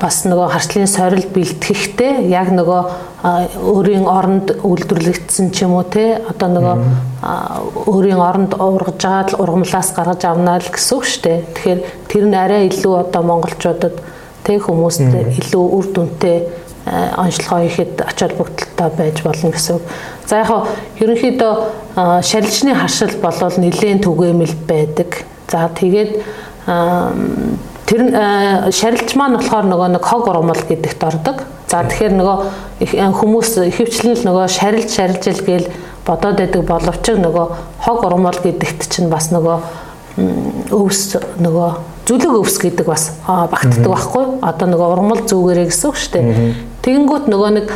бас 0.00 0.22
нөгөө 0.24 0.48
харчлын 0.54 0.88
сорил 0.88 1.26
бэлтгэхтэй 1.34 2.28
яг 2.32 2.52
нөгөө 2.54 2.82
өөрийн 3.68 4.06
оронд 4.08 4.54
үйлдвэрлэгдсэн 4.64 5.50
ч 5.52 5.66
юм 5.66 5.74
уу 5.76 5.84
те 5.84 6.22
одоо 6.24 6.48
нөгөө 6.54 6.76
өөрийн 7.84 8.22
оронд 8.22 8.54
ургаж 8.56 8.96
байгаа 9.02 9.28
л 9.28 9.40
ургамлаас 9.42 9.92
гаргаж 9.92 10.24
авнаа 10.24 10.56
л 10.62 10.72
гэсэн 10.72 10.96
үг 10.96 11.04
шүү 11.04 11.22
дээ. 11.24 11.38
Тэгэхээр 11.52 11.80
тэр 12.08 12.24
нь 12.30 12.38
арай 12.38 12.62
илүү 12.70 12.94
одоо 12.96 13.22
монголчуудад 13.28 13.96
тэг 14.44 14.64
хүмүүст 14.64 15.12
илүү 15.36 15.64
үр 15.76 15.86
дүнтэй 15.92 16.36
онцлогоо 16.88 17.60
ихэд 17.68 18.00
ач 18.00 18.18
холбогдолтой 18.24 18.88
байж 18.96 19.16
болно 19.20 19.52
гэсэн 19.52 19.76
үг. 19.76 19.84
За 20.28 20.44
яг 20.44 20.52
ерөнхийдөө 21.00 22.22
шарилжны 22.22 22.76
харшил 22.76 23.16
болвол 23.22 23.56
нэлээд 23.56 24.04
түгээмэл 24.04 24.54
байдаг 24.68 25.24
За 25.48 25.68
тэгээд 25.72 26.20
тэр 27.88 28.00
шарилж 28.68 29.14
маань 29.16 29.40
болохоор 29.40 29.64
нөгөө 29.64 29.88
нэг 29.96 30.04
хог 30.04 30.28
ургамал 30.28 30.60
гэдэгт 30.60 31.04
ордог. 31.08 31.40
За 31.72 31.80
тэгэхээр 31.88 32.12
нөгөө 32.20 32.36
хүмүүс 33.16 33.56
ихэвчлэн 33.72 34.12
л 34.20 34.26
нөгөө 34.28 34.44
шарилж 34.52 34.92
шарилжил 34.92 35.40
гээл 35.40 35.72
бодоод 36.04 36.36
байдаг 36.36 36.68
боловч 36.68 37.08
нөгөө 37.16 37.46
хог 37.80 38.04
ургамал 38.04 38.36
гэдэгт 38.44 38.92
чинь 38.92 39.08
бас 39.08 39.32
нөгөө 39.32 39.56
өвс 40.76 41.16
нөгөө 41.40 41.68
зүлэг 42.04 42.34
өвс 42.36 42.60
гэдэг 42.60 42.84
бас 42.84 43.16
багтдаг 43.24 43.88
байхгүй 43.88 44.24
одоо 44.44 44.66
нөгөө 44.68 44.88
ургамал 44.92 45.24
зүгээрээ 45.24 45.72
гэсэн 45.72 45.88
үг 45.88 45.96
шүү 45.96 46.12
дээ. 46.12 46.52
Тэгэнгүүт 46.84 47.24
нөгөө 47.32 47.50
нэг 47.56 47.66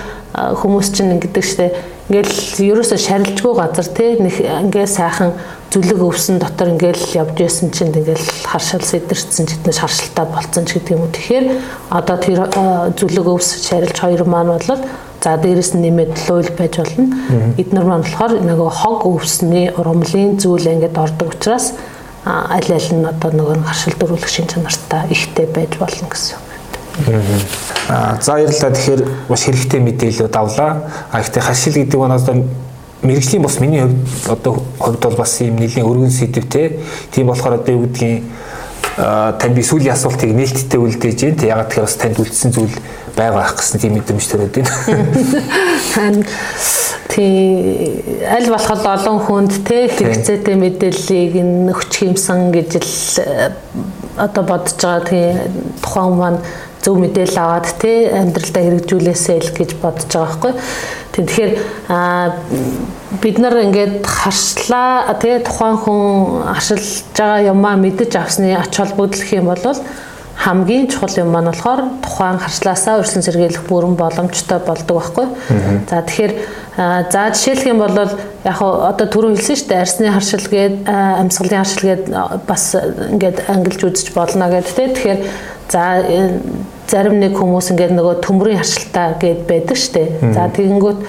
хүмүүс 0.60 0.92
чинь 0.92 1.16
ингэдэг 1.16 1.40
шүү 1.40 1.56
дээ. 1.56 1.72
Ингээл 2.12 2.76
ерөөсө 2.76 2.98
шарилжгүй 3.00 3.54
газар 3.56 3.86
тий 3.96 4.20
нэг 4.20 4.36
ингээ 4.36 4.84
сайхан 4.84 5.32
зүлэг 5.72 5.96
өвсөн 6.04 6.42
дотор 6.42 6.68
ингээл 6.68 7.24
явж 7.24 7.40
байсан 7.40 7.72
чинь 7.72 7.88
ингээл 7.88 8.28
харшил 8.44 8.84
сэдэрсэн 8.84 9.48
ч 9.48 9.56
гэднээс 9.56 9.80
харшилтаа 9.80 10.28
болцсон 10.28 10.68
ч 10.68 10.76
гэдэг 10.76 10.92
юм 10.92 11.08
уу. 11.08 11.14
Тэгэхээр 11.16 11.46
одоо 11.88 12.16
тэр 12.20 12.40
зүлэг 13.00 13.26
өвс 13.32 13.64
шарилж 13.64 13.96
хоёр 13.96 14.28
маань 14.28 14.52
бол 14.52 14.84
за 15.24 15.40
дээрэс 15.40 15.72
нь 15.72 15.88
нэмээд 15.88 16.28
луйл 16.28 16.52
байж 16.52 16.84
болно. 16.84 17.16
Эднэр 17.56 17.86
маань 17.88 18.04
болохоор 18.04 18.44
нөгөө 18.44 18.70
хог 18.76 19.08
өвсний 19.08 19.72
ургамлын 19.72 20.36
зүйл 20.36 20.68
ингээд 20.68 21.00
ордог 21.00 21.32
учраас 21.32 21.72
аль 22.28 22.68
аль 22.76 22.90
нь 22.92 23.08
одоо 23.08 23.32
нөгөө 23.32 23.64
харшил 23.64 23.96
дөрвөлөх 23.96 24.28
шин 24.28 24.52
чанартай 24.52 25.08
ихтэй 25.08 25.48
байж 25.48 25.80
болно 25.80 26.12
гэсэн. 26.12 26.51
Аа 27.88 28.20
за 28.20 28.32
баярлалаа. 28.32 28.70
Тэгэхээр 28.70 29.02
маш 29.28 29.42
хэрэгтэй 29.48 29.80
мэдээлэлүүд 29.80 30.36
авлаа. 30.36 30.90
А 31.10 31.20
ихтэй 31.20 31.42
харшил 31.42 31.74
гэдэг 31.74 32.00
нь 32.00 32.12
одоо 32.12 32.34
мэрэгжлийн 33.02 33.42
бус 33.42 33.60
миний 33.60 33.82
хувьд 33.82 33.98
одоо 34.28 34.62
хувьд 34.78 35.02
бол 35.02 35.16
бас 35.16 35.40
юм 35.40 35.56
нэлийн 35.56 35.86
өргөн 35.86 36.10
сэдв 36.10 36.46
те. 36.48 36.78
Тийм 37.10 37.26
болохоор 37.26 37.54
одоо 37.60 37.74
юу 37.74 37.86
гэдгийг 37.86 38.22
тань 38.96 39.54
би 39.54 39.62
сүүлийн 39.62 39.94
асуултыг 39.96 40.30
нээлттэй 40.36 40.80
үлдээж 40.80 41.16
जैन. 41.16 41.36
Тэг 41.36 41.48
ягаад 41.48 41.68
тэгэхээр 41.72 41.86
бас 41.88 41.96
танд 41.96 42.20
үлдсэн 42.20 42.52
зүйл 42.52 42.76
байгаа 43.16 43.42
ах 43.42 43.56
гэсэн 43.56 43.80
тийм 43.80 43.96
мэдрэмж 43.96 44.24
төрөөд 44.28 44.52
байна. 44.52 46.22
Тий 47.08 48.24
аль 48.28 48.48
болох 48.52 48.86
олон 48.86 49.18
хүнд 49.20 49.64
те 49.64 49.88
хэрэгцээтэй 49.88 50.56
мэдээллийг 50.56 51.32
нөхч 51.40 51.92
хиймсэн 52.04 52.52
гэж 52.52 52.70
л 52.78 52.86
одоо 54.16 54.44
бодож 54.44 54.76
байгаа. 54.76 55.08
Тий 55.08 55.26
тухайн 55.80 56.16
маань 56.16 56.40
зөв 56.82 56.98
мэдээлэл 56.98 57.38
аваад 57.38 57.66
те 57.78 58.10
амьдралдаа 58.10 58.62
хэрэгжүүлээсэй 58.62 59.38
л 59.38 59.50
гэж 59.54 59.70
бодож 59.78 60.10
байгаа 60.10 60.26
байхгүй. 60.26 60.52
Тэгэхээр 61.12 61.52
бид 63.22 63.36
нар 63.38 63.54
ингээд 63.62 64.02
харшлаа 64.02 65.14
тэгээ 65.14 65.46
тухайн 65.46 65.76
хүн 65.78 66.02
харшилж 66.50 66.86
байгаа 67.14 67.52
юмаа 67.52 67.74
мэдэж 67.78 68.12
авсны 68.18 68.56
ач 68.58 68.74
холбогдол 68.74 69.30
юм 69.30 69.46
бол 69.52 69.78
хамгийн 70.42 70.88
чухал 70.88 71.14
юм 71.22 71.30
маань 71.30 71.52
болохоор 71.52 71.82
тухайн 72.02 72.38
харшлаасаа 72.40 72.98
урьдчилан 72.98 73.22
сэргийлэх 73.22 73.64
бүрэн 73.68 73.94
боломжтой 73.94 74.58
болдог 74.58 74.96
байхгүй. 74.96 75.26
За 75.86 76.02
тэгэхээр 76.02 76.32
за 77.12 77.22
жишээлх 77.36 77.66
юм 77.68 77.78
бол 77.78 77.94
яг 77.94 78.58
одоо 78.58 79.06
түрүү 79.06 79.36
хэлсэн 79.36 79.56
шүү 79.60 79.68
дээ 79.68 79.82
арсны 79.84 80.10
харшил 80.10 80.48
гээд 80.48 80.74
амьсгалын 80.88 81.60
харшил 81.62 81.84
гээд 81.84 82.04
бас 82.48 82.64
ингээд 82.74 83.38
ангилж 83.52 83.80
үзэж 83.84 84.08
болно 84.16 84.48
гэдэг 84.48 84.72
те. 84.72 84.88
Тэгэхээр 84.88 85.20
за 85.72 86.04
зарим 86.92 87.16
нэг 87.22 87.38
хүмүүс 87.40 87.72
ингээд 87.72 87.96
нөгөө 87.96 88.20
төмрийн 88.20 88.60
харшилтаа 88.60 89.16
гээд 89.16 89.40
байдаг 89.48 89.78
штэ. 89.80 90.04
За 90.36 90.48
тэгэнгүүт 90.52 91.00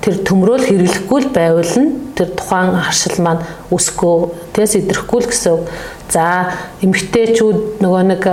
тэр 0.00 0.14
төмрөөл 0.24 0.64
хэрэглэхгүй 0.64 1.20
л 1.20 1.32
байвал 1.32 1.74
нь 1.80 1.90
тэр 2.16 2.32
тухайн 2.32 2.76
харшил 2.80 3.20
маань 3.20 3.44
үсэхгүй 3.68 4.16
тэгээс 4.56 4.74
идрэхгүй 4.80 5.20
л 5.20 5.28
гэсэн. 5.28 5.68
За 6.08 6.56
эмгтээчүүд 6.80 7.84
нөгөө 7.84 8.02
нэг 8.16 8.24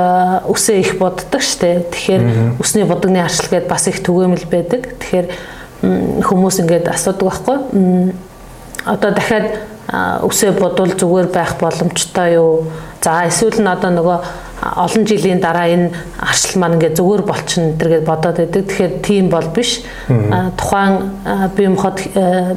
үсээ 0.48 0.80
их 0.80 0.96
боддог 1.00 1.44
штэ. 1.44 1.84
Тэгэхээр 1.92 2.24
үсний 2.64 2.88
будагны 2.88 3.24
харшил 3.24 3.52
гээд 3.52 3.68
бас 3.68 3.88
их 3.92 4.00
түгээмэл 4.04 4.48
байдаг. 4.48 4.96
Тэгэхээр 5.04 5.28
хүмүүс 6.24 6.64
ингээд 6.64 6.88
асуудаг 6.92 7.28
байхгүй. 7.28 7.58
Одоо 8.88 9.12
дахиад 9.12 9.48
үсээ 10.24 10.56
бодвол 10.56 10.96
зүгээр 10.96 11.28
байх 11.28 11.60
боломжтой 11.60 12.40
юу? 12.40 12.72
За 13.04 13.28
эсвэл 13.28 13.60
нь 13.60 13.68
одоо 13.68 13.92
нөгөө 13.92 14.18
олон 14.76 15.06
жилийн 15.06 15.40
дараа 15.40 15.68
энэ 15.68 15.92
арчил 16.20 16.60
маань 16.62 16.80
ингээ 16.80 16.96
зүгээр 16.96 17.24
болчихно 17.28 17.72
гэдэргээд 17.76 18.06
бодоод 18.08 18.38
байдаг. 18.38 18.64
Тэгэхээр 18.68 18.94
тийм 19.04 19.30
бол 19.30 19.48
биш. 19.52 19.84
Тухайн 20.08 21.12
бие 21.56 21.70
махбод 21.70 22.00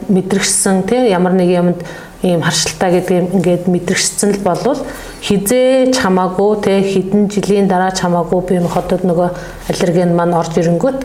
мэдрэгсэн 0.08 0.86
тий 0.86 1.10
ямар 1.10 1.32
нэг 1.32 1.50
юмд 1.50 1.80
ийм 2.22 2.42
харшилтаа 2.42 2.90
гэдэг 2.90 3.34
ингээд 3.34 3.64
мэдрэгсэн 3.66 4.38
л 4.38 4.44
болвол 4.46 4.80
хизээч 5.22 5.94
хамаагүй 5.98 6.52
тий 6.62 6.78
хэдэн 6.82 7.28
жилийн 7.28 7.66
дараа 7.68 7.90
чамаагүй 7.90 8.40
бие 8.48 8.60
махбодод 8.60 9.02
нөгөө 9.04 9.28
аллерген 9.70 10.14
маань 10.16 10.34
орж 10.34 10.56
ирэнгүүт 10.56 11.00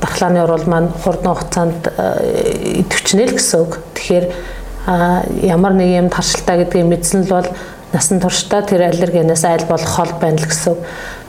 дархлааны 0.00 0.42
урвал 0.44 0.66
маань 0.66 0.88
хурдан 1.04 1.34
хугацаанд 1.34 1.80
идэвчнэ 2.80 3.24
л 3.28 3.36
гэсэн 3.36 3.60
үг. 3.60 3.72
Тэгэхээр 3.94 4.26
ямар 5.44 5.72
нэг 5.76 5.88
юм 5.92 6.08
таршилтаа 6.08 6.56
гэдгийг 6.64 6.86
мэдсэн 6.88 7.28
л 7.28 7.30
бол 7.30 7.48
насан 7.92 8.20
туршдаа 8.20 8.62
тэр 8.64 8.88
аллергенээс 8.88 9.44
айл 9.44 9.66
болох 9.68 9.88
хол 9.88 10.12
байна 10.20 10.40
л 10.40 10.48
гэсэн. 10.48 10.76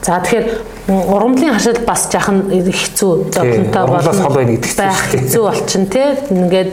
За 0.03 0.19
тэгэхээр 0.19 0.47
ургамлын 0.87 1.53
хашил 1.53 1.79
бас 1.87 2.07
жахан 2.11 2.47
хэцүү 2.49 3.11
зовлонтой 3.35 3.87
болно. 3.87 4.29
Байх 4.77 5.01
хэцүү 5.11 5.43
болчин 5.43 5.87
тий. 5.91 6.15
Ингээд 6.31 6.71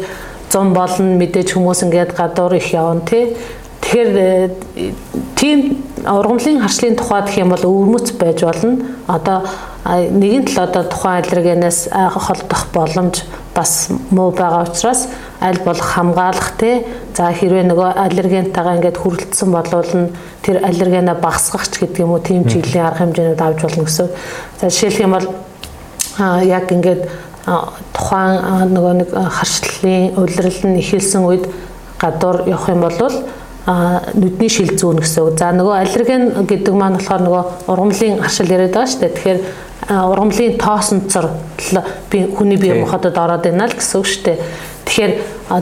зам 0.51 0.75
болно 0.75 1.19
мэдээж 1.19 1.55
хүмүүс 1.55 1.83
ингээд 1.87 2.15
гадуур 2.15 2.55
их 2.55 2.71
явна 2.75 3.03
тий. 3.07 3.35
Тэгэхээр 3.81 4.11
э, 4.15 4.93
тийм 5.35 5.83
ургамлын 6.07 6.63
харшлын 6.63 6.97
тухай 6.97 7.23
гэх 7.27 7.39
юм 7.43 7.51
бол 7.55 7.67
өвөрмөц 7.67 8.15
байж 8.19 8.45
болно. 8.47 8.95
Одоо 9.07 9.43
нэгэн 9.87 10.45
тал 10.47 10.69
одоо 10.69 10.85
тухайн 10.85 11.25
аллергенээс 11.25 11.89
холдох 11.91 12.67
боломж 12.75 13.25
бас 13.55 13.89
муу 14.11 14.31
байгаа 14.31 14.69
учраас 14.69 15.09
аль 15.41 15.61
болох 15.65 15.85
хамгаалах 15.85 16.53
те 16.59 16.85
за 17.17 17.33
хэрвээ 17.33 17.65
нөгөө 17.69 17.91
аллергентайгаа 17.97 18.77
ингээд 18.77 19.01
хүрэлтсэн 19.01 19.49
болвол 19.51 19.93
нь 19.97 20.13
тэр 20.45 20.61
аллергенаа 20.65 21.17
багасгах 21.17 21.65
ч 21.69 21.81
гэдэг 21.81 22.05
юм 22.05 22.13
уу 22.13 22.21
тийм 22.21 22.45
чиглэлийн 22.45 22.87
арга 22.87 23.05
хэмжээнүүд 23.09 23.41
авч 23.41 23.61
болно 23.65 23.85
гэсэн. 23.89 24.09
За 24.61 24.69
жишээлх 24.69 25.01
юм 25.01 25.13
бол 25.17 25.29
яг 26.45 26.69
ингээд 26.69 27.03
тухайн 27.97 28.69
нөгөө 28.75 28.95
нэг 29.01 29.11
харшлын 29.17 30.17
улирал 30.21 30.61
нь 30.69 30.81
ихэлсэн 30.81 31.25
үед 31.25 31.49
гадуур 31.97 32.45
явах 32.45 32.69
юм 32.69 32.81
бол 32.85 32.97
нүдний 34.15 34.49
шил 34.49 34.77
зүүн 34.77 35.01
гэсэн. 35.01 35.37
За 35.37 35.53
нөгөө 35.57 35.77
аллерген 35.85 36.25
гэдэг 36.49 36.75
маань 36.75 36.97
болохоор 36.97 37.23
нөгөө 37.25 37.45
ургамлын 37.69 38.21
аршил 38.25 38.49
яриад 38.49 38.73
байгаа 38.73 38.89
шүү 38.89 39.01
дээ. 39.01 39.15
Тэгэхээр 39.17 39.41
ургамлын 39.89 40.59
тоосонцор 40.59 41.27
би 42.11 42.25
хүний 42.37 42.57
бие 42.57 42.81
махбодод 42.81 43.17
ороод 43.17 43.45
байна 43.45 43.69
л 43.69 43.77
гэсэн 43.77 44.01
үг 44.01 44.07
шүү 44.09 44.25
дээ. 44.25 44.39
Тэгэхээр 44.91 45.13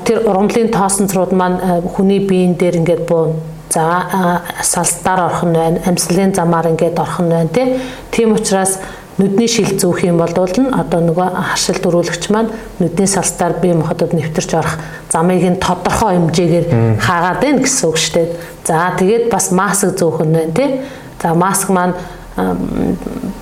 тэр 0.08 0.18
ургамлын 0.24 0.72
тоосонцрууд 0.72 1.32
маань 1.36 1.84
хүний 1.84 2.24
биеийн 2.24 2.56
дээр 2.56 2.80
ингээд 2.80 3.04
буун 3.04 3.36
За 3.68 4.40
салстаар 4.62 5.28
орох 5.28 5.44
нь 5.44 5.52
байна, 5.52 5.78
амьслын 5.84 6.32
замаар 6.32 6.72
ингээд 6.72 6.96
орох 6.96 7.20
нь 7.20 7.28
байна 7.28 7.76
тийм 8.10 8.32
учраас 8.32 8.80
нүдний 9.18 9.48
шил 9.48 9.76
зүүх 9.76 10.08
юм 10.08 10.16
бол 10.16 10.32
нь 10.32 10.72
одоо 10.72 11.00
нөгөө 11.04 11.28
хашил 11.52 11.76
дөрүүлэгч 11.76 12.30
маань 12.32 12.48
нүдний 12.80 13.06
салстаар 13.06 13.60
бие 13.60 13.74
махбодод 13.74 14.16
нэвтэрч 14.16 14.54
орох 14.56 14.80
замыг 15.12 15.44
нь 15.44 15.60
тодорхой 15.60 16.16
хэмжээгээр 16.16 16.66
хаагаад 16.96 17.40
байна 17.44 17.60
гэсэн 17.60 17.88
үг 17.90 17.98
шүү 18.00 18.14
дээ. 18.14 18.28
За 18.64 18.94
тэгээд 18.96 19.28
бас 19.28 19.52
маск 19.52 19.92
зүүх 19.92 20.24
нь 20.24 20.32
байна 20.32 20.54
тий. 20.56 20.80
За 21.20 21.34
маск 21.34 21.68
маань 21.68 21.92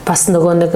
бас 0.07 0.23
нөгөө 0.33 0.55
нэг 0.63 0.75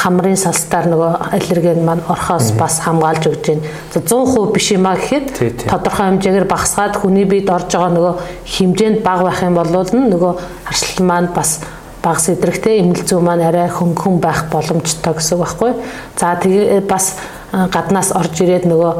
хамрын 0.00 0.38
салстаар 0.40 0.86
нөгөө 0.88 1.10
аллерген 1.36 1.82
маань 1.84 2.04
орхоос 2.08 2.52
бас 2.56 2.78
хамгаалж 2.84 3.28
өгч 3.28 3.50
байна. 3.50 3.72
За 3.92 4.00
100% 4.00 4.52
биш 4.54 4.70
юмаа 4.72 4.96
гэхэд 4.96 5.66
тодорхой 5.68 6.08
хэмжээгээр 6.08 6.48
багасгаад 6.48 6.96
хүний 7.02 7.26
биед 7.28 7.50
орж 7.52 7.68
байгаа 7.74 7.92
нөгөө 7.92 8.14
хэмжээнд 8.54 9.02
бага 9.04 9.28
байх 9.28 9.42
юм 9.44 9.58
бол 9.60 9.68
нөгөө 9.68 10.32
харшлал 10.64 11.04
маань 11.04 11.28
бас 11.36 11.60
багс 12.02 12.28
идэрэхтэй 12.32 12.80
эмнэл 12.80 13.04
зүй 13.04 13.20
маань 13.20 13.44
арай 13.44 13.68
хөнгөн 13.68 14.20
байх 14.22 14.46
боломжтой 14.52 15.14
гэсэн 15.18 15.36
үг 15.36 15.42
байхгүй. 15.44 15.72
За 16.16 16.38
тэгээ 16.40 16.80
бас 16.88 17.18
гаднаас 17.52 18.12
орж 18.16 18.40
ирээд 18.40 18.64
нөгөө 18.70 18.92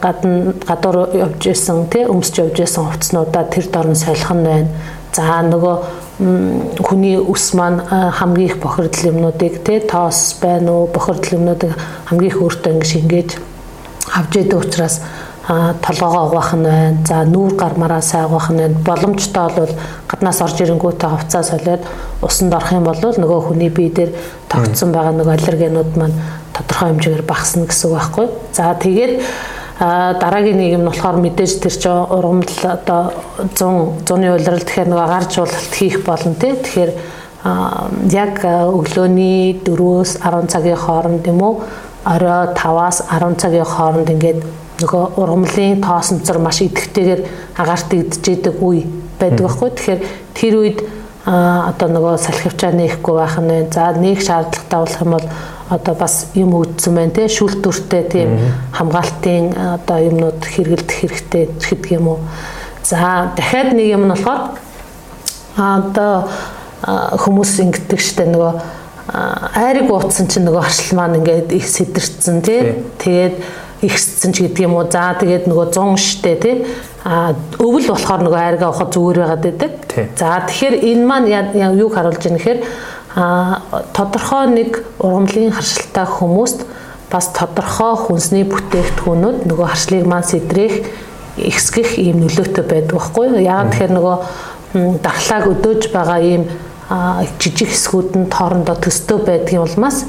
гадна 0.00 0.54
гадуур 0.66 1.14
явж 1.14 1.52
исэн 1.52 1.86
тий 1.92 2.06
өмсч 2.08 2.40
явж 2.40 2.64
исэн 2.64 2.88
хувцснуудаа 2.88 3.44
тэр 3.46 3.68
дорн 3.70 3.94
солих 3.94 4.30
нь 4.32 4.42
байна. 4.42 4.68
За 5.12 5.42
нөгөө 5.44 6.09
хүний 6.20 7.16
ус 7.16 7.54
маань 7.54 7.80
хамгийн 7.88 8.48
их 8.48 8.56
бохирдол 8.60 9.08
юмнуудыг 9.08 9.64
те 9.64 9.80
тоос 9.80 10.36
байна 10.42 10.72
уу 10.72 10.86
бохирдол 10.86 11.38
юмнуудыг 11.40 11.72
хамгийн 12.06 12.30
их 12.30 12.42
өөртөө 12.42 12.72
ингэ 12.76 12.86
шингээж 12.92 13.30
авч 14.12 14.36
яадаг 14.36 14.60
учраас 14.60 15.00
толгоогоо 15.46 16.26
угаах 16.28 16.54
нь 16.54 16.64
байна. 16.64 16.98
За 17.08 17.24
нүүр 17.24 17.56
гармаараа 17.56 18.02
сайн 18.02 18.26
угаах 18.26 18.50
нь 18.50 18.58
байна. 18.58 18.76
Боломжтой 18.84 19.48
бол 19.56 19.72
гаднаас 20.08 20.40
орж 20.42 20.60
ирэнгүүтээ 20.60 21.08
хувцас 21.10 21.48
солиод 21.50 21.82
усанд 22.22 22.54
орох 22.54 22.72
юм 22.72 22.84
бол 22.84 23.00
нөгөө 23.00 23.40
хүний 23.48 23.70
бие 23.70 23.90
дээр 23.90 24.10
тогтсон 24.48 24.92
байгаа 24.92 25.16
нөгөө 25.16 25.34
аллергенууд 25.34 25.96
маань 25.96 26.20
тодорхой 26.52 26.88
хэмжээгээр 26.92 27.24
багасна 27.24 27.64
гэсэн 27.66 27.90
үг 27.90 27.96
байхгүй. 27.96 28.26
За 28.52 28.74
тэгээд 28.76 29.12
дараагийн 29.80 30.60
нэг 30.60 30.72
юм 30.76 30.84
болохоор 30.84 31.16
мэдээж 31.24 31.52
тэр 31.64 31.72
чинь 31.72 32.04
ургамал 32.12 32.52
одоо 32.68 33.02
100 33.56 34.04
100-ны 34.04 34.28
улирал 34.28 34.60
тэгэхээр 34.60 34.92
нөгөө 34.92 35.08
гарч 35.08 35.32
уулалт 35.40 35.72
хийх 35.72 36.04
болно 36.04 36.34
тий. 36.36 36.52
Тэгэхээр 36.52 36.92
яг 38.12 38.44
өглөөний 38.44 39.64
4-өөс 39.64 40.20
10 40.20 40.52
цагийн 40.52 40.76
хооронд 40.76 41.24
юм 41.32 41.40
уу 41.40 41.54
орой 42.04 42.52
5-аас 42.52 43.08
10 43.08 43.40
цагийн 43.40 43.64
хооронд 43.64 44.12
ингээд 44.12 44.44
нөгөө 44.84 45.04
ургамлын 45.16 45.80
тоосонцор 45.80 46.38
маш 46.44 46.60
идэвхтэйгээр 46.60 47.22
агаарт 47.56 47.92
идчихэдэг 47.96 48.60
үе 48.60 48.84
байдаг 49.16 49.48
байхгүй. 49.48 49.70
Тэгэхээр 49.72 50.00
тэр 50.36 50.54
үед 50.60 50.78
одоо 51.24 51.88
нөгөө 51.88 52.20
салхивчаа 52.20 52.72
нээхгүй 52.76 53.14
байх 53.16 53.36
нь 53.40 53.48
байна. 53.48 53.72
За 53.72 53.92
нээх 53.96 54.20
шаардлагатай 54.24 54.80
болох 54.80 55.00
юм 55.00 55.12
бол 55.16 55.26
одоо 55.70 55.94
бас 55.94 56.26
юм 56.34 56.54
өгдсөн 56.58 56.94
байна 56.98 57.14
те 57.14 57.28
шүүлтүртэй 57.30 58.02
тийм 58.10 58.30
хамгаалтын 58.74 59.54
одоо 59.78 59.98
юмнууд 60.02 60.42
хэрэгэлдэх 60.42 60.98
хэрэгтэй 60.98 61.44
гэдэг 61.54 61.92
юм 61.94 62.08
уу. 62.08 62.18
За 62.82 63.30
дахиад 63.36 63.72
нэг 63.78 63.86
юм 63.94 64.10
нь 64.10 64.14
болохоор 64.14 64.58
одоо 65.56 66.26
хүмүүс 67.22 67.52
ингэдэг 67.62 68.00
штэ 68.02 68.26
нөгөө 68.34 68.52
айрыг 69.54 69.90
ууцсан 69.90 70.26
чинь 70.26 70.46
нөгөө 70.46 70.62
харшил 70.64 70.98
маань 70.98 71.18
ингээд 71.20 71.54
их 71.54 71.66
сэтэрсэн 71.66 72.42
тий. 72.42 72.74
Тэгээд 72.98 73.34
ихссэн 73.86 74.32
ч 74.32 74.46
гэдэг 74.46 74.66
юм 74.66 74.74
уу. 74.74 74.86
За 74.90 75.14
тэгээд 75.18 75.46
нөгөө 75.46 75.66
100 75.70 75.98
штэ 75.98 76.34
тий. 76.40 76.56
А 77.04 77.34
өвөл 77.58 77.90
болохоор 77.90 78.26
нөгөө 78.26 78.40
айргаа 78.40 78.70
ухах 78.70 78.90
зүгээр 78.90 79.18
байгаад 79.22 79.44
байдаг. 79.44 79.72
За 80.18 80.42
тэгэхээр 80.46 80.74
энэ 80.82 81.04
маань 81.06 81.30
юуг 81.78 81.94
харуулж 81.94 82.18
байгаа 82.22 82.34
нэхэр 82.38 82.58
а 83.16 83.62
тодорхой 83.92 84.46
нэг 84.54 84.84
ургамлын 84.98 85.52
харшилтай 85.52 86.06
хүмүүст 86.06 86.64
бас 87.10 87.30
тодорхой 87.34 87.96
хүнсний 87.98 88.44
бүтээгдэхүүнүүд 88.46 89.46
нөгөө 89.50 89.66
харшлыг 89.66 90.06
маань 90.06 90.28
сэтрэх 90.30 90.86
ихсгэх 91.36 91.98
ийм 91.98 92.22
нөлөөтэй 92.22 92.64
байдаг 92.64 92.94
байхгүй? 92.94 93.42
Яг 93.42 93.74
тэгэхээр 93.74 93.94
нөгөө 93.98 94.16
дархлааг 95.02 95.44
өдөөж 95.50 95.90
байгаа 95.90 96.20
ийм 96.22 96.46
жижиг 97.38 97.70
хэсгүүд 97.74 98.14
нь 98.18 98.30
тоорондоо 98.30 98.78
төстөө 98.78 99.18
байдгийн 99.26 99.62
улмаас 99.66 100.06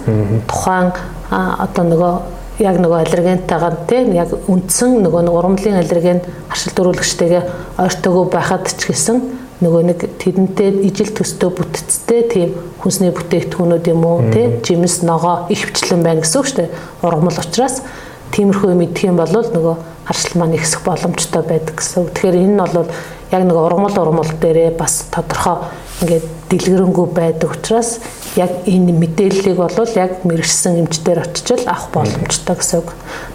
тухайн 0.50 0.94
одоо 1.30 1.84
нөгөө 1.90 2.14
яг 2.62 2.78
нөгөө 2.82 3.00
аллергентайгаар 3.06 3.78
тийм 3.90 4.14
яг 4.14 4.34
үндсэн 4.46 5.02
нөгөө 5.02 5.30
ургамлын 5.30 5.82
аллерген 5.82 6.22
харшил 6.50 6.74
дөрүүлэгчтэйгээ 6.78 7.44
ойртойгоо 7.82 8.26
байхад 8.30 8.70
ч 8.70 8.90
гэсэн 8.90 9.22
нөгөө 9.62 9.82
нэг 9.86 10.00
тэдэнтэй 10.18 10.70
ижил 10.90 11.14
төстөө 11.14 11.50
бүтцтэй 11.54 12.22
тийм 12.34 12.56
хүнсний 12.82 13.14
бүтээгдэхүүнүүд 13.14 13.86
юм 13.94 14.06
уу 14.10 14.26
тий 14.34 14.58
жимс 14.66 15.02
ногоо 15.06 15.46
их 15.54 15.70
хвчлэн 15.70 16.02
байна 16.02 16.26
гэсэн 16.26 16.42
үг 16.42 16.48
шүү 16.50 16.58
дээ. 16.66 16.70
Ургамал 17.06 17.38
учраас 17.38 17.82
тиймэрхүү 18.34 18.74
юм 18.74 18.82
идэх 18.90 19.06
юм 19.06 19.22
бол 19.22 19.30
нөгөө 19.30 19.76
харшил 20.10 20.40
маань 20.42 20.58
ихсэх 20.58 20.82
боломжтой 20.82 21.46
байдаг 21.46 21.78
гэсэн. 21.78 22.10
Тэгэхээр 22.10 22.42
энэ 22.42 22.54
нь 22.58 22.62
бол 22.74 22.90
яг 23.32 23.44
нэг 23.46 23.56
ургамал 23.56 24.02
ургамал 24.02 24.32
дээрээ 24.42 24.74
бас 24.82 25.06
тодорхой 25.14 25.70
ингээд 26.02 26.26
дэлгэрэнгүй 26.50 27.08
байдаг 27.14 27.54
учраас 27.54 28.00
яг 28.36 28.66
энэ 28.66 28.92
мэдээллийг 28.98 29.58
бол 29.62 29.92
яг 29.96 30.26
мэрэгсэн 30.26 30.82
эмчдэр 30.82 31.22
очиж 31.22 31.62
авах 31.70 31.94
боломжтой 31.94 32.56
гэсэн 32.58 32.80
үг. 32.82 32.90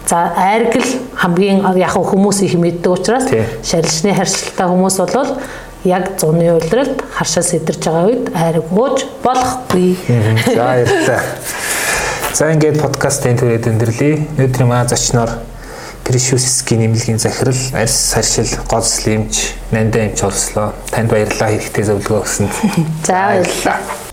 За 0.05 0.33
айргэл 0.35 0.91
хамгийн 1.15 1.63
яг 1.79 1.95
хүмүүс 1.95 2.43
их 2.43 2.59
мэддэг 2.59 2.91
учраас 2.91 3.31
шарилчны 3.63 4.13
харьцалтай 4.13 4.67
хүмүүс 4.67 4.97
бол 4.99 5.39
яг 5.83 6.19
зуны 6.19 6.53
улиралд 6.55 7.03
харшаа 7.13 7.43
сэтэрж 7.43 7.83
байгаа 7.85 8.05
үед 8.09 8.25
айраг 8.33 8.71
ууж 8.71 9.05
болохгүй. 9.23 9.97
За 10.55 10.63
баярлалаа. 10.63 11.21
За 12.33 12.49
ингээд 12.53 12.81
подкастын 12.81 13.37
түрээд 13.37 13.69
өндөрлөе. 13.71 14.15
Өнөөдрийн 14.37 14.69
маа 14.69 14.87
зочноор 14.89 15.37
Пришүсский 16.07 16.77
нэмлэгийн 16.79 17.19
захирал 17.19 17.59
арьс 17.75 17.97
саршил 18.13 18.47
гоцлимч 18.71 19.51
нандаа 19.75 20.07
эмч 20.07 20.23
олслоо. 20.23 20.71
Танд 20.87 21.11
баярлалаа 21.11 21.51
хэрэгтэй 21.51 21.83
зөвлөгөө 21.83 22.21
өгсөнд. 22.23 22.53
За 23.07 23.27
баярлалаа. 23.27 24.06